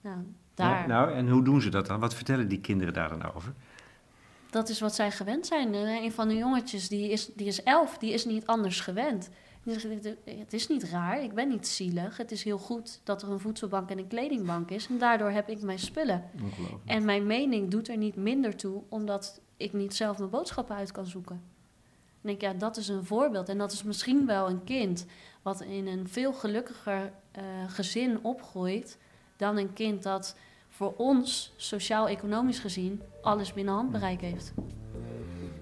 Nou, 0.00 0.18
daar. 0.54 0.88
nou, 0.88 1.12
en 1.12 1.28
hoe 1.28 1.44
doen 1.44 1.60
ze 1.60 1.68
dat 1.68 1.86
dan? 1.86 2.00
Wat 2.00 2.14
vertellen 2.14 2.48
die 2.48 2.60
kinderen 2.60 2.94
daar 2.94 3.08
dan 3.08 3.34
over? 3.34 3.52
Dat 4.50 4.68
is 4.68 4.80
wat 4.80 4.94
zij 4.94 5.10
gewend 5.10 5.46
zijn. 5.46 5.74
Een 5.74 6.12
van 6.12 6.28
de 6.28 6.36
jongetjes, 6.36 6.88
die 6.88 7.10
is, 7.10 7.26
die 7.34 7.46
is 7.46 7.62
elf, 7.62 7.98
die 7.98 8.12
is 8.12 8.24
niet 8.24 8.46
anders 8.46 8.80
gewend. 8.80 9.30
Het 10.24 10.52
is 10.52 10.68
niet 10.68 10.84
raar, 10.84 11.22
ik 11.22 11.34
ben 11.34 11.48
niet 11.48 11.66
zielig. 11.66 12.16
Het 12.16 12.30
is 12.30 12.42
heel 12.42 12.58
goed 12.58 13.00
dat 13.04 13.22
er 13.22 13.30
een 13.30 13.40
voedselbank 13.40 13.90
en 13.90 13.98
een 13.98 14.06
kledingbank 14.06 14.70
is. 14.70 14.86
En 14.88 14.98
daardoor 14.98 15.30
heb 15.30 15.48
ik 15.48 15.62
mijn 15.62 15.78
spullen. 15.78 16.30
En 16.84 17.04
mijn 17.04 17.26
mening 17.26 17.70
doet 17.70 17.88
er 17.88 17.96
niet 17.96 18.16
minder 18.16 18.56
toe, 18.56 18.82
omdat 18.88 19.40
ik 19.56 19.72
niet 19.72 19.94
zelf 19.94 20.18
mijn 20.18 20.30
boodschappen 20.30 20.76
uit 20.76 20.92
kan 20.92 21.06
zoeken. 21.06 21.42
En 22.22 22.30
ik, 22.30 22.40
ja, 22.40 22.52
dat 22.52 22.76
is 22.76 22.88
een 22.88 23.04
voorbeeld. 23.04 23.48
En 23.48 23.58
dat 23.58 23.72
is 23.72 23.82
misschien 23.82 24.26
wel 24.26 24.48
een 24.48 24.64
kind 24.64 25.06
wat 25.42 25.60
in 25.60 25.86
een 25.86 26.08
veel 26.08 26.32
gelukkiger 26.32 27.12
uh, 27.38 27.42
gezin 27.66 28.18
opgroeit 28.24 28.98
dan 29.36 29.56
een 29.56 29.72
kind 29.72 30.02
dat 30.02 30.36
voor 30.68 30.94
ons, 30.96 31.52
sociaal-economisch 31.56 32.58
gezien, 32.58 33.02
alles 33.22 33.52
binnen 33.52 33.74
handbereik 33.74 34.20
heeft. 34.20 34.52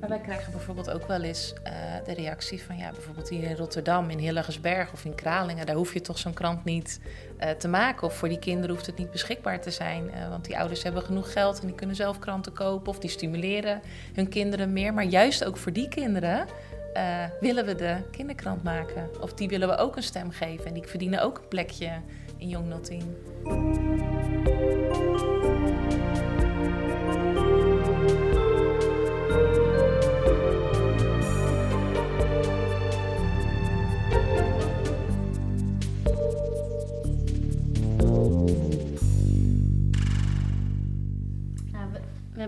Maar 0.08 0.16
wij 0.18 0.22
krijgen 0.22 0.52
bijvoorbeeld 0.52 0.90
ook 0.90 1.06
wel 1.06 1.22
eens 1.22 1.52
uh, 1.66 1.72
de 2.04 2.14
reactie 2.14 2.62
van 2.62 2.76
ja, 2.76 2.90
bijvoorbeeld 2.90 3.28
hier 3.28 3.42
in 3.42 3.56
Rotterdam, 3.56 4.10
in 4.10 4.18
Hillegersberg 4.18 4.92
of 4.92 5.04
in 5.04 5.14
Kralingen, 5.14 5.66
daar 5.66 5.76
hoef 5.76 5.92
je 5.92 6.00
toch 6.00 6.18
zo'n 6.18 6.32
krant 6.32 6.64
niet 6.64 7.00
uh, 7.40 7.50
te 7.50 7.68
maken. 7.68 8.06
Of 8.06 8.14
voor 8.14 8.28
die 8.28 8.38
kinderen 8.38 8.70
hoeft 8.70 8.86
het 8.86 8.96
niet 8.96 9.10
beschikbaar 9.10 9.60
te 9.60 9.70
zijn. 9.70 10.04
Uh, 10.04 10.28
want 10.28 10.44
die 10.44 10.58
ouders 10.58 10.82
hebben 10.82 11.02
genoeg 11.02 11.32
geld 11.32 11.60
en 11.60 11.66
die 11.66 11.74
kunnen 11.74 11.96
zelf 11.96 12.18
kranten 12.18 12.52
kopen 12.52 12.88
of 12.88 12.98
die 12.98 13.10
stimuleren 13.10 13.80
hun 14.14 14.28
kinderen 14.28 14.72
meer. 14.72 14.94
Maar 14.94 15.04
juist 15.04 15.44
ook 15.44 15.56
voor 15.56 15.72
die 15.72 15.88
kinderen 15.88 16.46
willen 17.40 17.66
we 17.66 17.74
de 17.74 17.96
kinderkrant 18.10 18.62
maken. 18.62 19.10
Of 19.20 19.34
die 19.34 19.48
willen 19.48 19.68
we 19.68 19.76
ook 19.76 19.96
een 19.96 20.02
stem 20.02 20.30
geven. 20.30 20.66
En 20.66 20.74
die 20.74 20.82
verdienen 20.86 21.22
ook 21.22 21.38
een 21.38 21.48
plekje 21.48 21.90
in 22.36 22.48
Jong 22.48 22.74
010. 22.82 23.16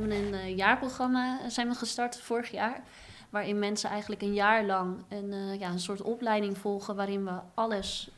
Hebben 0.00 0.18
een 0.18 0.34
uh, 0.34 0.56
jaarprogramma 0.56 1.38
eh, 1.40 1.48
zijn 1.48 1.68
we 1.68 1.74
gestart 1.74 2.20
vorig 2.20 2.50
jaar. 2.50 2.82
Waarin 3.30 3.58
mensen 3.58 3.90
eigenlijk 3.90 4.22
een 4.22 4.34
jaar 4.34 4.64
lang 4.64 4.96
een, 5.08 5.32
uh, 5.32 5.60
ja, 5.60 5.70
een 5.70 5.80
soort 5.80 6.02
opleiding 6.02 6.58
volgen. 6.58 6.96
Waarin 6.96 7.24
we 7.24 7.32
alles 7.54 8.10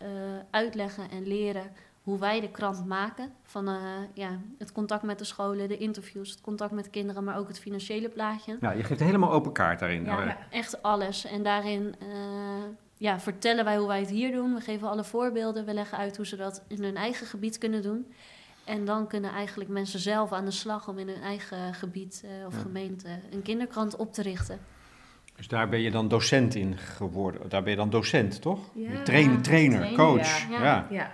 uitleggen 0.51 1.11
en 1.11 1.27
leren 1.27 1.71
hoe 2.03 2.19
wij 2.19 2.41
de 2.41 2.51
krant 2.51 2.87
maken. 2.87 3.33
Van 3.43 3.79
ja, 4.15 4.39
het 4.59 4.73
contact 4.73 5.03
met 5.03 5.19
de 5.19 5.25
scholen, 5.25 5.69
de 5.69 5.77
interviews, 5.77 6.31
het 6.31 6.41
contact 6.41 6.73
met 6.73 6.91
kinderen, 6.91 7.25
maar 7.25 7.39
ook 7.39 7.49
het 7.49 7.59
financiële 7.59 8.09
plaatje. 8.09 8.57
Ja, 8.61 8.71
je 8.71 8.85
geeft 8.85 9.01
helemaal 9.01 9.33
open 9.33 9.53
kaart 9.53 9.79
daarin. 9.79 10.05
Ja, 10.05 10.23
ja. 10.23 10.39
echt 10.51 10.83
alles. 10.83 11.25
En 11.25 11.43
daarin 11.43 11.95
ja, 12.99 13.21
vertellen 13.21 13.65
wij 13.65 13.77
hoe 13.77 13.87
wij 13.87 14.01
het 14.01 14.11
hier 14.11 14.33
doen. 14.33 14.55
We 14.55 14.61
geven 14.61 14.89
alle 14.89 15.05
voorbeelden. 15.05 15.65
We 15.65 15.75
leggen 15.75 15.99
uit 15.99 16.17
hoe 16.17 16.27
ze 16.27 16.37
dat 16.37 16.63
in 16.69 16.83
hun 16.83 16.97
eigen 16.97 17.27
gebied 17.27 17.59
kunnen 17.59 17.83
doen. 17.83 18.07
En 18.69 18.85
dan 18.85 19.07
kunnen 19.07 19.31
eigenlijk 19.31 19.71
mensen 19.71 20.01
zelf 20.01 20.33
aan 20.33 20.45
de 20.45 20.51
slag 20.51 20.89
om 20.89 20.99
in 20.99 21.09
hun 21.09 21.23
eigen 21.23 21.75
gebied 21.75 22.23
uh, 22.25 22.47
of 22.47 22.61
gemeente 22.61 23.09
een 23.31 23.43
kinderkrant 23.43 23.97
op 23.97 24.13
te 24.13 24.23
richten. 24.23 24.59
Dus 25.37 25.49
daar 25.49 25.69
ben 25.69 25.81
je 25.81 25.91
dan 25.91 26.09
docent 26.09 26.55
in 26.55 26.77
geworden. 26.77 27.49
Daar 27.49 27.63
ben 27.63 27.71
je 27.71 27.77
dan 27.77 27.91
docent, 27.91 28.43
toch? 28.43 28.61
Ja, 28.75 29.03
trainer, 29.03 29.41
trainer, 29.41 29.93
coach. 29.93 30.49
Ja. 30.51 30.87
Ja. 30.91 31.11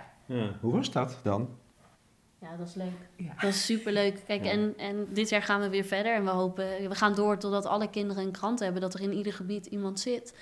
Hoe 0.61 0.73
was 0.73 0.91
dat 0.91 1.19
dan? 1.23 1.49
Ja, 2.41 2.55
dat 2.57 2.67
is 2.67 2.73
leuk. 2.73 3.31
Dat 3.41 3.49
is 3.49 3.65
superleuk. 3.65 4.23
Kijk, 4.25 4.45
en, 4.45 4.73
en 4.77 5.07
dit 5.09 5.29
jaar 5.29 5.41
gaan 5.41 5.61
we 5.61 5.69
weer 5.69 5.83
verder. 5.83 6.13
En 6.13 6.23
we 6.23 6.29
hopen, 6.29 6.89
we 6.89 6.95
gaan 6.95 7.15
door 7.15 7.37
totdat 7.37 7.65
alle 7.65 7.89
kinderen 7.89 8.23
een 8.23 8.31
krant 8.31 8.59
hebben. 8.59 8.81
Dat 8.81 8.93
er 8.93 9.01
in 9.01 9.13
ieder 9.13 9.33
gebied 9.33 9.65
iemand 9.65 9.99
zit. 9.99 10.33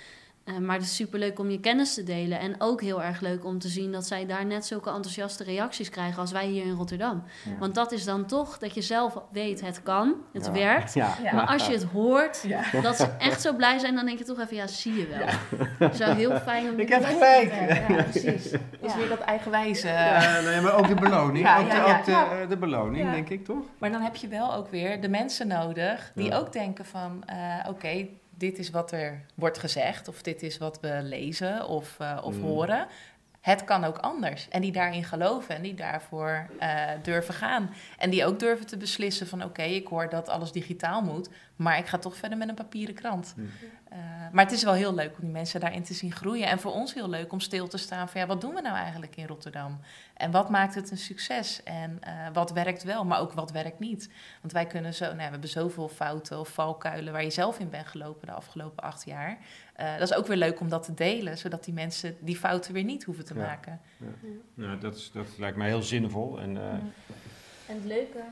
Uh, 0.44 0.58
maar 0.58 0.76
het 0.76 0.84
is 0.84 0.94
superleuk 0.94 1.38
om 1.38 1.50
je 1.50 1.60
kennis 1.60 1.94
te 1.94 2.02
delen. 2.02 2.38
En 2.38 2.54
ook 2.58 2.80
heel 2.80 3.02
erg 3.02 3.20
leuk 3.20 3.44
om 3.44 3.58
te 3.58 3.68
zien 3.68 3.92
dat 3.92 4.06
zij 4.06 4.26
daar 4.26 4.46
net 4.46 4.66
zulke 4.66 4.90
enthousiaste 4.90 5.44
reacties 5.44 5.88
krijgen 5.88 6.20
als 6.20 6.32
wij 6.32 6.46
hier 6.46 6.64
in 6.64 6.72
Rotterdam. 6.72 7.22
Want 7.58 7.74
dat 7.74 7.92
is 7.92 8.04
dan 8.04 8.26
toch 8.26 8.58
dat 8.58 8.74
je 8.74 8.82
zelf 8.82 9.18
weet, 9.32 9.60
het 9.60 9.82
kan, 9.82 10.14
het 10.32 10.50
werkt. 10.50 10.94
Maar 11.32 11.46
als 11.46 11.66
je 11.66 11.72
het 11.72 11.82
hoort, 11.82 12.46
dat 12.82 12.96
ze 12.96 13.06
echt 13.18 13.40
zo 13.40 13.52
blij 13.52 13.78
zijn, 13.78 13.94
dan 13.94 14.06
denk 14.06 14.18
je 14.18 14.24
toch 14.24 14.40
even, 14.40 14.56
ja, 14.56 14.66
zie 14.66 14.94
je 14.94 15.06
wel. 15.06 15.90
Zo 15.94 16.14
heel 16.14 16.36
fijn 16.38 16.70
om 16.70 16.78
Ik 16.78 16.88
heb 16.88 17.04
gelijk. 17.04 17.52
Ja, 17.88 18.02
precies. 18.02 18.50
Dat 18.50 18.60
is 18.80 18.94
weer 18.94 19.08
dat 19.08 19.20
eigenwijze. 19.20 19.88
Ja, 19.88 20.40
nee, 20.40 20.60
maar 20.60 20.74
ook 20.74 20.88
de 20.88 20.94
beloning. 20.94 21.48
ook, 21.58 21.70
de, 21.70 21.84
ook 21.84 22.04
de, 22.04 22.46
de, 22.48 22.56
beloning, 22.56 23.10
denk 23.10 23.28
ik, 23.28 23.44
toch? 23.44 23.64
Maar 23.78 23.90
dan 23.90 24.00
heb 24.00 24.16
je 24.16 24.28
wel 24.28 24.54
ook 24.54 24.68
weer 24.68 25.00
de 25.00 25.08
mensen 25.08 25.46
nodig 25.46 26.12
die 26.14 26.34
ook 26.34 26.52
denken 26.52 26.84
van, 26.84 27.22
uh, 27.30 27.58
oké, 27.60 27.68
okay, 27.68 28.18
dit 28.36 28.58
is 28.58 28.70
wat 28.70 28.92
er 28.92 29.24
wordt 29.34 29.58
gezegd, 29.58 30.08
of 30.08 30.22
dit 30.22 30.42
is 30.42 30.58
wat 30.58 30.80
we 30.80 30.98
lezen 31.02 31.68
of, 31.68 31.96
uh, 32.00 32.20
of 32.22 32.36
mm. 32.36 32.42
horen. 32.42 32.86
Het 33.44 33.64
kan 33.64 33.84
ook 33.84 33.98
anders. 33.98 34.48
En 34.48 34.60
die 34.60 34.72
daarin 34.72 35.04
geloven 35.04 35.54
en 35.54 35.62
die 35.62 35.74
daarvoor 35.74 36.46
uh, 36.60 36.90
durven 37.02 37.34
gaan. 37.34 37.74
En 37.98 38.10
die 38.10 38.24
ook 38.24 38.38
durven 38.38 38.66
te 38.66 38.76
beslissen 38.76 39.26
van 39.26 39.44
oké, 39.44 39.62
ik 39.62 39.86
hoor 39.86 40.08
dat 40.08 40.28
alles 40.28 40.52
digitaal 40.52 41.02
moet, 41.02 41.28
maar 41.56 41.78
ik 41.78 41.86
ga 41.86 41.98
toch 41.98 42.16
verder 42.16 42.38
met 42.38 42.48
een 42.48 42.54
papieren 42.54 42.94
krant. 42.94 43.34
Mm. 43.36 43.50
Uh, 43.92 43.98
maar 44.32 44.44
het 44.44 44.52
is 44.52 44.62
wel 44.62 44.72
heel 44.72 44.94
leuk 44.94 45.14
om 45.16 45.20
die 45.20 45.30
mensen 45.30 45.60
daarin 45.60 45.82
te 45.82 45.94
zien 45.94 46.12
groeien. 46.12 46.46
En 46.46 46.58
voor 46.58 46.72
ons 46.72 46.94
heel 46.94 47.08
leuk 47.08 47.32
om 47.32 47.40
stil 47.40 47.68
te 47.68 47.76
staan 47.76 48.08
van 48.08 48.20
ja, 48.20 48.26
wat 48.26 48.40
doen 48.40 48.54
we 48.54 48.60
nou 48.60 48.76
eigenlijk 48.76 49.16
in 49.16 49.26
Rotterdam? 49.26 49.80
En 50.14 50.30
wat 50.30 50.50
maakt 50.50 50.74
het 50.74 50.90
een 50.90 50.98
succes? 50.98 51.62
En 51.62 52.00
uh, 52.06 52.10
wat 52.32 52.52
werkt 52.52 52.82
wel, 52.82 53.04
maar 53.04 53.20
ook 53.20 53.32
wat 53.32 53.50
werkt 53.50 53.78
niet? 53.78 54.10
Want 54.40 54.52
wij 54.52 54.66
kunnen 54.66 54.94
zo, 54.94 55.04
nou, 55.04 55.16
we 55.16 55.22
hebben 55.22 55.48
zoveel 55.48 55.88
fouten 55.88 56.38
of 56.38 56.48
valkuilen 56.48 57.12
waar 57.12 57.24
je 57.24 57.30
zelf 57.30 57.58
in 57.58 57.70
bent 57.70 57.86
gelopen 57.86 58.26
de 58.26 58.32
afgelopen 58.32 58.82
acht 58.82 59.04
jaar. 59.04 59.38
Uh, 59.80 59.98
dat 59.98 60.10
is 60.10 60.16
ook 60.16 60.26
weer 60.26 60.36
leuk 60.36 60.60
om 60.60 60.68
dat 60.68 60.82
te 60.82 60.94
delen, 60.94 61.38
zodat 61.38 61.64
die 61.64 61.74
mensen 61.74 62.16
die 62.20 62.36
fouten 62.36 62.72
weer 62.72 62.84
niet 62.84 63.04
hoeven 63.04 63.24
te 63.24 63.34
ja. 63.34 63.40
maken. 63.40 63.80
Ja, 63.96 64.06
ja 64.54 64.76
dat, 64.76 64.96
is, 64.96 65.10
dat 65.12 65.26
lijkt 65.38 65.56
mij 65.56 65.68
heel 65.68 65.82
zinvol. 65.82 66.40
En, 66.40 66.56
en 66.56 66.92
het 67.66 67.84
leuke 67.84 68.22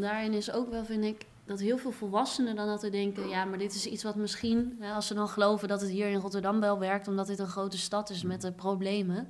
daarin 0.00 0.32
is 0.32 0.52
ook 0.52 0.70
wel, 0.70 0.84
vind 0.84 1.04
ik, 1.04 1.26
dat 1.50 1.60
heel 1.60 1.78
veel 1.78 1.90
volwassenen 1.90 2.56
dan 2.56 2.68
altijd 2.68 2.92
denken: 2.92 3.28
ja, 3.28 3.44
maar 3.44 3.58
dit 3.58 3.74
is 3.74 3.86
iets 3.86 4.02
wat 4.02 4.14
misschien, 4.14 4.76
hè, 4.80 4.92
als 4.92 5.06
ze 5.06 5.14
dan 5.14 5.28
geloven 5.28 5.68
dat 5.68 5.80
het 5.80 5.90
hier 5.90 6.08
in 6.08 6.18
Rotterdam 6.18 6.60
wel 6.60 6.78
werkt, 6.78 7.08
omdat 7.08 7.26
dit 7.26 7.38
een 7.38 7.46
grote 7.46 7.78
stad 7.78 8.10
is 8.10 8.22
met 8.22 8.40
de 8.40 8.52
problemen. 8.52 9.28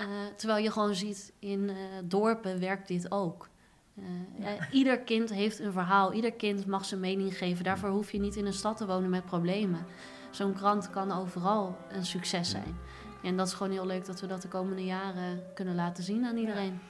Uh, 0.00 0.06
terwijl 0.36 0.62
je 0.62 0.70
gewoon 0.70 0.94
ziet 0.94 1.32
in 1.38 1.60
uh, 1.60 1.74
dorpen 2.04 2.60
werkt 2.60 2.88
dit 2.88 3.10
ook. 3.10 3.48
Uh, 3.94 4.04
ja. 4.38 4.70
ieder 4.70 4.98
kind 4.98 5.30
heeft 5.30 5.58
een 5.58 5.72
verhaal, 5.72 6.12
ieder 6.12 6.32
kind 6.32 6.66
mag 6.66 6.84
zijn 6.84 7.00
mening 7.00 7.38
geven. 7.38 7.64
Daarvoor 7.64 7.88
hoef 7.88 8.12
je 8.12 8.20
niet 8.20 8.36
in 8.36 8.46
een 8.46 8.52
stad 8.52 8.76
te 8.76 8.86
wonen 8.86 9.10
met 9.10 9.24
problemen. 9.24 9.86
Zo'n 10.30 10.54
krant 10.54 10.90
kan 10.90 11.12
overal 11.12 11.76
een 11.88 12.06
succes 12.06 12.50
zijn. 12.50 12.78
En 13.22 13.36
dat 13.36 13.46
is 13.46 13.52
gewoon 13.52 13.72
heel 13.72 13.86
leuk 13.86 14.06
dat 14.06 14.20
we 14.20 14.26
dat 14.26 14.42
de 14.42 14.48
komende 14.48 14.84
jaren 14.84 15.42
kunnen 15.54 15.74
laten 15.74 16.04
zien 16.04 16.24
aan 16.24 16.36
iedereen. 16.36 16.80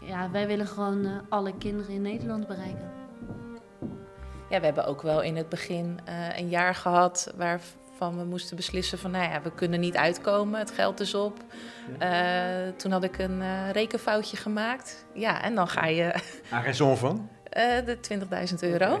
Ja, 0.00 0.30
wij 0.30 0.46
willen 0.46 0.66
gewoon 0.66 1.06
alle 1.28 1.56
kinderen 1.58 1.94
in 1.94 2.02
Nederland 2.02 2.46
bereiken 2.46 3.02
ja, 4.52 4.58
we 4.58 4.64
hebben 4.64 4.86
ook 4.86 5.02
wel 5.02 5.20
in 5.20 5.36
het 5.36 5.48
begin 5.48 5.98
uh, 6.08 6.38
een 6.38 6.48
jaar 6.48 6.74
gehad 6.74 7.32
waarvan 7.36 8.16
we 8.16 8.24
moesten 8.24 8.56
beslissen 8.56 8.98
van, 8.98 9.10
nou 9.10 9.30
ja, 9.30 9.42
we 9.42 9.52
kunnen 9.52 9.80
niet 9.80 9.96
uitkomen, 9.96 10.58
het 10.58 10.70
geld 10.70 11.00
is 11.00 11.14
op. 11.14 11.44
Uh, 12.02 12.08
toen 12.76 12.92
had 12.92 13.04
ik 13.04 13.18
een 13.18 13.40
uh, 13.40 13.70
rekenfoutje 13.70 14.36
gemaakt. 14.36 15.06
Ja, 15.14 15.42
en 15.42 15.54
dan 15.54 15.68
ga 15.68 15.86
je... 15.86 16.14
Aan 16.50 16.62
raison 16.62 16.96
van? 16.96 17.28
de 17.84 17.98
20.000 18.50 18.54
euro. 18.60 19.00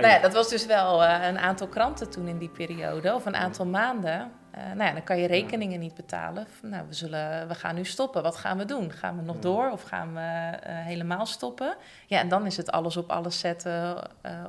nou 0.00 0.14
ja, 0.14 0.18
dat 0.20 0.32
was 0.32 0.48
dus 0.48 0.66
wel 0.66 1.04
een 1.04 1.38
aantal 1.38 1.66
kranten 1.66 2.10
toen 2.10 2.28
in 2.28 2.38
die 2.38 2.48
periode, 2.48 3.14
of 3.14 3.26
een 3.26 3.36
aantal 3.36 3.66
maanden. 3.66 4.30
Uh, 4.58 4.62
nou 4.62 4.82
ja, 4.82 4.92
dan 4.92 5.04
kan 5.04 5.18
je 5.18 5.26
rekeningen 5.26 5.80
niet 5.80 5.94
betalen. 5.94 6.46
Nou, 6.62 6.84
we, 6.88 6.94
zullen, 6.94 7.48
we 7.48 7.54
gaan 7.54 7.74
nu 7.74 7.84
stoppen. 7.84 8.22
Wat 8.22 8.36
gaan 8.36 8.58
we 8.58 8.64
doen? 8.64 8.92
Gaan 8.92 9.16
we 9.16 9.22
nog 9.22 9.38
door 9.38 9.70
of 9.70 9.82
gaan 9.82 10.14
we 10.14 10.20
uh, 10.20 10.58
helemaal 10.64 11.26
stoppen? 11.26 11.76
Ja, 12.06 12.20
en 12.20 12.28
dan 12.28 12.46
is 12.46 12.56
het 12.56 12.70
alles 12.70 12.96
op 12.96 13.10
alles 13.10 13.38
zetten. 13.38 13.96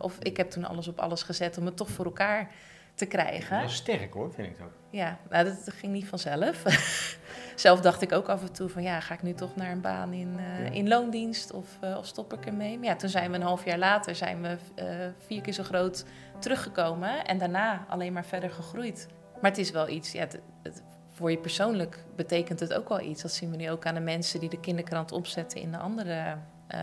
Of 0.02 0.18
ik 0.20 0.38
heb 0.38 0.50
toen 0.50 0.66
alles 0.66 0.88
op 0.88 1.00
alles 1.00 1.24
gezet 1.24 1.58
om 1.58 1.66
het 1.66 1.78
toch 1.78 1.90
voor 1.90 2.06
elkaar 2.06 2.52
te 2.96 3.06
krijgen. 3.06 3.60
Dat 3.62 3.70
is 3.70 3.76
sterk 3.76 4.14
hoor, 4.14 4.34
vind 4.34 4.48
ik 4.48 4.64
ook. 4.64 4.72
Ja, 4.90 5.18
nou, 5.30 5.46
dat, 5.46 5.66
dat 5.66 5.74
ging 5.74 5.94
niet 5.94 6.08
vanzelf. 6.08 6.64
Zelf 7.60 7.82
dacht 7.82 8.02
ik 8.02 8.12
ook 8.12 8.30
af 8.30 8.42
en 8.42 8.52
toe 8.52 8.70
van 8.70 8.84
ja, 8.84 9.00
ga 9.00 9.14
ik 9.14 9.22
nu 9.22 9.34
toch 9.34 9.56
naar 9.56 9.72
een 9.72 9.82
baan 9.82 10.14
in, 10.14 10.36
ja. 10.38 10.72
in 10.72 10.88
loondienst 10.88 11.52
of, 11.52 11.68
of 11.98 12.06
stop 12.06 12.34
ik 12.34 12.46
ermee? 12.46 12.78
Maar 12.78 12.88
ja, 12.88 12.96
toen 12.96 13.10
zijn 13.10 13.32
we 13.32 13.38
een 13.38 13.44
half 13.44 13.66
jaar 13.66 13.78
later 13.78 14.16
zijn 14.16 14.42
we 14.42 14.58
vier 15.18 15.42
keer 15.42 15.54
zo 15.54 15.64
groot 15.64 16.06
teruggekomen 16.40 17.26
en 17.26 17.38
daarna 17.38 17.86
alleen 17.90 18.14
maar 18.14 18.26
verder 18.26 18.50
gegroeid. 18.50 19.08
Maar 19.42 19.52
het 19.52 19.60
is 19.60 19.72
wel 19.72 19.88
iets, 19.88 20.12
ja, 20.12 20.20
het, 20.20 20.40
het, 20.64 20.84
voor 21.12 21.32
je 21.32 21.38
persoonlijk 21.38 22.06
betekent 22.16 22.60
het 22.60 22.74
ook 22.74 22.90
wel 22.90 23.02
iets. 23.02 23.22
Dat 23.22 23.32
zien 23.32 23.52
we 23.52 23.58
nu 23.58 23.72
ook 23.72 23.86
aan 23.86 23.94
de 23.94 24.00
mensen 24.00 24.40
die 24.40 24.50
de 24.50 24.60
kinderkrant 24.60 25.12
opzetten 25.12 25.62
in 25.62 25.72
de 25.72 25.78
andere 25.78 26.38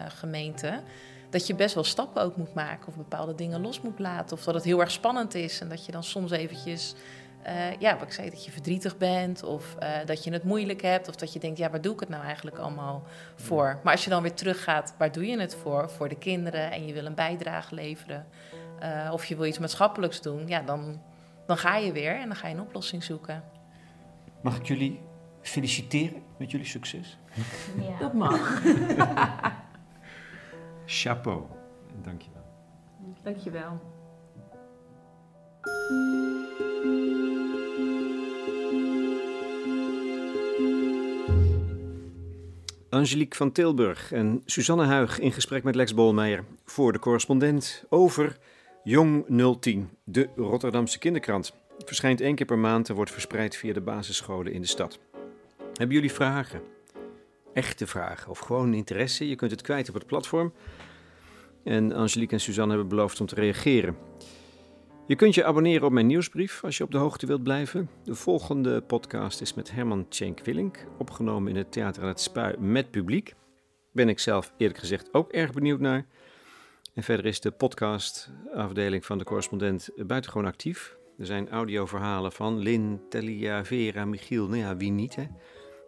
gemeenten. 0.08 0.82
Dat 1.30 1.46
je 1.46 1.54
best 1.54 1.74
wel 1.74 1.84
stappen 1.84 2.22
ook 2.22 2.36
moet 2.36 2.54
maken 2.54 2.88
of 2.88 2.96
bepaalde 2.96 3.34
dingen 3.34 3.60
los 3.60 3.80
moet 3.80 3.98
laten. 3.98 4.36
Of 4.36 4.44
dat 4.44 4.54
het 4.54 4.64
heel 4.64 4.80
erg 4.80 4.90
spannend 4.90 5.34
is 5.34 5.60
en 5.60 5.68
dat 5.68 5.86
je 5.86 5.92
dan 5.92 6.04
soms 6.04 6.30
eventjes, 6.30 6.94
uh, 7.46 7.76
ja, 7.78 7.98
wat 7.98 8.06
ik 8.06 8.12
zei, 8.12 8.30
dat 8.30 8.44
je 8.44 8.50
verdrietig 8.50 8.96
bent. 8.96 9.42
Of 9.42 9.76
uh, 9.82 9.88
dat 10.06 10.24
je 10.24 10.32
het 10.32 10.44
moeilijk 10.44 10.82
hebt. 10.82 11.08
Of 11.08 11.16
dat 11.16 11.32
je 11.32 11.38
denkt, 11.38 11.58
ja, 11.58 11.70
waar 11.70 11.80
doe 11.80 11.92
ik 11.92 12.00
het 12.00 12.08
nou 12.08 12.24
eigenlijk 12.24 12.58
allemaal 12.58 13.02
voor? 13.34 13.80
Maar 13.82 13.92
als 13.92 14.04
je 14.04 14.10
dan 14.10 14.22
weer 14.22 14.34
teruggaat, 14.34 14.94
waar 14.98 15.12
doe 15.12 15.26
je 15.26 15.40
het 15.40 15.54
voor? 15.54 15.90
Voor 15.90 16.08
de 16.08 16.18
kinderen 16.18 16.70
en 16.70 16.86
je 16.86 16.92
wil 16.92 17.06
een 17.06 17.14
bijdrage 17.14 17.74
leveren. 17.74 18.26
of 19.12 19.24
je 19.24 19.36
wil 19.36 19.46
iets 19.46 19.58
maatschappelijks 19.58 20.20
doen, 20.20 20.48
ja, 20.48 20.62
dan 20.62 21.00
dan 21.46 21.56
ga 21.56 21.76
je 21.76 21.92
weer 21.92 22.16
en 22.16 22.26
dan 22.26 22.36
ga 22.36 22.48
je 22.48 22.54
een 22.54 22.60
oplossing 22.60 23.04
zoeken. 23.04 23.44
Mag 24.40 24.56
ik 24.56 24.66
jullie 24.66 25.00
feliciteren 25.40 26.22
met 26.38 26.50
jullie 26.50 26.66
succes? 26.66 27.18
Ja. 27.80 27.98
Dat 27.98 28.12
mag. 28.12 28.62
Chapeau. 30.86 31.42
Dankjewel. 32.02 32.42
Dankjewel. 33.22 33.92
Angelique 42.94 43.36
van 43.36 43.52
Tilburg 43.52 44.12
en 44.12 44.42
Suzanne 44.44 44.84
Huig 44.84 45.18
in 45.18 45.32
gesprek 45.32 45.62
met 45.62 45.74
Lex 45.74 45.94
Bolmeijer 45.94 46.44
voor 46.64 46.92
de 46.92 46.98
correspondent 46.98 47.84
over 47.88 48.36
Jong 48.84 49.24
010, 49.60 49.90
de 50.04 50.28
Rotterdamse 50.36 50.98
kinderkrant. 50.98 51.54
Verschijnt 51.78 52.20
één 52.20 52.34
keer 52.34 52.46
per 52.46 52.58
maand 52.58 52.88
en 52.88 52.94
wordt 52.94 53.10
verspreid 53.10 53.56
via 53.56 53.72
de 53.72 53.80
basisscholen 53.80 54.52
in 54.52 54.60
de 54.60 54.66
stad. 54.66 54.98
Hebben 55.72 55.96
jullie 55.96 56.12
vragen? 56.12 56.62
Echte 57.52 57.86
vragen 57.86 58.30
of 58.30 58.38
gewoon 58.38 58.74
interesse? 58.74 59.28
Je 59.28 59.36
kunt 59.36 59.50
het 59.50 59.62
kwijt 59.62 59.88
op 59.88 59.94
het 59.94 60.06
platform. 60.06 60.52
En 61.64 61.92
Angelique 61.92 62.34
en 62.34 62.40
Suzanne 62.40 62.72
hebben 62.72 62.88
beloofd 62.88 63.20
om 63.20 63.26
te 63.26 63.34
reageren. 63.34 63.96
Je 65.06 65.16
kunt 65.16 65.34
je 65.34 65.44
abonneren 65.44 65.86
op 65.86 65.92
mijn 65.92 66.06
nieuwsbrief 66.06 66.64
als 66.64 66.76
je 66.76 66.84
op 66.84 66.90
de 66.90 66.98
hoogte 66.98 67.26
wilt 67.26 67.42
blijven. 67.42 67.90
De 68.04 68.14
volgende 68.14 68.80
podcast 68.80 69.40
is 69.40 69.54
met 69.54 69.70
Herman 69.70 70.08
Tjenk 70.08 70.40
Willink, 70.40 70.86
opgenomen 70.98 71.50
in 71.50 71.56
het 71.56 71.72
Theater 71.72 72.02
aan 72.02 72.08
het 72.08 72.20
Spui 72.20 72.56
met 72.58 72.90
publiek. 72.90 73.34
Ben 73.92 74.08
ik 74.08 74.18
zelf 74.18 74.52
eerlijk 74.56 74.78
gezegd 74.78 75.14
ook 75.14 75.32
erg 75.32 75.52
benieuwd 75.52 75.80
naar. 75.80 76.06
En 76.94 77.02
verder 77.02 77.26
is 77.26 77.40
de 77.40 77.50
podcastafdeling 77.50 79.04
van 79.04 79.18
de 79.18 79.24
correspondent 79.24 79.90
buitengewoon 79.96 80.46
actief. 80.46 80.96
Er 81.18 81.26
zijn 81.26 81.48
audioverhalen 81.48 82.32
van 82.32 82.58
Lin, 82.58 83.00
Telia, 83.08 83.64
Vera, 83.64 84.04
Michiel, 84.04 84.46
nou 84.46 84.60
ja, 84.60 84.76
wie 84.76 84.90
niet 84.90 85.16
hè. 85.16 85.24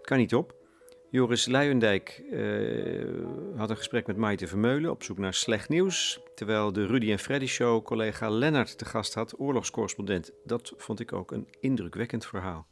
Kan 0.03 0.19
niet 0.19 0.35
op. 0.35 0.66
Joris 1.11 1.46
Luijendijk 1.46 2.22
uh, 2.30 3.57
had 3.57 3.70
een 3.70 3.76
gesprek 3.76 4.07
met 4.07 4.16
Maite 4.16 4.46
Vermeulen 4.46 4.90
op 4.90 5.02
zoek 5.02 5.18
naar 5.18 5.34
slecht 5.34 5.68
nieuws. 5.68 6.20
Terwijl 6.34 6.72
de 6.72 6.86
Rudy 6.86 7.11
en 7.11 7.18
Freddy 7.18 7.46
Show 7.46 7.84
collega 7.84 8.28
Lennart 8.30 8.78
te 8.78 8.84
gast 8.84 9.14
had, 9.14 9.34
oorlogscorrespondent. 9.38 10.32
Dat 10.44 10.72
vond 10.76 11.00
ik 11.00 11.12
ook 11.12 11.30
een 11.30 11.48
indrukwekkend 11.61 12.26
verhaal. 12.26 12.66